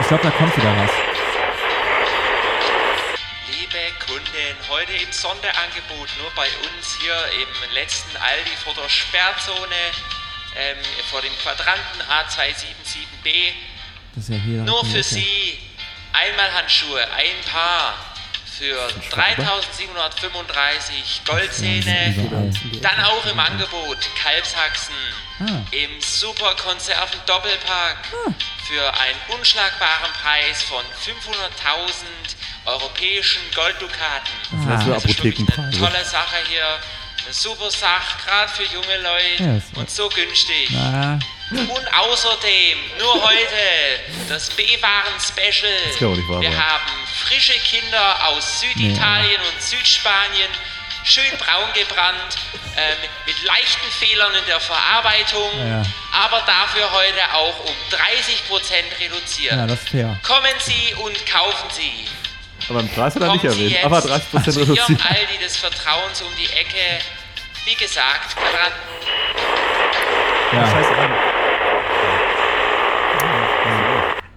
Ich 0.00 0.08
glaube, 0.08 0.22
da 0.22 0.30
kommt 0.30 0.56
wieder 0.56 0.72
was. 0.76 1.09
Heute 4.80 4.92
im 4.94 5.12
Sonderangebot 5.12 6.08
nur 6.18 6.30
bei 6.34 6.46
uns 6.46 6.96
hier 7.00 7.14
im 7.42 7.48
letzten 7.74 8.16
Aldi 8.16 8.50
vor 8.64 8.72
der 8.72 8.88
Sperrzone, 8.88 9.76
ähm, 10.56 10.78
vor 11.10 11.20
dem 11.20 11.36
Quadranten 11.38 12.00
A277B. 12.00 13.52
Das 14.14 14.24
ist 14.24 14.30
ja 14.30 14.36
hier. 14.36 14.62
Nur 14.62 14.82
für. 14.86 15.02
Sie 15.02 15.58
Einmalhandschuhe, 16.14 17.02
ein 17.12 17.44
Paar 17.52 17.94
für 18.58 18.88
3735 19.10 21.20
Goldzähne. 21.26 22.14
Dann 22.80 23.04
auch 23.04 23.26
im 23.26 23.38
Angebot 23.38 23.98
Kalbshaxen 24.22 24.94
Ah. 25.40 25.62
im 25.70 26.00
Super 26.02 26.54
Konserven 26.56 27.18
Doppelpack 27.24 27.96
für 28.66 28.92
einen 28.94 29.18
unschlagbaren 29.28 30.12
Preis 30.22 30.62
von 30.64 30.84
500.000 31.02 32.04
europäischen 32.66 33.42
Golddukaten. 33.54 34.32
Ah. 34.52 34.70
Das 34.76 34.80
ist 34.82 34.86
wirklich 34.86 35.38
eine 35.38 35.48
Apothekenpreise. 35.48 35.78
tolle 35.78 36.04
Sache 36.04 36.36
hier. 36.48 36.78
Eine 37.24 37.34
super 37.34 37.70
Sache, 37.70 38.16
gerade 38.24 38.50
für 38.50 38.64
junge 38.64 38.96
Leute 39.02 39.42
Ja, 39.44 39.56
ist- 39.56 39.76
und 39.76 39.90
so 39.90 40.08
günstig. 40.08 40.68
Na, 40.70 41.18
Und 41.52 41.94
außerdem, 41.98 42.78
nur 42.98 43.22
heute, 43.22 44.00
das 44.28 44.48
B-Waren-Special. 44.50 45.72
kann 45.98 46.10
doch 46.10 46.16
nicht 46.16 46.28
wahr 46.28 46.40
Wir 46.40 46.50
sein. 46.52 46.66
haben 46.66 46.92
frische 47.26 47.52
Kinder 47.60 48.26
aus 48.28 48.60
Süditalien 48.60 49.40
und 49.42 49.60
Südspanien, 49.62 50.48
schön 51.04 51.30
braun 51.38 51.68
gebrannt, 51.74 52.36
äh, 52.76 52.94
mit, 53.02 53.10
mit 53.26 53.42
leichten 53.44 53.90
Fehlern 53.98 54.34
in 54.34 54.46
der 54.46 54.60
Verarbeitung, 54.60 55.50
Ja. 55.58 55.82
aber 56.12 56.40
dafür 56.46 56.90
heute 56.92 57.34
auch 57.34 57.58
um 57.64 57.74
30% 57.90 58.98
reduziert. 59.00 59.52
ja, 59.56 59.66
das 59.66 59.80
ist 59.80 59.88
fair. 59.90 60.18
Kommen 60.22 60.54
Sie 60.60 60.94
und 60.94 61.26
kaufen 61.26 61.68
Sie. 61.70 62.06
Aber 62.70 62.80
im 62.80 62.88
Preis 62.88 63.16
hat 63.16 63.22
er 63.22 63.32
nicht 63.32 63.44
erwähnt. 63.44 63.72
jetzt 63.72 63.84
Aber 63.84 63.98
30% 63.98 64.50
zu 64.50 64.60
Ihrem 64.60 64.70
reduziert. 64.70 65.00
Aldi 65.04 65.44
des 65.44 65.56
Vertrauens 65.56 66.22
um 66.22 66.28
die 66.38 66.46
Ecke. 66.56 67.02
Wie 67.64 67.74
gesagt, 67.74 68.36
Quadrat 68.36 68.72
Ja. 70.52 70.66
Scheiße. 70.70 70.90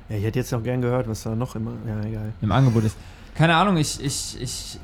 Ja, 0.09 0.17
ich 0.17 0.23
hätte 0.23 0.39
jetzt 0.39 0.51
noch 0.51 0.63
gern 0.63 0.81
gehört, 0.81 1.07
was 1.07 1.23
da 1.23 1.35
noch 1.35 1.55
immer. 1.55 1.73
Ja, 1.87 2.07
egal. 2.07 2.33
im 2.41 2.51
Angebot 2.51 2.83
ist. 2.83 2.97
Keine 3.35 3.55
Ahnung, 3.55 3.77
ich, 3.77 4.03
ich, 4.03 4.41
ich, 4.41 4.79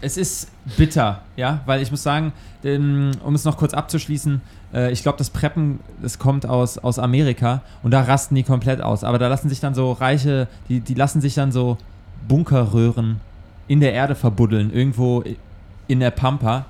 es 0.00 0.16
ist 0.16 0.50
bitter, 0.76 1.22
ja, 1.36 1.60
weil 1.64 1.80
ich 1.80 1.90
muss 1.90 2.02
sagen, 2.02 2.32
um 2.62 3.34
es 3.34 3.44
noch 3.44 3.56
kurz 3.56 3.72
abzuschließen, 3.74 4.40
äh, 4.74 4.90
ich 4.90 5.02
glaube, 5.02 5.16
das 5.18 5.30
Preppen, 5.30 5.80
das 6.02 6.18
kommt 6.18 6.46
aus, 6.46 6.78
aus 6.78 6.98
Amerika 6.98 7.62
und 7.82 7.92
da 7.92 8.02
rasten 8.02 8.34
die 8.34 8.42
komplett 8.42 8.80
aus. 8.80 9.04
Aber 9.04 9.18
da 9.18 9.28
lassen 9.28 9.48
sich 9.48 9.60
dann 9.60 9.74
so 9.74 9.92
reiche, 9.92 10.48
die, 10.68 10.80
die 10.80 10.94
lassen 10.94 11.20
sich 11.20 11.34
dann 11.34 11.52
so 11.52 11.78
Bunkerröhren 12.28 13.20
in 13.68 13.80
der 13.80 13.92
Erde 13.92 14.14
verbuddeln, 14.14 14.72
irgendwo 14.72 15.24
in 15.88 16.00
der 16.00 16.10
Pampa. 16.10 16.66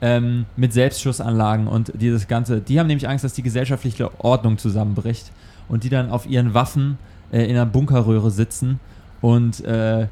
Ähm, 0.00 0.44
mit 0.56 0.74
Selbstschussanlagen 0.74 1.66
und 1.66 1.92
dieses 1.94 2.28
Ganze. 2.28 2.60
Die 2.60 2.78
haben 2.78 2.88
nämlich 2.88 3.08
Angst, 3.08 3.24
dass 3.24 3.32
die 3.32 3.42
gesellschaftliche 3.42 4.10
Ordnung 4.22 4.58
zusammenbricht 4.58 5.30
und 5.66 5.82
die 5.82 5.88
dann 5.88 6.10
auf 6.10 6.26
ihren 6.26 6.52
Waffen 6.52 6.98
äh, 7.32 7.44
in 7.44 7.52
einer 7.52 7.64
Bunkerröhre 7.64 8.30
sitzen 8.30 8.80
und 9.24 9.64
äh, 9.64 10.06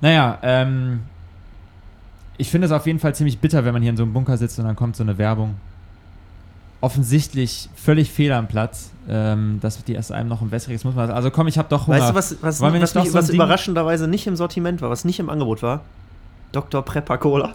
naja, 0.00 0.38
ähm, 0.42 1.02
ich 2.36 2.50
finde 2.50 2.66
es 2.66 2.72
auf 2.72 2.84
jeden 2.84 2.98
Fall 2.98 3.14
ziemlich 3.14 3.38
bitter, 3.38 3.64
wenn 3.64 3.72
man 3.72 3.80
hier 3.80 3.90
in 3.90 3.96
so 3.96 4.02
einem 4.02 4.12
Bunker 4.12 4.36
sitzt 4.36 4.58
und 4.58 4.64
dann 4.64 4.74
kommt 4.74 4.96
so 4.96 5.04
eine 5.04 5.18
Werbung. 5.18 5.54
Offensichtlich 6.80 7.68
völlig 7.74 8.10
fehl 8.10 8.32
am 8.32 8.48
Platz. 8.48 8.90
Ähm, 9.08 9.58
dass 9.62 9.82
die 9.84 9.94
erst 9.94 10.10
einem 10.10 10.28
noch 10.28 10.42
ein 10.42 10.50
wässriges 10.50 10.82
muss 10.84 10.94
man. 10.96 11.10
Also 11.10 11.30
komm, 11.30 11.46
ich 11.46 11.58
habe 11.58 11.68
doch 11.68 11.86
Hunger. 11.86 11.98
Weißt 12.00 12.10
du, 12.10 12.14
was, 12.14 12.36
was, 12.42 12.60
Wollen 12.60 12.74
wir 12.74 12.80
was, 12.82 12.94
nicht 12.94 13.08
so 13.08 13.14
was 13.14 13.26
Ding- 13.26 13.36
überraschenderweise 13.36 14.08
nicht 14.08 14.26
im 14.26 14.34
Sortiment 14.34 14.82
war, 14.82 14.90
was 14.90 15.04
nicht 15.04 15.20
im 15.20 15.30
Angebot 15.30 15.62
war? 15.62 15.82
Dr. 16.52 16.82
Prepper 16.84 17.16
Cola. 17.18 17.54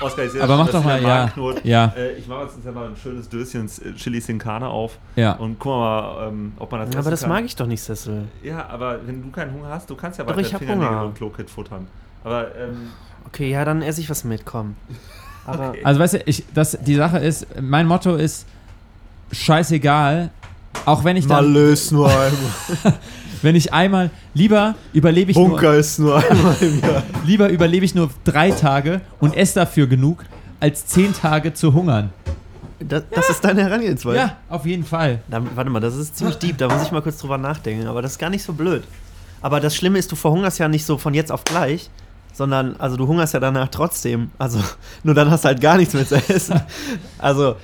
Oskar, 0.00 0.24
ich 0.26 0.30
sehe 0.30 0.40
Aber 0.42 0.56
schon, 0.56 0.64
mach 0.66 0.72
doch 0.72 0.84
mal, 0.84 1.02
ja. 1.02 1.32
Ja. 1.64 1.92
Äh, 1.96 2.12
ich 2.12 2.28
mache 2.28 2.44
jetzt 2.44 2.64
mal 2.72 2.86
ein 2.86 2.96
schönes 2.96 3.28
Döschen 3.28 3.66
äh, 3.66 3.92
Chili 3.96 4.20
Sin 4.20 4.38
Carne 4.38 4.68
auf 4.68 4.96
Ja. 5.16 5.32
und 5.32 5.58
wir 5.64 5.76
mal, 5.76 6.28
ähm, 6.28 6.52
ob 6.58 6.70
man 6.70 6.80
das 6.82 6.90
aber 6.90 7.00
essen 7.00 7.10
das 7.10 7.20
kann. 7.22 7.30
mag 7.30 7.44
ich 7.44 7.56
doch 7.56 7.66
nicht, 7.66 7.82
Cecil. 7.82 8.28
Ja, 8.44 8.66
aber 8.68 9.00
wenn 9.06 9.22
du 9.22 9.30
keinen 9.30 9.52
Hunger 9.54 9.70
hast, 9.70 9.90
du 9.90 9.96
kannst 9.96 10.20
ja 10.20 10.26
weiter 10.26 10.36
Fingernägel 10.44 10.88
Hunger. 10.88 11.04
und 11.06 11.14
Klo-Kit 11.16 11.50
futtern. 11.50 11.88
Aber 12.22 12.54
ähm, 12.56 12.90
Okay, 13.26 13.50
ja, 13.50 13.64
dann 13.64 13.82
esse 13.82 14.00
ich 14.00 14.08
was 14.08 14.22
mit, 14.22 14.46
komm. 14.46 14.76
Aber 15.48 15.74
Also 15.82 16.00
weißt 16.00 16.14
du, 16.14 16.18
ich, 16.26 16.44
das, 16.54 16.76
die 16.84 16.94
Sache 16.94 17.18
ist, 17.18 17.46
mein 17.60 17.86
Motto 17.86 18.14
ist 18.16 18.46
scheißegal, 19.32 20.30
auch 20.84 21.04
wenn 21.04 21.16
ich 21.16 21.26
dann, 21.26 21.52
löst 21.52 21.92
nur 21.92 22.08
einmal. 22.10 22.94
wenn 23.42 23.56
ich 23.56 23.72
einmal, 23.72 24.10
lieber 24.34 24.74
überlebe 24.92 25.30
ich 25.30 25.36
nur, 25.36 25.62
ist 25.74 25.98
nur 25.98 26.16
einmal 26.16 26.56
im 26.60 26.80
Jahr. 26.80 27.02
lieber 27.24 27.48
überlebe 27.48 27.84
ich 27.84 27.94
nur 27.94 28.10
drei 28.24 28.50
Tage 28.50 29.00
und 29.20 29.36
esse 29.36 29.56
dafür 29.56 29.86
genug, 29.86 30.24
als 30.60 30.86
zehn 30.86 31.12
Tage 31.14 31.54
zu 31.54 31.72
hungern. 31.72 32.10
Das, 32.80 33.02
das 33.10 33.30
ist 33.30 33.44
deine 33.44 33.62
Herangehensweise. 33.62 34.18
Ja, 34.18 34.36
auf 34.48 34.64
jeden 34.64 34.84
Fall. 34.84 35.20
Da, 35.28 35.42
warte 35.54 35.70
mal, 35.70 35.80
das 35.80 35.96
ist 35.96 36.16
ziemlich 36.16 36.36
deep, 36.38 36.58
da 36.58 36.68
muss 36.68 36.82
ich 36.82 36.92
mal 36.92 37.02
kurz 37.02 37.18
drüber 37.18 37.38
nachdenken, 37.38 37.86
aber 37.86 38.02
das 38.02 38.12
ist 38.12 38.18
gar 38.18 38.30
nicht 38.30 38.42
so 38.44 38.52
blöd. 38.52 38.84
Aber 39.40 39.60
das 39.60 39.74
Schlimme 39.74 39.98
ist, 39.98 40.12
du 40.12 40.16
verhungerst 40.16 40.58
ja 40.58 40.68
nicht 40.68 40.84
so 40.84 40.98
von 40.98 41.14
jetzt 41.14 41.32
auf 41.32 41.44
gleich, 41.44 41.90
sondern, 42.38 42.76
also 42.78 42.96
du 42.96 43.06
hungerst 43.06 43.34
ja 43.34 43.40
danach 43.40 43.68
trotzdem. 43.68 44.30
Also, 44.38 44.60
nur 45.02 45.14
dann 45.14 45.30
hast 45.30 45.44
du 45.44 45.48
halt 45.48 45.60
gar 45.60 45.76
nichts 45.76 45.92
mehr 45.92 46.06
zu 46.06 46.14
essen. 46.16 46.60
Also, 47.18 47.56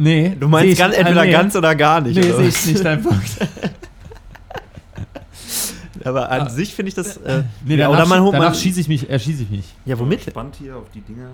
Nee, 0.00 0.36
du 0.38 0.46
meinst 0.46 0.78
ganz, 0.78 0.94
ah, 0.94 0.98
entweder 0.98 1.24
nee. 1.24 1.32
ganz 1.32 1.56
oder 1.56 1.74
gar 1.74 2.00
nicht. 2.00 2.14
Nee, 2.14 2.30
sehe 2.30 2.46
ich 2.46 2.66
nicht, 2.66 2.84
dein 2.84 3.02
Punkt. 3.02 3.30
Aber 6.04 6.30
an 6.30 6.48
sich 6.50 6.72
finde 6.72 6.88
ich 6.90 6.94
das. 6.94 7.16
Äh, 7.16 7.42
Nee, 7.64 7.74
ja, 7.74 7.88
danach, 7.88 7.98
oder 7.98 8.06
man, 8.08 8.22
holt 8.22 8.34
danach 8.34 8.50
man, 8.50 8.54
schieße 8.54 8.78
ich 8.80 8.86
mich, 8.86 9.10
erschieße 9.10 9.42
ich 9.42 9.50
mich. 9.50 9.74
Ja, 9.84 9.98
womit? 9.98 10.22
Spannend 10.22 10.54
hier 10.54 10.76
auf 10.76 10.88
die 10.94 11.00
Dinger. 11.00 11.30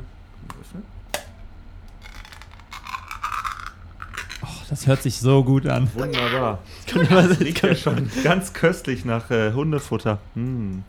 Oh, 4.43 4.47
das 4.71 4.87
hört 4.87 5.03
sich 5.03 5.19
so 5.19 5.45
gut 5.45 5.67
an. 5.67 5.91
Wunderbar. 5.95 6.61
Man- 6.95 7.27
Riecht 7.33 7.63
ja 7.63 7.75
schon 7.75 8.11
ganz 8.23 8.55
köstlich 8.55 9.05
nach 9.05 9.31
äh, 9.31 9.53
Hundefutter. 9.53 10.19
Hm. 10.35 10.85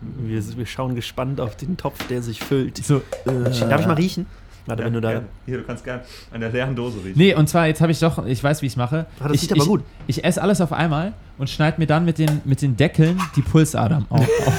Wir, 0.00 0.56
wir 0.56 0.66
schauen 0.66 0.94
gespannt 0.94 1.40
auf 1.40 1.56
den 1.56 1.76
Topf, 1.76 2.06
der 2.08 2.22
sich 2.22 2.40
füllt. 2.40 2.78
So, 2.78 3.02
Darf 3.24 3.80
ich 3.80 3.86
mal 3.86 3.94
riechen? 3.94 4.26
Warte, 4.66 4.84
wenn 4.84 4.92
du 4.92 5.00
da. 5.00 5.12
gerne. 5.12 5.26
Hier, 5.46 5.58
du 5.58 5.64
kannst 5.64 5.82
gerne 5.82 6.02
an 6.30 6.40
der 6.40 6.50
leeren 6.50 6.76
Dose 6.76 6.98
riechen. 6.98 7.16
Nee, 7.16 7.34
und 7.34 7.48
zwar, 7.48 7.66
jetzt 7.66 7.80
habe 7.80 7.90
ich 7.90 7.98
doch, 8.00 8.26
ich 8.26 8.44
weiß, 8.44 8.60
wie 8.60 8.66
ich 8.66 8.72
es 8.72 8.76
mache. 8.76 9.06
Ah, 9.18 9.24
das 9.28 9.32
ich, 9.36 9.40
sieht 9.40 9.52
aber 9.52 9.62
ich, 9.62 9.66
gut. 9.68 9.82
Ich 10.06 10.24
esse 10.24 10.42
alles 10.42 10.60
auf 10.60 10.72
einmal 10.72 11.14
und 11.38 11.48
schneide 11.48 11.80
mir 11.80 11.86
dann 11.86 12.04
mit 12.04 12.18
den, 12.18 12.42
mit 12.44 12.60
den 12.60 12.76
Deckeln 12.76 13.18
die 13.34 13.40
Pulsadern 13.42 14.04
auf, 14.10 14.20
auf 14.46 14.54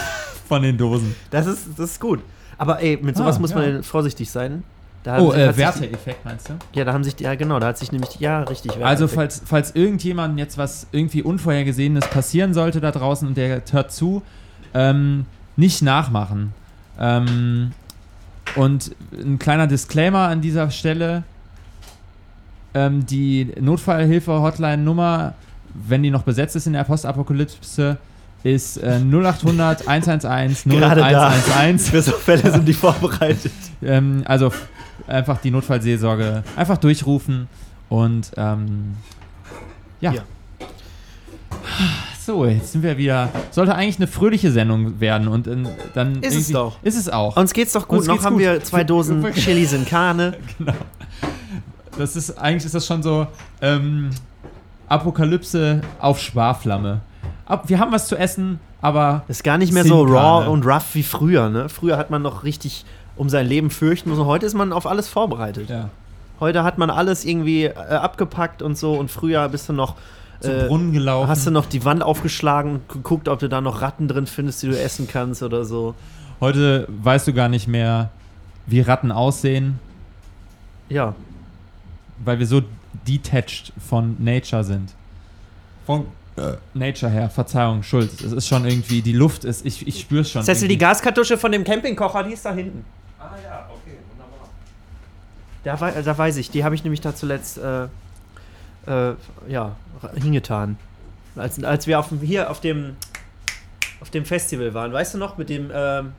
von 0.47 0.63
den 0.63 0.77
Dosen. 0.77 1.15
Das 1.29 1.45
ist, 1.45 1.67
das 1.77 1.91
ist 1.91 1.99
gut. 2.01 2.21
Aber 2.57 2.81
ey, 2.81 2.97
mit 3.01 3.15
sowas 3.15 3.37
Ah, 3.37 3.39
muss 3.39 3.51
ja. 3.51 3.57
man 3.59 3.83
vorsichtig 3.83 4.31
sein. 4.31 4.63
Da 5.03 5.19
Oh, 5.19 5.31
äh, 5.31 5.55
Werteeffekt 5.55 6.25
meinst 6.25 6.49
du? 6.49 6.53
Ja, 6.73 6.83
da 6.85 6.91
haben 6.91 7.03
sich, 7.03 7.17
ja 7.19 7.35
genau, 7.35 7.59
da 7.59 7.67
hat 7.67 7.77
sich 7.77 7.91
nämlich, 7.91 8.19
ja, 8.19 8.41
richtig. 8.43 8.71
Also, 8.71 9.03
Werteeffekt. 9.03 9.13
falls, 9.15 9.41
falls 9.45 9.75
irgendjemandem 9.75 10.39
jetzt 10.39 10.57
was 10.57 10.87
irgendwie 10.91 11.21
Unvorhergesehenes 11.21 12.07
passieren 12.07 12.53
sollte 12.55 12.81
da 12.81 12.91
draußen 12.91 13.27
und 13.27 13.37
der 13.37 13.61
hört 13.71 13.91
zu, 13.91 14.23
ähm, 14.73 15.25
nicht 15.55 15.81
nachmachen. 15.81 16.53
Ähm, 16.99 17.71
und 18.55 18.95
ein 19.13 19.39
kleiner 19.39 19.67
Disclaimer 19.67 20.27
an 20.27 20.41
dieser 20.41 20.71
Stelle: 20.71 21.23
ähm, 22.73 23.05
Die 23.05 23.51
Notfallhilfe-Hotline-Nummer, 23.59 25.33
wenn 25.73 26.03
die 26.03 26.11
noch 26.11 26.23
besetzt 26.23 26.55
ist 26.55 26.67
in 26.67 26.73
der 26.73 26.83
Postapokalypse, 26.83 27.97
ist 28.43 28.77
äh, 28.77 28.99
0800 28.99 29.87
111 29.87 30.63
Gerade 30.65 31.01
da. 31.01 31.29
0111. 31.29 31.81
Für 31.89 32.01
so 32.01 32.11
Fälle 32.13 32.51
sind 32.51 32.67
die 32.67 32.73
vorbereitet. 32.73 33.51
Ähm, 33.81 34.23
also 34.25 34.51
einfach 35.07 35.39
die 35.41 35.51
Notfallseelsorge 35.51 36.43
einfach 36.55 36.77
durchrufen 36.77 37.47
und 37.89 38.31
ähm, 38.37 38.95
ja. 40.01 40.13
Ja. 40.13 40.21
So, 42.29 42.45
jetzt 42.45 42.73
sind 42.73 42.83
wir 42.83 42.95
wieder. 42.95 43.29
Sollte 43.49 43.73
eigentlich 43.73 43.97
eine 43.97 44.05
fröhliche 44.05 44.51
Sendung 44.51 44.99
werden 44.99 45.27
und 45.27 45.47
äh, 45.47 45.63
dann. 45.95 46.21
Ist 46.21 46.35
es 46.35 46.51
doch. 46.51 46.77
Ist 46.83 46.95
es 46.95 47.09
auch. 47.09 47.35
Uns 47.35 47.53
geht's 47.53 47.73
doch 47.73 47.87
gut. 47.87 47.97
Uns 47.97 48.07
Noch 48.07 48.23
haben 48.23 48.33
gut. 48.33 48.43
wir 48.43 48.63
zwei 48.63 48.83
Dosen. 48.83 49.25
Chilis 49.33 49.73
in 49.73 49.85
Karne. 49.85 50.37
Das 51.97 52.15
ist 52.15 52.37
eigentlich 52.37 52.65
ist 52.65 52.75
das 52.75 52.85
schon 52.85 53.03
so 53.03 53.27
ähm, 53.61 54.11
Apokalypse 54.87 55.81
auf 55.99 56.19
Sparflamme. 56.21 57.01
Ab, 57.45 57.67
wir 57.67 57.79
haben 57.79 57.91
was 57.91 58.07
zu 58.07 58.15
essen, 58.15 58.59
aber 58.79 59.23
Ist 59.27 59.43
gar 59.43 59.57
nicht 59.57 59.73
mehr 59.73 59.83
so 59.83 60.03
raw 60.03 60.47
und 60.47 60.65
rough 60.65 60.93
wie 60.93 61.03
früher, 61.03 61.49
ne? 61.49 61.67
Früher 61.67 61.97
hat 61.97 62.09
man 62.09 62.21
noch 62.21 62.43
richtig 62.45 62.85
um 63.17 63.27
sein 63.27 63.47
Leben 63.47 63.69
fürchten 63.69 64.11
müssen. 64.11 64.25
Heute 64.25 64.45
ist 64.45 64.53
man 64.53 64.71
auf 64.71 64.85
alles 64.85 65.09
vorbereitet. 65.09 65.69
ja, 65.69 65.89
Heute 66.39 66.63
hat 66.63 66.77
man 66.77 66.89
alles 66.89 67.25
irgendwie 67.25 67.65
äh, 67.65 67.73
abgepackt 67.73 68.61
und 68.61 68.77
so 68.77 68.93
und 68.93 69.09
früher 69.11 69.49
bist 69.49 69.67
du 69.67 69.73
noch. 69.73 69.95
Zum 70.41 70.51
äh, 70.51 70.67
Brunnen 70.67 70.93
gelaufen. 70.93 71.27
Hast 71.29 71.45
du 71.47 71.51
noch 71.51 71.65
die 71.65 71.83
Wand 71.85 72.01
aufgeschlagen 72.03 72.81
geguckt, 72.87 73.27
ob 73.27 73.39
du 73.39 73.49
da 73.49 73.61
noch 73.61 73.81
Ratten 73.81 74.07
drin 74.07 74.27
findest, 74.27 74.63
die 74.63 74.67
du 74.67 74.79
essen 74.79 75.07
kannst 75.07 75.43
oder 75.43 75.65
so? 75.65 75.95
Heute 76.39 76.87
weißt 76.89 77.27
du 77.27 77.33
gar 77.33 77.49
nicht 77.49 77.67
mehr, 77.67 78.09
wie 78.65 78.81
Ratten 78.81 79.11
aussehen, 79.11 79.79
Ja. 80.87 81.13
weil 82.23 82.39
wir 82.39 82.47
so 82.47 82.61
detached 83.07 83.73
von 83.87 84.15
Nature 84.19 84.63
sind. 84.63 84.93
Von 85.85 86.05
äh, 86.37 86.53
Nature 86.73 87.11
her, 87.11 87.29
Verzeihung, 87.29 87.83
Schuld. 87.83 88.09
Es 88.21 88.31
ist 88.31 88.47
schon 88.47 88.65
irgendwie, 88.65 89.01
die 89.01 89.13
Luft 89.13 89.43
ist, 89.43 89.65
ich, 89.65 89.85
ich 89.87 89.99
spüre 90.01 90.21
es 90.21 90.31
schon. 90.31 90.43
Cecil, 90.43 90.67
die 90.67 90.73
irgendwie. 90.75 90.85
Gaskartusche 90.85 91.37
von 91.37 91.51
dem 91.51 91.63
Campingkocher, 91.63 92.23
die 92.23 92.33
ist 92.33 92.45
da 92.45 92.53
hinten. 92.53 92.85
Ah 93.19 93.31
ja, 93.43 93.67
okay, 93.69 93.97
wunderbar. 94.11 95.93
Da, 95.95 96.01
da 96.01 96.17
weiß 96.17 96.37
ich, 96.37 96.49
die 96.51 96.63
habe 96.63 96.75
ich 96.75 96.83
nämlich 96.83 97.01
da 97.01 97.13
zuletzt 97.13 97.57
äh, 97.57 97.87
äh, 98.89 99.13
ja, 99.47 99.75
hingetan. 100.15 100.77
Als, 101.35 101.63
als 101.63 101.87
wir 101.87 101.99
auf 101.99 102.09
dem, 102.09 102.19
hier 102.21 102.49
auf 102.49 102.59
dem 102.59 102.95
auf 104.01 104.09
dem 104.09 104.23
Festival 104.25 104.73
waren, 104.73 104.93
weißt 104.93 105.13
du 105.13 105.17
noch, 105.17 105.37
mit 105.37 105.49
dem 105.49 105.69
ähm, 105.73 106.13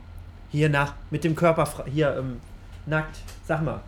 hier 0.51 0.69
nach, 0.69 0.93
mit 1.09 1.23
dem 1.23 1.35
Körper 1.35 1.67
hier 1.91 2.15
ähm, 2.17 2.37
nackt, 2.85 3.17
sag 3.47 3.63
mal. 3.63 3.79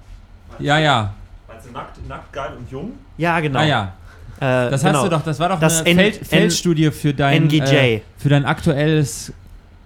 Ja, 0.60 0.80
ja. 0.80 1.14
Meinst 1.48 1.68
du 1.68 1.72
nackt, 1.72 2.08
nackt, 2.08 2.34
geil 2.34 2.54
und 2.58 2.72
jung? 2.72 2.94
Ja, 3.18 3.40
genau. 3.40 3.60
Ah 3.60 3.66
ja. 3.66 3.94
Äh, 4.40 4.70
Das 4.72 4.82
genau. 4.82 4.96
hast 5.00 5.06
du 5.06 5.10
doch, 5.10 5.24
das 5.24 5.40
war 5.40 5.50
doch 5.50 5.60
Das 5.60 5.82
eine 5.82 5.90
N- 5.92 5.96
Feld, 5.98 6.28
Feldstudie 6.28 6.90
für 6.92 7.14
dein, 7.14 7.44
NGJ. 7.46 7.62
äh, 7.76 8.02
für 8.18 8.30
dein 8.30 8.46
aktuelles, 8.46 9.32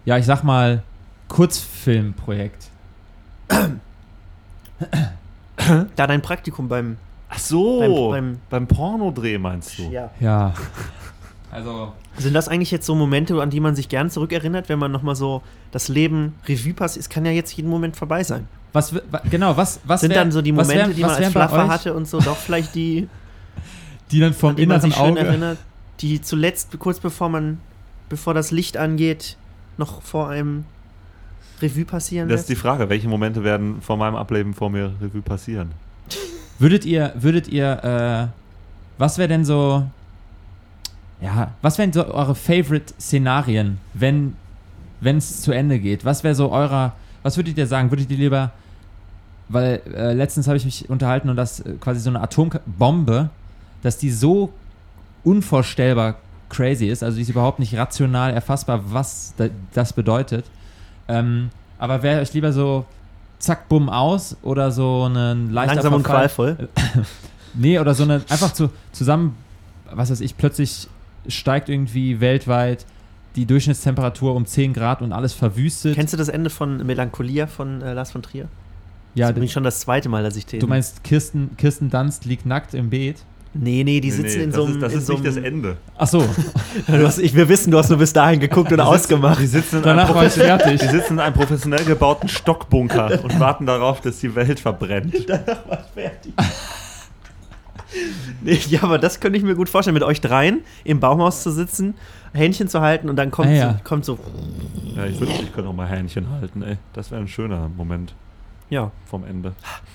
ja, 0.06 0.18
ich 0.18 0.26
sag 0.26 0.44
mal, 0.44 0.84
Kurzfilmprojekt. 1.28 2.70
Da 5.96 6.08
dein 6.08 6.22
Praktikum 6.22 6.70
beim 6.70 6.98
Ach 7.30 7.40
so, 7.40 8.10
Beim- 8.10 8.40
beim, 8.50 8.68
Pornodreh 8.68 9.38
meinst 9.38 9.78
du? 9.80 9.84
ja. 9.92 10.10
Ja. 10.20 10.54
Also, 11.50 11.94
Sind 12.18 12.34
das 12.34 12.50
eigentlich 12.50 12.72
jetzt 12.72 12.86
so 12.86 12.94
Momente, 12.94 13.42
an 13.42 13.50
die 13.50 13.62
man 13.62 13.74
sich 13.74 13.88
gern 13.88 14.10
zurückerinnert, 14.10 14.68
wenn 14.68 14.78
man 14.78 14.92
nochmal 14.92 15.16
so 15.16 15.42
das 15.72 15.88
Leben 15.88 16.36
Revue 16.46 16.74
passiert? 16.74 17.04
Es 17.06 17.10
kann 17.10 17.26
ja 17.26 17.32
jetzt 17.32 17.54
jeden 17.54 17.70
Moment 17.70 17.96
vorbei 17.96 18.22
sein. 18.24 18.50
was, 18.74 18.94
genau, 19.32 19.56
was, 19.56 19.80
was 19.86 20.02
Sind 20.02 20.10
wär- 20.12 20.18
dann 20.20 20.34
so 20.34 20.42
die 20.42 20.52
Momente, 20.52 20.88
wär- 20.90 20.94
die 20.94 21.02
man 21.02 21.12
als 21.12 21.34
euch, 21.64 21.70
hatte 21.70 21.94
und 21.94 22.06
so 22.06 22.20
doch 22.20 22.36
vielleicht 22.36 22.76
die, 22.76 23.08
die 24.12 24.20
dann 24.20 24.34
vom 24.34 24.52
an 24.52 24.56
die 24.58 24.66
man 24.66 24.76
inneren 24.76 24.92
sich 24.92 25.00
schön 25.00 25.12
Auge, 25.18 25.20
erinnert, 25.22 25.58
die 26.02 26.22
zuletzt, 26.22 26.78
kurz 26.80 27.00
bevor 27.00 27.30
man, 27.30 27.60
bevor 28.10 28.34
das 28.34 28.52
Licht 28.52 28.76
angeht, 28.76 29.38
noch 29.78 30.02
vor 30.02 30.28
einem 30.30 30.66
Revue 31.62 31.86
passieren 31.86 32.28
Das 32.28 32.42
ist 32.42 32.50
die 32.50 32.54
lässt? 32.54 32.62
Frage, 32.62 32.90
welche 32.90 33.08
Momente 33.08 33.46
werden 33.46 33.82
vor 33.82 33.96
meinem 33.96 34.18
Ableben 34.18 34.54
vor 34.54 34.70
mir 34.70 34.92
Revue 35.02 35.22
passieren? 35.22 35.72
Würdet 36.60 36.86
ihr, 36.86 37.14
würdet 37.16 37.48
ihr, 37.48 37.84
äh, 37.84 38.28
was 38.98 39.18
wäre 39.18 39.28
denn 39.28 39.46
so, 39.46 39.86
ja, 41.22 41.52
was 41.62 41.78
wären 41.78 41.94
so 41.94 42.06
eure 42.06 42.36
Favorite-Szenarien, 42.36 43.80
wenn 43.94 44.36
es 45.02 45.42
zu 45.42 45.52
Ende 45.52 45.80
geht? 45.80 46.06
Was 46.06 46.24
wäre 46.24 46.36
so 46.36 46.52
eurer, 46.52 46.94
was 47.24 47.38
würdet 47.38 47.58
ihr 47.58 47.68
sagen? 47.68 47.92
Würdet 47.92 48.10
ihr 48.12 48.18
lieber, 48.18 48.52
weil 49.50 49.82
äh, 49.94 50.14
letztens 50.14 50.48
habe 50.48 50.58
ich 50.58 50.66
mich 50.66 50.90
unterhalten 50.90 51.30
und 51.30 51.36
das 51.36 51.60
äh, 51.62 51.74
quasi 51.80 52.00
so 52.00 52.10
eine 52.10 52.22
Atombombe, 52.22 53.30
dass 53.82 53.98
die 53.98 54.12
so 54.12 54.52
unvorstellbar 55.24 56.16
crazy 56.50 56.88
ist, 56.88 57.04
also 57.04 57.18
die 57.18 57.24
ist 57.24 57.30
überhaupt 57.30 57.60
nicht 57.60 57.76
rational 57.76 58.34
erfassbar, 58.34 58.82
was 58.92 59.34
da, 59.38 59.48
das 59.74 59.94
bedeutet. 59.94 60.46
Ähm, 61.08 61.50
aber 61.78 62.04
wäre 62.04 62.22
euch 62.22 62.34
lieber 62.34 62.54
so 62.54 62.86
zack, 63.40 63.70
bumm 63.70 63.90
aus 63.90 64.38
oder 64.42 64.72
so 64.72 65.06
ein 65.06 65.52
leichter 65.52 65.76
Langsam 65.76 65.94
und 65.94 66.04
qualvoll. 66.04 66.70
Nee, 67.60 67.80
oder 67.80 67.96
so 67.96 68.04
eine, 68.04 68.22
einfach 68.30 68.54
zu, 68.54 68.70
zusammen, 68.92 69.36
was 69.92 70.12
weiß 70.12 70.22
ich, 70.22 70.38
plötzlich 70.38 70.88
steigt 71.28 71.70
irgendwie 71.70 72.20
weltweit 72.20 72.86
die 73.36 73.48
Durchschnittstemperatur 73.48 74.36
um 74.36 74.46
10 74.46 74.74
Grad 74.74 75.02
und 75.02 75.12
alles 75.12 75.34
verwüstet. 75.34 75.96
Kennst 75.96 76.14
du 76.14 76.18
das 76.18 76.30
Ende 76.30 76.52
von 76.52 76.86
Melancholia 76.86 77.48
von 77.48 77.82
äh, 77.82 77.94
Lars 77.94 78.12
von 78.12 78.22
Trier? 78.22 78.48
ja, 79.16 79.28
das 79.28 79.34
bin 79.34 79.44
ich 79.44 79.52
schon 79.52 79.64
das 79.64 79.80
zweite 79.80 80.10
Mal, 80.10 80.24
dass 80.24 80.36
ich 80.36 80.46
den. 80.46 80.60
du 80.60 80.68
meinst, 80.68 81.04
Kirsten, 81.04 81.58
Kirsten 81.58 81.90
Dunst 81.90 82.26
liegt 82.26 82.46
nackt 82.46 82.74
im 82.74 82.90
Beet? 82.90 83.18
Nee, 83.60 83.84
nee, 83.84 84.00
die 84.00 84.10
Nee, 84.10 84.16
sitzen 84.16 84.38
nee, 84.38 84.44
in 84.44 84.50
das 84.52 84.56
so 84.58 84.64
einem. 84.66 84.74
ist, 84.76 84.82
das 84.82 84.94
in 84.94 85.00
ist 85.00 85.10
nicht 85.10 85.26
das 85.26 85.36
Ende. 85.38 85.78
Ach 85.98 86.08
so, 86.08 86.20
Du 86.88 87.06
hast, 87.06 87.18
ich, 87.20 87.36
wir 87.36 87.50
wissen, 87.50 87.72
du 87.72 87.78
hast 87.78 87.90
nur 87.90 87.98
bis 88.00 88.14
dahin 88.14 88.40
geguckt 88.40 88.72
und 88.72 88.80
ausgemacht. 88.80 89.40
Die 89.42 89.48
sitzen, 89.48 89.78
in 89.78 89.84
einem 89.86 89.98
danach 89.98 90.14
war 90.16 90.26
ich 90.26 90.34
professionell, 90.34 90.60
fertig. 90.60 90.80
die 90.82 90.88
sitzen 90.88 91.14
in 91.14 91.20
einem 91.20 91.34
professionell 91.36 91.84
gebauten 91.86 92.30
Stockbunker 92.30 93.24
und 93.24 93.40
warten 93.40 93.66
darauf, 93.66 94.02
dass 94.02 94.20
die 94.20 94.34
Welt 94.36 94.60
verbrennt. 94.60 95.16
fertig. 95.94 96.34
Nee, 98.42 98.60
ja, 98.70 98.84
aber 98.84 99.00
das 99.00 99.20
könnte 99.20 99.38
ich 99.38 99.44
mir 99.44 99.56
gut 99.56 99.70
vorstellen, 99.70 99.94
mit 99.94 100.04
euch 100.04 100.20
dreien 100.22 100.60
im 100.84 101.00
Baumhaus 101.00 101.42
zu 101.42 101.52
sitzen, 101.52 101.96
Händchen 102.34 102.68
zu 102.68 102.82
halten 102.82 103.10
und 103.10 103.16
dann 103.16 103.32
kommt, 103.32 103.48
Ah, 103.48 103.52
ja. 103.54 103.72
so, 103.74 103.80
kommt 103.84 104.06
so, 104.06 104.20
Ja, 104.96 105.06
ich 105.06 105.20
wünschte, 105.20 105.44
ich 105.44 105.54
könnte 105.54 105.70
auch 105.70 105.74
mal 105.74 105.88
Hähnchen 105.88 106.30
halten, 106.30 106.62
ey. 106.64 106.78
Das 106.94 107.12
wäre 107.12 107.22
ein 107.22 107.28
schöner 107.28 107.70
Moment 107.76 108.14
ja, 108.70 108.92
vom 109.06 109.24
Ende. 109.26 109.54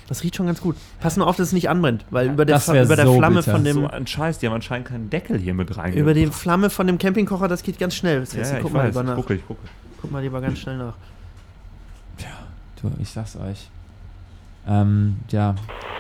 das 0.09 0.23
riecht 0.23 0.37
schon 0.37 0.47
ganz 0.47 0.61
gut. 0.61 0.77
Pass 1.01 1.17
nur 1.17 1.27
auf, 1.27 1.37
dass 1.37 1.49
es 1.49 1.53
nicht 1.53 1.69
anbrennt, 1.69 2.05
weil 2.11 2.29
über 2.31 2.45
der, 2.45 2.67
wär 2.69 2.85
über 2.85 2.97
der 2.97 3.07
so 3.07 3.17
Flamme 3.19 3.37
bitter. 3.37 3.53
von 3.53 3.65
dem, 3.65 3.75
So 3.75 3.87
ein 3.89 4.07
Scheiß, 4.07 4.39
die 4.39 4.47
haben 4.47 4.55
anscheinend 4.55 4.89
keinen 4.89 5.11
Deckel 5.11 5.39
hier 5.39 5.55
mit 5.55 5.77
rein. 5.77 5.93
über 5.95 6.15
die 6.15 6.27
Flamme 6.29 6.71
von 6.71 6.87
dem 6.87 6.99
Campingkocher, 6.99 7.49
das 7.49 7.63
geht 7.63 7.79
ganz 7.79 7.95
schnell. 7.95 8.21
Das 8.21 8.33
ja, 8.33 8.41
heißt, 8.41 8.53
ja, 8.53 8.57
ich 8.59 8.63
guck 8.63 8.73
mal 8.73 8.81
weiß. 8.81 8.89
lieber 8.89 9.01
Ich 9.03 9.07
nach. 9.09 9.17
gucke, 9.17 9.35
ich 9.35 9.47
gucke. 9.47 9.61
Guck 10.01 10.11
mal 10.11 10.21
lieber 10.23 10.41
ganz 10.41 10.59
schnell 10.59 10.79
nach. 10.79 10.95
Du, 12.81 12.91
ich 13.01 13.09
sag's 13.11 13.37
euch. 13.37 13.69
Ähm, 14.67 15.19
ja. 15.31 15.55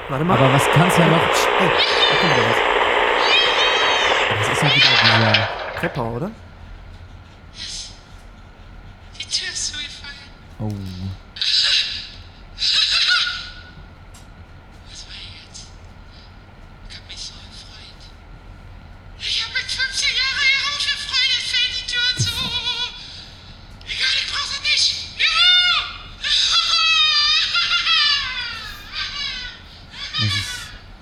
Warte 0.08 0.24
mal. 0.24 0.36
Aber 0.36 0.52
was 0.52 0.64
kann's 0.74 0.96
ja 0.98 1.06
noch. 1.06 1.16
Hey, 1.18 1.68
da 1.68 2.16
kommt 2.20 2.32
wieder 2.34 2.48
was. 2.48 2.56
Das 4.48 4.52
ist 4.56 4.62
ja 4.62 4.68
wieder 4.68 5.32
dieser. 5.32 5.48
Krepper, 5.78 6.12
oder? 6.12 6.30
Die 9.18 9.24
Tür 9.24 9.48
ist 9.52 9.66
zugefallen. 9.72 10.16
Oh. 10.58 10.72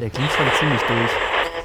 Der 0.01 0.09
klingt 0.09 0.31
schon 0.33 0.47
ziemlich 0.59 0.81
durch. 0.81 1.11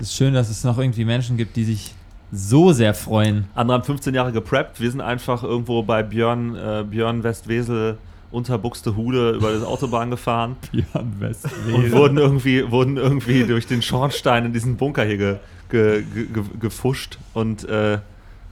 Es 0.02 0.08
ist 0.08 0.16
schön, 0.16 0.34
dass 0.34 0.50
es 0.50 0.66
noch 0.66 0.78
irgendwie 0.78 1.06
Menschen 1.06 1.38
gibt, 1.38 1.56
die 1.56 1.64
sich 1.64 1.94
so 2.34 2.74
sehr 2.74 2.94
freuen. 2.94 3.46
Andere 3.56 3.78
haben 3.78 3.86
15 3.86 4.14
Jahre 4.14 4.34
gepreppt. 4.34 4.82
Wir 4.82 4.92
sind 4.92 5.00
einfach 5.00 5.42
irgendwo 5.42 5.84
bei 5.84 6.04
Björn, 6.04 6.54
äh, 6.56 6.84
Björn 6.84 7.24
Westwesel 7.24 7.98
unter 8.32 8.58
Buxtehude 8.58 9.32
über 9.32 9.54
das 9.54 9.64
Autobahn 9.64 10.10
gefahren 10.10 10.58
Björn 10.74 11.16
West. 11.20 11.48
und 11.74 11.94
wurden 11.94 12.18
irgendwie, 12.18 12.70
wurden 12.70 12.98
irgendwie 12.98 13.44
durch 13.44 13.68
den 13.68 13.82
Schornstein 13.82 14.46
in 14.46 14.52
diesen 14.52 14.76
Bunker 14.76 15.06
hier 15.06 15.18
ge, 15.18 15.36
ge, 15.70 16.04
ge, 16.14 16.26
ge, 16.34 16.44
gefuscht. 16.60 17.18
Und 17.34 17.64
äh, 17.70 18.00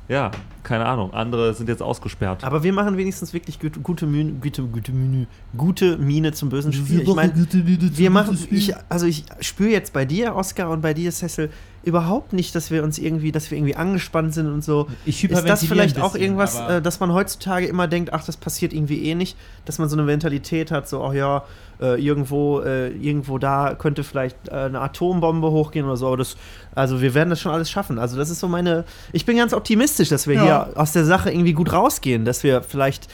ja, 0.07 0.31
keine 0.63 0.85
Ahnung. 0.85 1.13
Andere 1.13 1.53
sind 1.53 1.69
jetzt 1.69 1.81
ausgesperrt. 1.81 2.43
Aber 2.43 2.63
wir 2.63 2.73
machen 2.73 2.97
wenigstens 2.97 3.33
wirklich 3.33 3.59
gute, 3.59 3.79
gute, 3.79 4.05
Mühe, 4.05 4.33
gute, 4.33 4.63
gute, 4.63 4.91
Menü, 4.91 5.25
gute 5.57 5.97
Miene 5.97 6.33
zum 6.33 6.49
bösen 6.49 6.73
Spiel. 6.73 7.01
Ich 7.01 7.15
meine, 7.15 7.33
wir 7.35 8.09
machen, 8.09 8.37
ich, 8.51 8.73
also 8.89 9.05
ich 9.05 9.25
spüre 9.39 9.69
jetzt 9.69 9.93
bei 9.93 10.05
dir, 10.05 10.35
Oscar, 10.35 10.69
und 10.69 10.81
bei 10.81 10.93
dir, 10.93 11.11
Cecil, 11.11 11.49
überhaupt 11.83 12.33
nicht, 12.33 12.55
dass 12.55 12.71
wir 12.71 12.83
uns 12.83 12.97
irgendwie, 12.97 13.31
dass 13.31 13.51
wir 13.51 13.57
irgendwie 13.57 13.75
angespannt 13.75 14.33
sind 14.33 14.47
und 14.47 14.63
so. 14.63 14.87
Ich 15.05 15.23
Ist 15.23 15.47
das 15.47 15.65
vielleicht 15.65 15.97
ein 15.97 16.01
auch 16.03 16.13
bisschen, 16.13 16.23
irgendwas, 16.25 16.59
äh, 16.59 16.81
dass 16.81 16.99
man 16.99 17.11
heutzutage 17.13 17.65
immer 17.65 17.87
denkt, 17.87 18.13
ach, 18.13 18.23
das 18.25 18.37
passiert 18.37 18.73
irgendwie 18.73 19.03
eh 19.03 19.15
nicht, 19.15 19.37
dass 19.65 19.79
man 19.79 19.89
so 19.89 19.95
eine 19.95 20.03
Mentalität 20.03 20.71
hat, 20.71 20.87
so, 20.87 21.03
ach 21.03 21.13
ja, 21.13 21.43
äh, 21.81 22.01
irgendwo, 22.01 22.61
äh, 22.61 22.89
irgendwo 22.89 23.37
da 23.37 23.75
könnte 23.75 24.03
vielleicht 24.03 24.37
äh, 24.47 24.51
eine 24.51 24.79
Atombombe 24.79 25.51
hochgehen 25.51 25.85
oder 25.85 25.97
so. 25.97 26.07
Aber 26.07 26.17
das, 26.17 26.37
also 26.73 27.01
wir 27.01 27.13
werden 27.13 27.29
das 27.29 27.41
schon 27.41 27.51
alles 27.51 27.69
schaffen. 27.69 27.99
Also 27.99 28.15
das 28.15 28.29
ist 28.29 28.39
so 28.39 28.47
meine, 28.47 28.85
ich 29.11 29.25
bin 29.25 29.35
ganz 29.35 29.53
optimistisch, 29.53 30.09
dass 30.09 30.25
wir 30.27 30.35
Ja. 30.35 30.43
hier 30.43 30.69
aus 30.75 30.93
der 30.93 31.03
Sache 31.05 31.31
irgendwie 31.31 31.53
gut 31.53 31.73
rausgehen, 31.73 32.23
dass 32.23 32.43
wir 32.43 32.61
vielleicht 32.61 33.07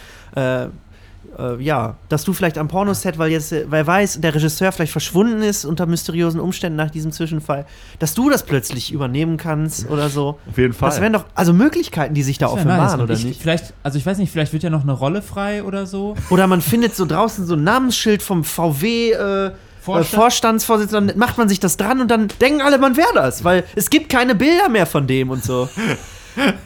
äh, 1.39 1.61
ja, 1.61 1.95
dass 2.09 2.23
du 2.23 2.33
vielleicht 2.33 2.57
am 2.57 2.67
Pornoset, 2.67 3.17
weil 3.17 3.31
jetzt, 3.31 3.51
äh, 3.51 3.65
weil 3.69 3.85
weiß, 3.85 4.21
der 4.21 4.35
Regisseur 4.35 4.71
vielleicht 4.71 4.91
verschwunden 4.91 5.41
ist 5.41 5.65
unter 5.65 5.85
mysteriösen 5.85 6.39
Umständen 6.39 6.75
nach 6.75 6.91
diesem 6.91 7.11
Zwischenfall, 7.11 7.65
dass 7.99 8.13
du 8.13 8.29
das 8.29 8.43
plötzlich 8.43 8.91
übernehmen 8.91 9.37
kannst 9.37 9.89
oder 9.89 10.09
so. 10.09 10.39
Auf 10.49 10.57
jeden 10.57 10.73
Fall. 10.73 10.89
Das 10.89 11.01
wären 11.01 11.13
doch 11.13 11.25
also 11.35 11.53
Möglichkeiten, 11.53 12.13
die 12.13 12.23
sich 12.23 12.37
da 12.37 12.47
offenbaren, 12.47 12.83
nice. 12.83 12.99
Oder 12.99 13.13
ich, 13.13 13.25
nicht? 13.25 13.41
Vielleicht, 13.41 13.73
also 13.83 13.97
ich 13.97 14.05
weiß 14.05 14.17
nicht, 14.17 14.31
vielleicht 14.31 14.53
wird 14.53 14.63
ja 14.63 14.69
noch 14.69 14.83
eine 14.83 14.93
Rolle 14.93 15.21
frei 15.21 15.63
oder 15.63 15.85
so. 15.85 16.15
Oder 16.29 16.47
man 16.47 16.61
findet 16.61 16.95
so 16.95 17.05
draußen 17.05 17.45
so 17.45 17.55
ein 17.55 17.63
Namensschild 17.63 18.21
vom 18.21 18.43
VW 18.43 19.11
äh, 19.11 19.51
Vorstand? 19.81 20.13
äh, 20.13 20.15
Vorstandsvorsitzenden, 20.15 21.07
dann 21.07 21.17
macht 21.17 21.37
man 21.37 21.49
sich 21.49 21.59
das 21.59 21.77
dran 21.77 22.01
und 22.01 22.09
dann 22.11 22.27
denken 22.41 22.61
alle, 22.61 22.77
man 22.77 22.97
wäre 22.97 23.13
das, 23.13 23.43
weil 23.43 23.63
es 23.75 23.89
gibt 23.89 24.09
keine 24.09 24.35
Bilder 24.35 24.69
mehr 24.69 24.85
von 24.85 25.07
dem 25.07 25.29
und 25.29 25.43
so. 25.43 25.69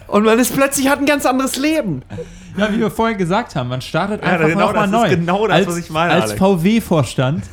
Und 0.06 0.24
man 0.24 0.38
ist 0.38 0.54
plötzlich 0.54 0.88
hat 0.88 1.00
ein 1.00 1.06
ganz 1.06 1.26
anderes 1.26 1.56
Leben. 1.56 2.02
Ja, 2.56 2.72
wie 2.72 2.78
wir 2.78 2.90
vorhin 2.90 3.18
gesagt 3.18 3.56
haben, 3.56 3.68
man 3.68 3.80
startet 3.80 4.22
Ja, 4.22 4.32
einfach 4.32 4.48
genau 4.48 4.66
nochmal 4.66 4.88
das 4.90 5.02
ist 5.02 5.10
neu. 5.10 5.16
genau 5.16 5.46
das, 5.46 5.56
als, 5.56 5.66
was 5.66 5.76
ich 5.78 5.90
meine, 5.90 6.12
Als. 6.12 6.32
VW-Vorstand. 6.34 7.44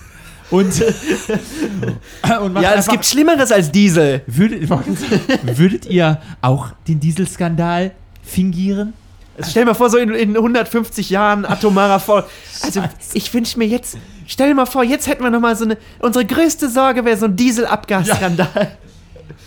Und, 0.51 0.73
und 2.41 2.61
Ja, 2.61 2.73
es 2.73 2.87
gibt 2.87 3.05
Schlimmeres 3.05 3.51
als 3.51 3.71
Diesel. 3.71 4.21
Würdet, 4.27 4.69
würdet 5.57 5.85
ihr 5.85 6.19
auch 6.41 6.67
den 6.87 6.99
Dieselskandal 6.99 7.91
fingieren? 8.21 8.93
Also 9.37 9.49
stell 9.51 9.63
dir 9.63 9.67
mal 9.67 9.75
vor, 9.75 9.89
so 9.89 9.97
in, 9.97 10.09
in 10.13 10.35
150 10.35 11.09
Jahren 11.09 11.45
atomarer 11.45 11.99
Voll. 11.99 12.25
Also, 12.63 12.83
ich 13.13 13.33
wünsche 13.33 13.57
mir 13.57 13.65
jetzt, 13.65 13.97
stell 14.27 14.49
dir 14.49 14.55
mal 14.55 14.65
vor, 14.65 14.83
jetzt 14.83 15.07
hätten 15.07 15.23
wir 15.23 15.31
noch 15.31 15.39
mal 15.39 15.55
so 15.55 15.63
eine, 15.63 15.77
unsere 15.99 16.25
größte 16.25 16.69
Sorge 16.69 17.05
wäre 17.05 17.17
so 17.17 17.25
ein 17.25 17.35
Dieselabgasskandal. 17.35 18.77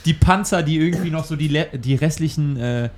Die 0.07 0.15
Panzer, 0.15 0.63
die 0.63 0.79
irgendwie 0.79 1.11
noch 1.11 1.25
so 1.25 1.37
die, 1.37 1.65
die 1.75 1.95
restlichen 1.95 2.57
äh, 2.57 2.89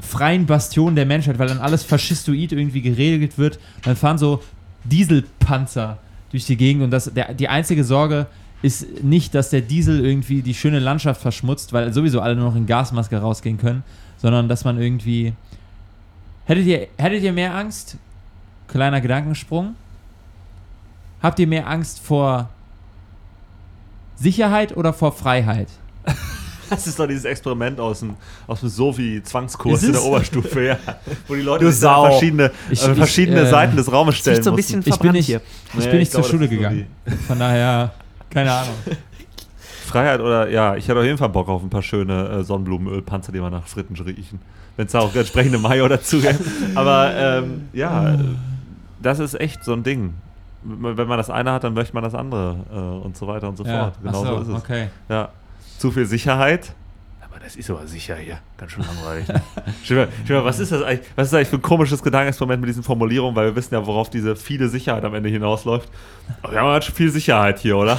freien 0.00 0.46
Bastionen 0.46 0.96
der 0.96 1.06
Menschheit, 1.06 1.38
weil 1.38 1.48
dann 1.48 1.58
alles 1.58 1.84
faschistoid 1.84 2.52
irgendwie 2.52 2.82
geregelt 2.82 3.38
wird, 3.38 3.58
dann 3.82 3.96
fahren 3.96 4.18
so 4.18 4.42
Dieselpanzer 4.84 5.98
durch 6.30 6.46
die 6.46 6.56
Gegend 6.56 6.82
und 6.82 6.90
das, 6.90 7.12
der, 7.12 7.34
die 7.34 7.48
einzige 7.48 7.84
Sorge 7.84 8.26
ist 8.62 9.02
nicht, 9.02 9.34
dass 9.34 9.50
der 9.50 9.60
Diesel 9.60 10.04
irgendwie 10.04 10.40
die 10.40 10.54
schöne 10.54 10.78
Landschaft 10.78 11.20
verschmutzt, 11.20 11.72
weil 11.72 11.92
sowieso 11.92 12.20
alle 12.20 12.36
nur 12.36 12.46
noch 12.46 12.56
in 12.56 12.66
Gasmaske 12.66 13.18
rausgehen 13.18 13.58
können, 13.58 13.82
sondern 14.18 14.48
dass 14.48 14.64
man 14.64 14.80
irgendwie. 14.80 15.34
Hättet 16.44 16.66
ihr, 16.66 16.88
hättet 16.96 17.22
ihr 17.22 17.32
mehr 17.32 17.54
Angst? 17.54 17.96
Kleiner 18.68 19.00
Gedankensprung. 19.00 19.74
Habt 21.22 21.38
ihr 21.38 21.46
mehr 21.46 21.68
Angst 21.68 22.00
vor 22.00 22.50
Sicherheit 24.16 24.76
oder 24.76 24.92
vor 24.92 25.12
Freiheit? 25.12 25.68
Das 26.74 26.86
ist 26.86 26.98
doch 26.98 27.06
dieses 27.06 27.24
Experiment 27.24 27.78
aus 27.80 28.00
dem, 28.00 28.16
aus 28.46 28.60
dem 28.60 28.68
Sovi-Zwangskurs 28.68 29.82
in 29.84 29.92
der? 29.92 30.02
Oberstufe, 30.02 30.62
ja. 30.64 30.76
Wo 31.28 31.34
die 31.34 31.42
Leute 31.42 31.70
sich 31.70 31.88
verschiedene, 31.88 32.50
Ich- 32.70 32.82
äh, 32.86 32.90
ich, 32.92 32.96
verschiedene 32.98 33.40
äh, 33.42 33.46
Seiten 33.50 33.76
des 33.76 33.90
Raumes 33.92 34.16
stellen 34.16 34.36
Sieht 34.36 34.44
so 34.44 34.50
ein 34.50 34.56
bisschen 34.56 34.82
Ich 34.84 34.98
bin 34.98 35.12
nicht, 35.12 35.26
hier. 35.26 35.40
ich 35.68 35.74
Nee, 35.74 35.80
bin 35.84 35.92
ich 35.94 35.98
nicht 36.00 36.12
zur 36.12 36.20
glaube, 36.22 36.36
Schule 36.36 36.48
so 36.48 36.54
gegangen. 36.56 36.86
Von 37.26 37.38
daher, 37.38 37.92
keine 38.30 38.52
Ahnung. 38.52 38.74
Freiheit 39.86 40.20
oder, 40.20 40.48
ja, 40.48 40.74
ich 40.76 40.88
hätte 40.88 40.98
auf 40.98 41.04
jeden 41.04 41.18
Fall 41.18 41.28
Bock 41.28 41.48
auf 41.48 41.62
ein 41.62 41.68
paar 41.70 41.82
schöne 41.82 42.28
äh, 42.28 42.44
Sonnenblumenölpanzer, 42.44 43.30
die 43.32 43.40
man 43.40 43.52
nach 43.52 43.66
Fritten 43.66 43.94
riechen. 44.00 44.40
Wenn 44.76 44.86
es 44.86 44.92
da 44.92 45.00
auch 45.00 45.14
entsprechende 45.14 45.58
Mayo 45.58 45.86
dazu 45.88 46.18
gibt. 46.20 46.40
Aber 46.74 47.12
ähm, 47.14 47.68
ja, 47.74 48.16
das 49.02 49.18
ist 49.18 49.38
echt 49.38 49.64
so 49.64 49.74
ein 49.74 49.82
Ding. 49.82 50.14
Wenn 50.64 51.08
man 51.08 51.18
das 51.18 51.28
eine 51.28 51.52
hat, 51.52 51.64
dann 51.64 51.74
möchte 51.74 51.92
man 51.92 52.04
das 52.04 52.14
andere 52.14 52.56
äh, 52.72 53.04
und 53.04 53.16
so 53.16 53.26
weiter 53.26 53.48
und 53.48 53.56
so 53.58 53.64
Ja, 53.64 53.84
fort. 53.84 53.94
Genau 54.02 54.22
ach 54.24 54.28
so, 54.28 54.40
ist 54.42 54.48
es. 54.48 54.54
okay. 54.54 54.88
Ja. 55.08 55.28
Zu 55.82 55.90
viel 55.90 56.06
Sicherheit. 56.06 56.74
Aber 57.20 57.40
das 57.40 57.56
ist 57.56 57.68
aber 57.68 57.84
sicher 57.88 58.14
hier. 58.14 58.38
Ganz 58.56 58.70
schön 58.70 58.84
langweilig. 58.84 59.26
Ne? 59.26 60.08
Mal, 60.28 60.44
was 60.44 60.60
ist 60.60 60.70
das 60.70 60.80
eigentlich? 60.80 61.08
Was 61.16 61.26
ist 61.26 61.32
das 61.32 61.38
eigentlich 61.38 61.48
für 61.48 61.56
ein 61.56 61.62
komisches 61.62 62.00
Gedankenexperiment 62.04 62.60
mit 62.60 62.68
diesen 62.68 62.84
Formulierungen? 62.84 63.34
Weil 63.34 63.46
wir 63.46 63.56
wissen 63.56 63.74
ja, 63.74 63.84
worauf 63.84 64.08
diese 64.08 64.36
viele 64.36 64.68
Sicherheit 64.68 65.04
am 65.04 65.12
Ende 65.12 65.28
hinausläuft. 65.28 65.88
Aber 66.40 66.52
wir 66.52 66.60
haben 66.60 66.68
ganz 66.68 66.84
schön 66.84 66.94
viel 66.94 67.10
Sicherheit 67.10 67.58
hier, 67.58 67.76
oder? 67.76 67.98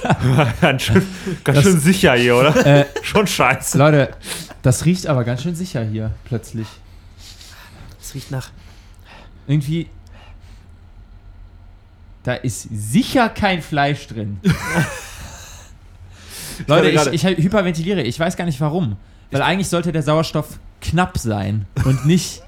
ganz 0.60 0.82
schön, 0.82 1.04
ganz 1.42 1.56
Das- 1.58 1.64
schön 1.64 1.80
sicher 1.80 2.14
hier, 2.14 2.36
oder? 2.36 2.54
Äh, 2.66 2.84
Schon 3.02 3.26
scheiße. 3.26 3.76
Leute, 3.78 4.10
das 4.62 4.84
riecht 4.84 5.08
aber 5.08 5.24
ganz 5.24 5.42
schön 5.42 5.56
sicher 5.56 5.82
hier, 5.82 6.12
plötzlich. 6.24 6.68
Es 8.00 8.14
riecht 8.14 8.30
nach. 8.30 8.50
Irgendwie. 9.48 9.88
Da 12.22 12.34
ist 12.34 12.68
sicher 12.70 13.28
kein 13.28 13.60
Fleisch 13.60 14.06
drin. 14.06 14.38
Leute, 16.66 17.10
ich, 17.12 17.24
ich 17.24 17.36
hyperventiliere. 17.44 18.02
Ich 18.02 18.18
weiß 18.18 18.36
gar 18.36 18.44
nicht 18.44 18.60
warum. 18.60 18.96
Weil 19.30 19.42
eigentlich 19.42 19.68
sollte 19.68 19.92
der 19.92 20.02
Sauerstoff 20.02 20.58
knapp 20.80 21.18
sein 21.18 21.66
und 21.84 22.06
nicht 22.06 22.42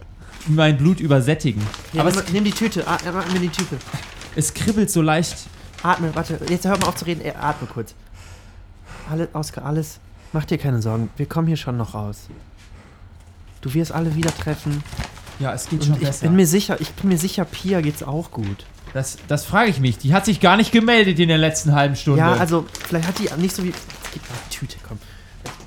mein 0.46 0.78
Blut 0.78 1.00
übersättigen. 1.00 1.62
Ja, 1.92 2.02
Aber 2.02 2.10
nimm, 2.10 2.22
nimm 2.32 2.44
die 2.44 2.52
Tüte, 2.52 2.86
atme, 2.86 3.12
atme 3.12 3.38
die 3.38 3.48
Tüte. 3.48 3.76
es 4.36 4.54
kribbelt 4.54 4.90
so 4.90 5.02
leicht. 5.02 5.36
Atme, 5.82 6.14
warte, 6.14 6.40
jetzt 6.48 6.66
hör 6.66 6.78
mal 6.78 6.88
auf 6.88 6.96
zu 6.96 7.04
reden, 7.04 7.20
äh, 7.22 7.32
atme 7.38 7.66
kurz. 7.66 7.94
Alles, 9.10 9.28
Oskar, 9.32 9.64
alles. 9.64 9.98
Mach 10.32 10.44
dir 10.44 10.58
keine 10.58 10.80
Sorgen, 10.80 11.10
wir 11.16 11.26
kommen 11.26 11.48
hier 11.48 11.56
schon 11.56 11.76
noch 11.76 11.94
raus. 11.94 12.28
Du 13.60 13.74
wirst 13.74 13.92
alle 13.92 14.14
wieder 14.14 14.34
treffen. 14.34 14.82
Ja, 15.38 15.52
es 15.52 15.68
geht 15.68 15.82
Und 15.82 16.00
ich 16.02 16.20
bin 16.20 16.36
mir 16.36 16.46
sicher, 16.46 16.80
ich 16.80 16.90
bin 16.92 17.08
mir 17.08 17.18
sicher, 17.18 17.44
Pia 17.44 17.80
geht's 17.80 18.02
auch 18.02 18.30
gut. 18.30 18.64
Das, 18.92 19.18
das 19.28 19.44
frage 19.44 19.70
ich 19.70 19.80
mich. 19.80 19.98
Die 19.98 20.12
hat 20.12 20.24
sich 20.24 20.40
gar 20.40 20.56
nicht 20.56 20.72
gemeldet 20.72 21.18
in 21.18 21.28
der 21.28 21.38
letzten 21.38 21.74
halben 21.74 21.96
Stunde. 21.96 22.20
Ja, 22.20 22.32
also 22.34 22.66
vielleicht 22.88 23.06
hat 23.08 23.18
die 23.18 23.28
nicht 23.40 23.54
so 23.54 23.64
wie. 23.64 23.72
Gib 24.12 24.22
mal 24.28 24.36
die 24.50 24.54
Tüte, 24.54 24.76
komm. 24.86 24.98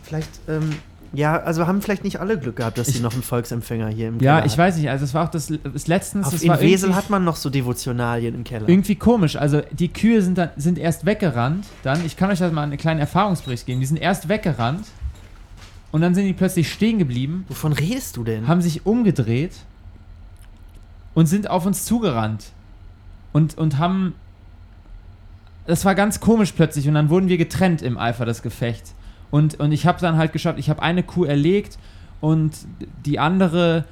Vielleicht, 0.03 0.29
ähm, 0.47 0.75
Ja, 1.13 1.37
also 1.41 1.67
haben 1.67 1.81
vielleicht 1.81 2.03
nicht 2.03 2.19
alle 2.19 2.37
Glück 2.39 2.55
gehabt, 2.57 2.77
dass 2.77 2.87
sie 2.87 2.99
noch 2.99 3.13
einen 3.13 3.21
Volksempfänger 3.23 3.87
hier 3.89 4.07
im 4.07 4.19
Ja, 4.19 4.35
Keller 4.37 4.45
ich 4.47 4.57
weiß 4.57 4.77
nicht. 4.77 4.89
Also 4.89 5.05
es 5.05 5.13
war 5.13 5.25
auch 5.25 5.29
das, 5.31 5.51
das 5.63 5.87
letztens. 5.87 6.25
Auf, 6.27 6.33
das 6.33 6.41
in 6.41 6.59
Wesel 6.59 6.95
hat 6.95 7.09
man 7.09 7.23
noch 7.23 7.35
so 7.35 7.49
Devotionalien 7.51 8.33
im 8.35 8.43
Keller. 8.43 8.67
irgendwie 8.67 8.95
komisch. 8.95 9.35
Also 9.35 9.61
die 9.71 9.89
Kühe 9.93 10.21
sind, 10.23 10.37
dann, 10.39 10.49
sind 10.57 10.77
erst 10.79 11.05
weggerannt. 11.05 11.65
Dann, 11.83 12.03
ich 12.05 12.17
kann 12.17 12.31
euch 12.31 12.39
das 12.39 12.51
mal 12.51 12.63
einen 12.63 12.77
kleinen 12.77 12.99
Erfahrungsbericht 12.99 13.65
geben. 13.65 13.79
Die 13.79 13.85
sind 13.85 13.97
erst 13.97 14.27
weggerannt 14.27 14.87
und 15.91 16.01
dann 16.01 16.15
sind 16.15 16.25
die 16.25 16.33
plötzlich 16.33 16.71
stehen 16.73 16.97
geblieben, 16.97 17.45
Wovon 17.47 17.73
redest 17.73 18.17
du 18.17 18.23
denn? 18.23 18.47
haben 18.47 18.61
sich 18.61 18.85
umgedreht 18.87 19.53
und 21.13 21.27
sind 21.27 21.47
auf 21.49 21.65
uns 21.67 21.85
zugerannt 21.85 22.45
und 23.33 23.55
und 23.57 23.77
haben. 23.77 24.15
Das 25.65 25.85
war 25.85 25.95
ganz 25.95 26.19
komisch 26.19 26.51
plötzlich 26.51 26.87
und 26.87 26.93
dann 26.95 27.09
wurden 27.09 27.29
wir 27.29 27.37
getrennt 27.37 27.81
im 27.81 27.97
Eifer 27.97 28.25
des 28.25 28.41
Gefechts. 28.41 28.93
Und, 29.31 29.59
und 29.59 29.71
ich 29.71 29.85
habe 29.85 29.99
dann 29.99 30.17
halt 30.17 30.33
geschafft, 30.33 30.59
ich 30.59 30.69
habe 30.69 30.81
eine 30.81 31.03
Kuh 31.03 31.23
erlegt 31.25 31.77
und 32.21 32.51
die 33.05 33.17
andere, 33.17 33.85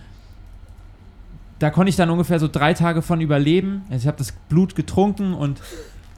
da 1.59 1.69
konnte 1.69 1.89
ich 1.89 1.95
dann 1.95 2.09
ungefähr 2.09 2.39
so 2.39 2.47
drei 2.47 2.73
Tage 2.73 3.01
von 3.01 3.21
überleben. 3.21 3.83
Also 3.89 4.03
ich 4.03 4.07
habe 4.07 4.17
das 4.17 4.33
Blut 4.49 4.75
getrunken 4.75 5.33
und 5.33 5.61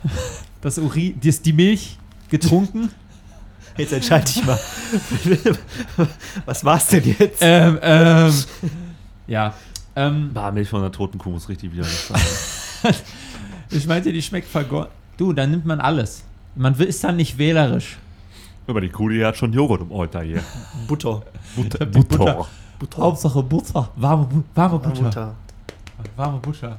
das 0.62 0.78
Urin, 0.78 1.20
das, 1.24 1.42
die 1.42 1.54
Milch 1.54 1.98
getrunken. 2.30 2.90
Jetzt 3.78 3.94
entscheide 3.94 4.30
ich 4.30 4.44
mal. 4.46 4.60
Was 6.46 6.64
war's 6.66 6.88
denn 6.88 7.16
jetzt? 7.18 7.40
ähm, 7.42 7.80
ähm, 7.82 8.34
ja. 9.28 9.54
Ähm, 9.96 10.32
Bah, 10.34 10.52
Milch 10.52 10.70
von 10.70 10.82
einer 10.82 10.92
toten 10.92 11.18
Kuh 11.18 11.30
muss 11.32 11.48
richtig 11.50 11.72
wieder 11.72 11.84
sein. 12.84 12.94
ich 13.70 13.88
meinte, 13.88 14.12
die 14.12 14.22
schmeckt 14.22 14.48
vergoren. 14.48 14.88
Du, 15.18 15.34
dann 15.34 15.52
nimmt 15.52 15.66
man 15.66 15.80
alles. 15.80 16.24
Man 16.56 16.74
ist 16.76 17.04
dann 17.04 17.16
nicht 17.18 17.38
wählerisch. 17.38 17.98
Aber 18.68 18.80
die 18.82 18.90
Kuh, 18.90 19.10
die 19.10 19.24
hat 19.26 19.36
schon 19.38 19.52
Joghurt 19.54 19.82
im 19.82 19.92
Euter 19.92 20.22
hier. 20.22 20.42
Butter. 20.88 21.22
Butter. 21.56 21.86
Butter. 21.86 22.48
Hauptsache 22.98 23.44
Butter. 23.44 23.90
Warme, 23.96 24.26
Bu 24.26 24.44
warme 24.56 24.80
Butter. 24.80 25.04
Butter. 25.04 25.36
Warme 26.16 26.38
Butter. 26.40 26.78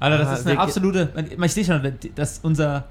Alter, 0.00 0.18
das 0.18 0.28
Ah, 0.28 0.34
ist 0.34 0.46
eine 0.46 0.54
wir- 0.56 0.60
absolute. 0.60 1.36
Ich 1.42 1.52
sehe 1.52 1.64
schon, 1.64 1.92
das 2.14 2.38
unser 2.42 2.84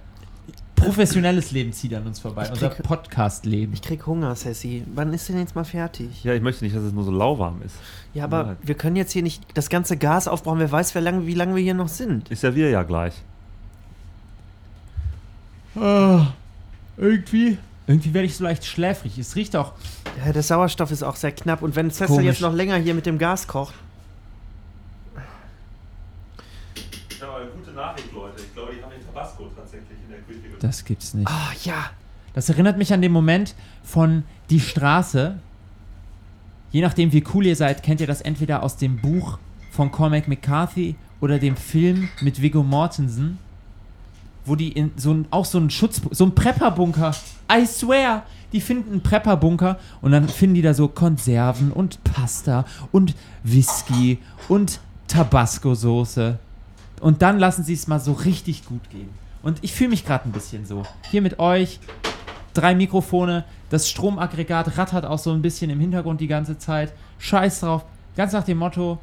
professionelles 0.76 1.52
Leben 1.52 1.72
zieht 1.74 1.94
an 1.94 2.06
uns 2.06 2.20
vorbei. 2.20 2.48
Unser 2.50 2.70
krieg- 2.70 2.86
Podcast-Leben. 2.86 3.74
Ich 3.74 3.82
krieg 3.82 4.06
Hunger, 4.06 4.36
Sassy. 4.36 4.84
Wann 4.94 5.14
ist 5.14 5.28
denn 5.30 5.40
jetzt 5.40 5.56
mal 5.56 5.64
fertig? 5.66 6.24
Ja, 6.24 6.34
ich 6.34 6.42
möchte 6.42 6.64
nicht, 6.66 6.76
dass 6.76 6.84
es 6.84 6.94
nur 6.94 7.04
so 7.04 7.12
lauwarm 7.12 7.62
ist. 7.66 7.76
Ja, 8.14 8.26
aber 8.26 8.44
Nein. 8.44 8.58
wir 8.62 8.76
können 8.76 8.96
jetzt 8.96 9.12
hier 9.12 9.24
nicht 9.24 9.44
das 9.56 9.70
ganze 9.70 9.98
Gas 9.98 10.28
aufbrauchen. 10.28 10.60
Wer 10.60 10.72
weiß, 10.72 10.94
wie 10.96 11.34
lange 11.34 11.56
wir 11.56 11.64
hier 11.64 11.74
noch 11.74 11.88
sind. 11.88 12.30
Ich 12.32 12.40
serviere 12.40 12.70
ja 12.70 12.84
gleich. 12.84 13.14
Ah, 15.80 16.34
irgendwie. 16.98 17.58
Irgendwie 17.86 18.14
werde 18.14 18.26
ich 18.26 18.36
so 18.36 18.44
leicht 18.44 18.66
schläfrig. 18.66 19.18
Es 19.18 19.36
riecht 19.36 19.56
auch. 19.56 19.74
Ja, 20.26 20.34
der 20.34 20.44
Sauerstoff 20.44 20.92
ist 20.92 21.04
auch 21.04 21.16
sehr 21.16 21.32
knapp. 21.32 21.62
Und 21.62 21.76
wenn 21.76 21.90
Cecil 21.90 22.24
jetzt 22.24 22.42
noch 22.42 22.54
länger 22.54 22.76
hier 22.78 22.94
mit 22.94 23.06
dem 23.06 23.18
Gas 23.18 23.48
kocht. 23.48 23.74
Ich 27.10 27.22
habe 27.22 27.36
eine 27.36 27.50
gute 27.52 27.72
Nachricht, 27.72 28.12
Leute. 28.14 28.42
Ich 28.42 28.54
glaube, 28.54 28.74
die 28.76 28.84
haben 28.84 28.92
den 28.92 29.06
Tabasco 29.06 29.50
tatsächlich 29.56 29.98
in 30.06 30.10
der 30.12 30.20
Küche. 30.20 30.58
Das 30.60 30.84
gibt's 30.84 31.14
nicht. 31.14 31.28
Ah, 31.28 31.52
ja. 31.64 31.92
Das 32.34 32.50
erinnert 32.50 32.78
mich 32.78 32.94
an 32.94 33.02
den 33.02 33.12
Moment 33.12 33.56
von 33.84 34.24
Die 34.50 34.60
Straße. 34.60 35.40
Je 36.72 36.82
nachdem, 36.82 37.14
wie 37.14 37.24
cool 37.34 37.46
ihr 37.46 37.56
seid, 37.56 37.82
kennt 37.82 38.02
ihr 38.02 38.08
das 38.08 38.22
entweder 38.22 38.62
aus 38.62 38.78
dem 38.78 38.98
Buch 38.98 39.40
von 39.72 39.92
Cormac 39.92 40.28
McCarthy 40.28 40.96
oder 41.22 41.40
dem 41.40 41.56
Film 41.56 42.10
mit 42.22 42.42
Viggo 42.42 42.62
Mortensen, 42.62 43.40
wo 44.48 44.56
die 44.56 44.72
in 44.72 44.92
so 44.96 45.14
ein, 45.14 45.28
auch 45.32 45.46
so 45.46 45.58
einen 45.58 45.70
Schutz, 45.70 46.02
so 46.12 46.26
ein 46.26 46.36
Prepperbunker, 46.36 47.16
I 47.52 47.66
swear, 47.66 48.24
die 48.54 48.62
finden 48.62 48.92
einen 48.92 49.04
Prepperbunker 49.04 49.78
und 50.02 50.12
dann 50.12 50.28
finden 50.30 50.56
die 50.56 50.62
da 50.62 50.74
so 50.74 50.88
Konserven 50.88 51.72
und 51.72 52.04
Pasta 52.04 52.66
und 52.92 53.16
Whisky 53.44 54.20
und 54.48 54.80
Tabasco-Soße. 55.08 56.38
Und 57.02 57.22
dann 57.22 57.40
lassen 57.40 57.64
sie 57.64 57.74
es 57.74 57.88
mal 57.88 58.00
so 58.00 58.14
richtig 58.14 58.66
gut 58.66 58.90
gehen. 58.90 59.10
Und 59.44 59.60
ich 59.62 59.74
fühle 59.74 59.92
mich 59.92 60.06
gerade 60.06 60.28
ein 60.28 60.32
bisschen 60.32 60.66
so. 60.66 60.84
Hier 61.12 61.22
mit 61.22 61.40
euch, 61.40 61.80
drei 62.54 62.74
Mikrofone, 62.74 63.46
das 63.70 63.90
Stromaggregat 63.90 64.78
rattert 64.78 65.06
auch 65.06 65.20
so 65.20 65.32
ein 65.32 65.42
bisschen 65.42 65.70
im 65.70 65.80
Hintergrund 65.80 66.22
die 66.22 66.28
ganze 66.28 66.58
Zeit. 66.58 66.94
Scheiß 67.20 67.60
drauf. 67.60 67.86
Ganz 68.16 68.34
nach 68.34 68.44
dem 68.44 68.58
Motto, 68.58 68.98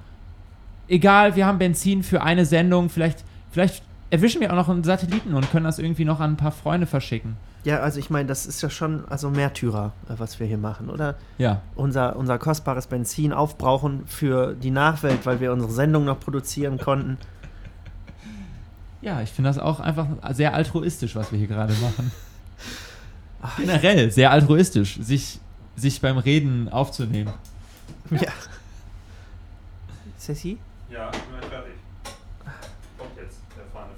egal, 0.89 1.37
wir 1.37 1.47
haben 1.47 1.59
Benzin 1.59 2.03
für 2.03 2.23
eine 2.23 2.47
Sendung, 2.47 2.89
vielleicht, 2.89 3.25
vielleicht 3.51 3.83
erwischen 4.11 4.41
wir 4.41 4.51
auch 4.53 4.57
noch 4.57 4.69
einen 4.69 4.85
Satelliten 4.85 5.35
und 5.35 5.51
können 5.51 5.65
das 5.65 5.79
irgendwie 5.79 6.05
noch 6.05 6.21
an 6.21 6.33
ein 6.33 6.37
paar 6.37 6.53
Freunde 6.53 6.87
verschicken. 6.87 7.37
Ja, 7.65 7.81
also 7.81 7.99
ich 7.99 8.11
meine, 8.11 8.29
das 8.29 8.47
ist 8.47 8.61
ja 8.63 8.69
schon 8.69 9.07
also 9.09 9.31
Märtyrer, 9.31 9.93
äh, 10.09 10.15
was 10.19 10.39
wir 10.39 10.47
hier 10.47 10.59
machen, 10.59 10.91
oder? 10.91 11.17
Ja. 11.39 11.63
Unser, 11.77 12.17
unser 12.17 12.39
kostbares 12.39 12.87
Benzin 12.87 13.33
aufbrauchen 13.33 14.07
für 14.07 14.55
die 14.55 14.71
Nachwelt, 14.71 15.25
weil 15.25 15.41
wir 15.41 15.53
unsere 15.53 15.73
Sendung 15.73 16.05
noch 16.05 16.21
produzieren 16.21 16.79
konnten. 16.79 17.19
Ja, 19.01 19.21
ich 19.21 19.31
finde 19.31 19.51
das 19.51 19.59
auch 19.59 19.81
einfach 19.81 20.07
sehr 20.33 20.55
altruistisch, 20.55 21.15
was 21.15 21.31
wir 21.31 21.39
hier 21.39 21.49
gerade 21.49 21.75
machen. 21.75 22.11
Generell 23.59 24.11
sehr 24.11 24.31
altruistisch, 24.31 24.99
sich, 25.01 25.41
sich 25.77 26.01
beim 26.01 26.17
Reden 26.17 26.71
aufzunehmen. 26.71 27.33
Ja. 28.11 28.33
Sassy? 30.17 30.59
Ja, 30.91 31.11
ich 31.13 31.21
bin 31.21 31.39
gleich 31.39 31.51
fertig. 31.51 31.75
Kommt 32.97 33.11
jetzt, 33.17 33.37
der 33.55 33.65
feine 33.75 33.93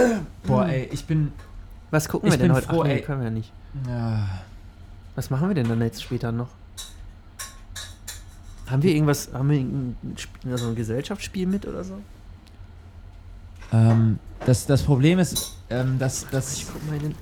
Fragen. 0.00 0.26
Boah, 0.44 0.66
ey, 0.68 0.81
ich 0.92 1.04
bin. 1.06 1.32
Was 1.90 2.08
gucken 2.08 2.28
Ich 2.28 2.34
wir 2.34 2.38
denn 2.38 2.52
heute? 2.54 2.66
froh, 2.68 2.80
Ach, 2.82 2.86
nee, 2.86 2.94
ey. 2.94 3.02
können 3.02 3.22
wir 3.22 3.30
nicht. 3.30 3.52
Ja. 3.88 4.26
Was 5.14 5.28
machen 5.30 5.48
wir 5.48 5.54
denn 5.54 5.68
dann 5.68 5.80
jetzt 5.82 6.02
später 6.02 6.32
noch? 6.32 6.48
Haben 8.70 8.82
wir 8.82 8.94
irgendwas, 8.94 9.28
haben 9.34 9.50
wir 9.50 9.58
irgendein 9.58 10.16
Spiel, 10.16 10.52
also 10.52 10.68
ein 10.68 10.74
Gesellschaftsspiel 10.74 11.46
mit 11.46 11.66
oder 11.66 11.84
so? 11.84 11.98
Ähm, 13.72 14.18
das, 14.46 14.64
das 14.66 14.82
Problem 14.82 15.18
ist, 15.18 15.56
ähm, 15.68 15.98
dass, 15.98 16.26
dass 16.30 16.54
Ich 16.56 16.66
guck 16.72 16.86
mal 16.86 16.96
in 16.96 17.02
den. 17.02 17.14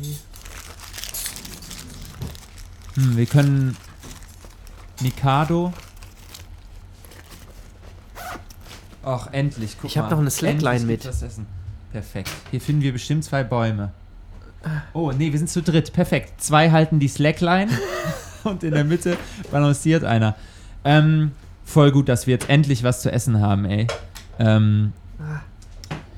Nee. 0.00 0.16
hm, 2.94 3.16
wir 3.16 3.26
können 3.26 3.76
Mikado. 5.02 5.72
Ach, 9.04 9.28
endlich, 9.32 9.76
guck 9.80 9.90
Ich 9.90 9.98
hab 9.98 10.06
mal. 10.06 10.10
noch 10.12 10.18
eine 10.20 10.30
Slackline 10.30 10.84
mit. 10.84 11.06
Was 11.06 11.22
essen. 11.22 11.46
Perfekt. 11.92 12.30
Hier 12.50 12.60
finden 12.60 12.82
wir 12.82 12.92
bestimmt 12.92 13.24
zwei 13.24 13.42
Bäume. 13.44 13.92
Oh, 14.92 15.12
nee, 15.12 15.30
wir 15.30 15.38
sind 15.38 15.48
zu 15.48 15.62
dritt. 15.62 15.92
Perfekt. 15.92 16.40
Zwei 16.40 16.70
halten 16.70 16.98
die 16.98 17.08
Slackline 17.08 17.70
und 18.44 18.64
in 18.64 18.72
der 18.72 18.84
Mitte 18.84 19.16
balanciert 19.50 20.04
einer. 20.04 20.34
Ähm, 20.84 21.32
voll 21.64 21.92
gut, 21.92 22.08
dass 22.08 22.26
wir 22.26 22.34
jetzt 22.34 22.48
endlich 22.48 22.82
was 22.82 23.00
zu 23.02 23.10
essen 23.12 23.40
haben, 23.40 23.64
ey. 23.64 23.86
Ähm, 24.38 24.92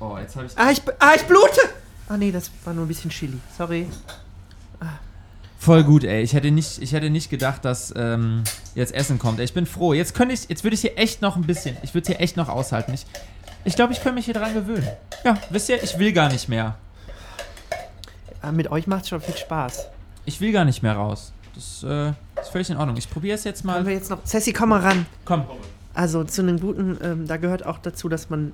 oh, 0.01 0.17
jetzt 0.19 0.35
habe 0.37 0.47
ich. 0.47 0.53
Ah, 0.57 0.71
ich, 0.71 0.83
ah, 0.99 1.13
ich 1.15 1.23
blute! 1.25 1.61
Ah, 2.09 2.17
nee, 2.17 2.33
das 2.33 2.51
war 2.65 2.73
nur 2.73 2.85
ein 2.85 2.89
bisschen 2.89 3.11
Chili. 3.11 3.39
Sorry. 3.57 3.87
Voll 5.59 5.83
gut, 5.85 6.05
ey. 6.05 6.23
Ich 6.23 6.33
hätte 6.35 6.51
nicht, 6.51 6.81
ich 6.81 6.93
hätte 6.93 7.11
nicht 7.11 7.31
gedacht, 7.31 7.65
dass 7.65 7.93
ähm, 7.97 8.45
jetzt 8.75 8.95
Essen 8.95 9.19
kommt. 9.19 9.41
Ey, 9.41 9.45
Ich 9.45 9.53
bin 9.53 9.67
froh. 9.67 9.93
Jetzt 9.93 10.15
könnte 10.15 10.33
ich, 10.33 10.49
jetzt 10.49 10.63
würde 10.65 10.75
ich 10.75 10.81
hier 10.81 10.97
echt 10.97 11.21
noch 11.21 11.37
ein 11.37 11.43
bisschen, 11.43 11.77
ich 11.83 11.95
würde 11.95 12.07
hier 12.07 12.21
echt 12.21 12.37
noch 12.37 12.49
aushalten. 12.49 12.95
Ich, 12.95 13.05
ich 13.65 13.77
glaube, 13.77 13.93
ich 13.93 14.01
könnte 14.01 14.15
mich 14.17 14.25
hier 14.25 14.35
dran 14.35 14.55
gewöhnen. 14.55 14.87
Ja, 15.25 15.37
wisst 15.51 15.69
ihr, 15.69 15.83
ich 15.83 15.99
will 15.99 16.13
gar 16.13 16.31
nicht 16.31 16.49
mehr. 16.49 16.77
Ah, 18.41 18.53
mit 18.53 18.71
euch 18.71 18.87
macht 18.87 19.09
schon 19.09 19.21
viel 19.21 19.37
Spaß. 19.37 19.89
Ich 20.25 20.41
will 20.41 20.53
gar 20.53 20.65
nicht 20.65 20.83
mehr 20.83 20.95
raus. 20.95 21.33
Das 21.55 21.83
äh, 21.83 22.11
ist 22.41 22.51
völlig 22.53 22.71
in 22.71 22.77
Ordnung. 22.77 22.97
Ich 22.97 23.11
probiere 23.11 23.35
es 23.35 23.45
jetzt 23.45 23.65
Haben 23.65 23.85
wir 23.85 23.93
mal. 23.93 23.93
jetzt 23.93 24.11
noch. 24.11 24.25
Cessi, 24.25 24.53
komm 24.53 24.69
mal 24.69 24.81
ran. 24.81 25.07
Komm. 25.25 25.45
Also 25.93 26.23
zu 26.23 26.43
einem 26.43 26.61
guten, 26.61 26.97
ähm, 27.03 27.27
da 27.27 27.37
gehört 27.37 27.67
auch 27.67 27.79
dazu, 27.79 28.09
dass 28.09 28.31
man. 28.31 28.53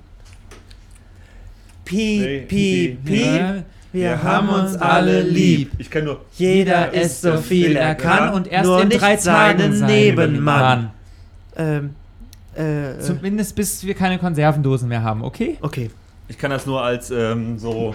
Piep, 1.83 2.47
piep, 2.47 3.05
piep, 3.05 3.63
Wir 3.91 4.23
haben 4.23 4.49
uns 4.49 4.75
alle 4.77 5.21
lieb. 5.21 5.73
Ich 5.77 5.91
kenne 5.91 6.05
nur. 6.05 6.25
Jeder 6.35 6.91
isst 6.93 7.21
so 7.21 7.37
viel 7.37 7.75
er 7.75 7.93
kann 7.93 8.33
und 8.33 8.47
erst 8.47 8.65
nur 8.65 8.81
in 8.81 8.87
nicht 8.87 8.99
drei 8.99 9.15
Tagen 9.17 9.85
Nebenmann. 9.85 10.91
Ähm, 11.55 11.95
äh, 12.55 12.99
Zumindest 12.99 13.55
bis 13.55 13.83
wir 13.83 13.93
keine 13.93 14.17
Konservendosen 14.19 14.87
mehr 14.87 15.03
haben, 15.03 15.23
okay? 15.23 15.57
okay. 15.61 15.91
Ich 16.27 16.37
kann 16.37 16.49
das 16.51 16.65
nur 16.65 16.81
als 16.81 17.11
ähm, 17.11 17.59
so, 17.59 17.93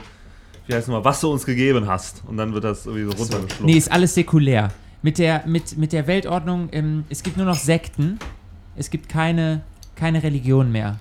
wie 0.66 0.74
heißt 0.74 0.84
es 0.84 0.88
mal, 0.92 1.04
was 1.04 1.20
du 1.20 1.32
uns 1.32 1.44
gegeben 1.44 1.88
hast. 1.88 2.22
Und 2.26 2.36
dann 2.36 2.52
wird 2.54 2.62
das 2.64 2.86
irgendwie 2.86 3.04
so 3.04 3.10
runtergeschluckt. 3.22 3.64
Nee, 3.64 3.76
ist 3.76 3.90
alles 3.90 4.14
säkulär. 4.14 4.70
Mit 5.02 5.18
der, 5.18 5.42
mit, 5.46 5.76
mit 5.78 5.92
der 5.92 6.06
Weltordnung, 6.06 6.68
ähm, 6.72 7.04
es 7.08 7.22
gibt 7.22 7.36
nur 7.36 7.46
noch 7.46 7.56
Sekten. 7.56 8.18
Es 8.76 8.90
gibt 8.90 9.08
keine, 9.08 9.62
keine 9.96 10.22
Religion 10.22 10.70
mehr. 10.70 10.98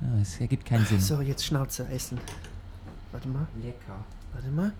Ja, 0.00 0.08
Es 0.20 0.38
ergibt 0.40 0.66
keinen 0.66 0.84
Sinn. 0.84 1.00
So, 1.00 1.20
jetzt 1.20 1.44
Schnauze 1.46 1.86
essen. 1.88 2.18
Warte 3.12 3.28
mal, 3.28 3.46
Lecker. 3.62 4.04
warte 4.34 4.48
mal. 4.48 4.72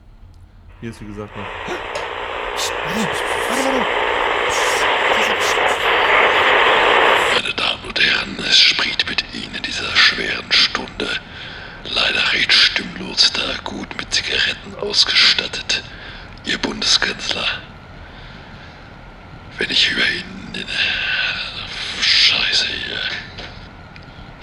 Hier 0.80 0.90
ist 0.90 1.00
wie 1.00 1.06
gesagt 1.06 1.34
noch. 1.36 1.44
Warte, 1.44 3.10
warte, 3.48 3.64
warte. 3.64 3.86
Meine 7.34 7.54
Damen 7.54 7.84
und 7.88 8.00
Herren, 8.00 8.36
es 8.48 8.58
spricht 8.58 9.08
mit 9.08 9.24
Ihnen 9.34 9.54
in 9.54 9.62
dieser 9.62 9.94
schweren 9.96 10.50
Stunde. 10.50 11.08
Leider 11.84 12.32
recht 12.32 12.52
stimmlos, 12.52 13.32
da 13.32 13.42
gut 13.64 13.88
mit 13.96 14.12
Zigaretten 14.12 14.74
ausgestattet. 14.80 15.82
Ihr 16.44 16.58
ich 19.70 19.90
über 19.90 20.08
ihn 20.08 20.54
in 20.54 20.66
Scheiße 22.02 22.66
hier. 22.66 23.00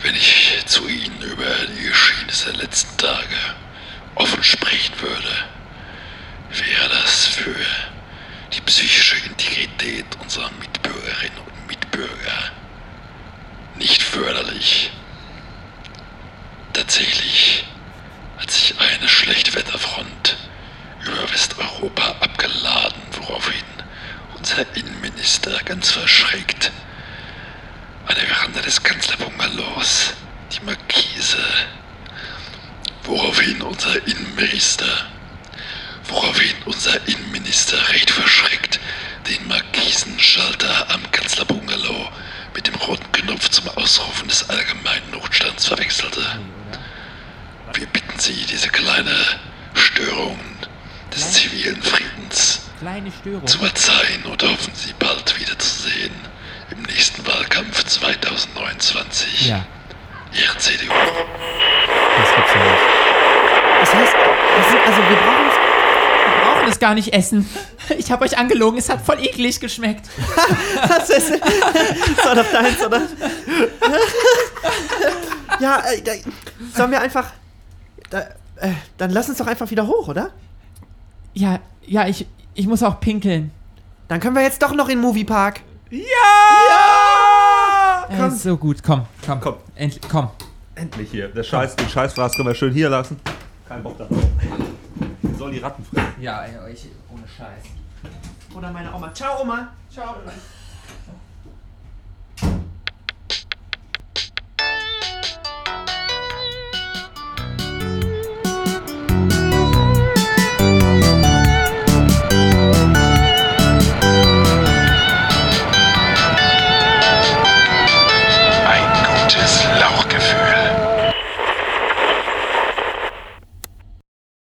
Wenn 0.01 0.15
ich 0.15 0.63
zu 0.65 0.87
Ihnen 0.87 1.21
über 1.21 1.53
die 1.67 1.83
Geschehnisse 1.83 2.51
der 2.51 2.61
letzten 2.61 2.95
Tage 2.97 3.35
offen 4.15 4.43
sprechen 4.43 4.99
würde, 5.01 5.35
wäre 6.51 6.89
das 6.89 7.25
für 7.25 7.55
die 8.53 8.61
psychische 8.61 9.17
Integrität 9.25 10.05
unserer 10.21 10.51
Mitbürgerinnen 10.51 11.37
und 11.37 11.67
Mitbürger 11.67 12.51
nicht 13.75 14.01
förderlich. 14.01 14.91
Tatsächlich 16.73 17.65
hat 18.37 18.51
sich 18.51 18.73
eine 18.79 19.09
schlechte 19.09 19.53
Wetterfront 19.53 20.37
über 21.03 21.31
Westeuropa 21.31 22.15
woraufhin 22.21 22.38
unser 24.49 24.65
Innenminister 24.75 25.59
ganz 25.63 25.91
verschreckt. 25.91 26.71
An 28.07 28.15
der 28.15 28.25
Veranda 28.25 28.61
des 28.61 28.81
Kanzlerbungalows 28.81 30.13
die 30.51 30.65
Markise, 30.65 31.43
woraufhin 33.03 33.61
unser 33.61 33.95
Innenminister, 34.07 35.07
woraufhin 36.05 36.55
unser 36.65 36.95
Innenminister 37.07 37.77
recht 37.89 38.09
verschreckt 38.09 38.79
den 39.27 39.47
Markisenschalter 39.47 40.89
am 40.89 41.11
Kanzlerbungalow 41.11 42.09
mit 42.55 42.65
dem 42.65 42.75
roten 42.75 43.11
Knopf 43.11 43.49
zum 43.49 43.67
Ausrufen 43.69 44.29
des 44.29 44.49
allgemeinen 44.49 45.11
Notstands 45.11 45.67
verwechselte. 45.67 46.23
Wir 47.73 47.85
bitten 47.85 48.17
Sie, 48.17 48.45
diese 48.49 48.69
kleine 48.69 49.15
Störung 49.75 50.39
des 51.13 51.33
zivilen 51.33 51.81
Friedens 51.83 52.18
Kleine 52.79 53.11
Störung. 53.11 53.45
zu 53.45 53.57
verzeihen 53.57 54.23
und 54.23 54.41
hoffen 54.41 54.73
Sie 54.73 54.93
bald 54.97 55.37
wiederzusehen 55.37 56.13
im 56.71 56.81
nächsten 56.83 57.27
Wahlkampf 57.27 57.83
2029. 57.83 59.47
Ja, 59.49 59.65
Ihre 60.31 60.57
CDU. 60.57 60.87
das 60.87 62.35
gibt's 62.35 62.53
ja 62.53 62.63
nicht. 62.63 62.79
Das 63.81 63.93
heißt, 63.93 64.13
wir 64.13 64.63
sind, 64.69 64.87
also 64.87 65.01
wir 65.09 65.17
brauchen 65.17 65.45
uns. 65.45 65.53
Wir 65.55 66.41
brauchen 66.53 66.69
es 66.69 66.79
gar 66.79 66.93
nicht 66.93 67.13
essen. 67.13 67.49
Ich 67.97 68.11
habe 68.11 68.23
euch 68.23 68.37
angelogen, 68.37 68.77
es 68.77 68.87
hat 68.87 69.01
voll 69.01 69.19
eklig 69.19 69.59
geschmeckt. 69.59 70.05
Das 70.87 71.09
ist, 71.09 71.31
war 72.23 72.35
doch 72.35 72.51
deins, 72.51 72.81
oder? 72.85 73.01
Ja, 75.59 75.79
äh, 75.91 76.01
da, 76.01 76.11
sollen 76.75 76.91
wir 76.91 77.01
einfach. 77.01 77.31
Da, 78.09 78.19
äh, 78.55 78.71
dann 78.97 79.09
lass 79.09 79.27
uns 79.27 79.37
doch 79.39 79.47
einfach 79.47 79.69
wieder 79.69 79.85
hoch, 79.87 80.07
oder? 80.07 80.31
Ja, 81.33 81.59
ja, 81.85 82.07
ich, 82.07 82.25
ich 82.59 82.67
muss 82.67 82.83
auch 82.83 82.99
pinkeln. 82.99 83.51
Dann 84.09 84.19
können 84.19 84.35
wir 84.35 84.43
jetzt 84.43 84.61
doch 84.61 84.73
noch 84.73 84.89
in 84.89 84.97
den 84.97 85.01
Moviepark. 85.01 85.61
Ja! 85.89 85.99
ja! 86.69 88.05
Komm. 88.07 88.27
Äh, 88.27 88.31
so 88.31 88.57
gut, 88.57 88.83
komm, 88.83 89.05
komm. 89.25 89.39
Komm. 89.39 89.55
Endlich, 89.75 90.01
komm. 90.09 90.29
Endlich 90.75 91.09
hier. 91.09 91.29
Der 91.29 91.43
Scheiß, 91.43 91.77
den 91.77 91.87
Scheißfraß 91.87 92.35
können 92.35 92.49
wir 92.49 92.55
schön 92.55 92.73
hier 92.73 92.89
lassen. 92.89 93.17
Kein 93.65 93.81
Bock 93.81 93.97
darauf. 93.97 94.17
Sollen 95.37 95.53
die 95.53 95.59
Ratten 95.59 95.85
fressen. 95.85 96.07
Ja, 96.19 96.43
ey, 96.43 96.71
euch 96.71 96.87
ohne 97.13 97.23
Scheiß. 97.25 97.63
Oder 98.53 98.71
meine 98.71 98.93
Oma. 98.93 99.13
Ciao, 99.13 99.41
Oma. 99.41 99.69
Ciao. 99.89 100.15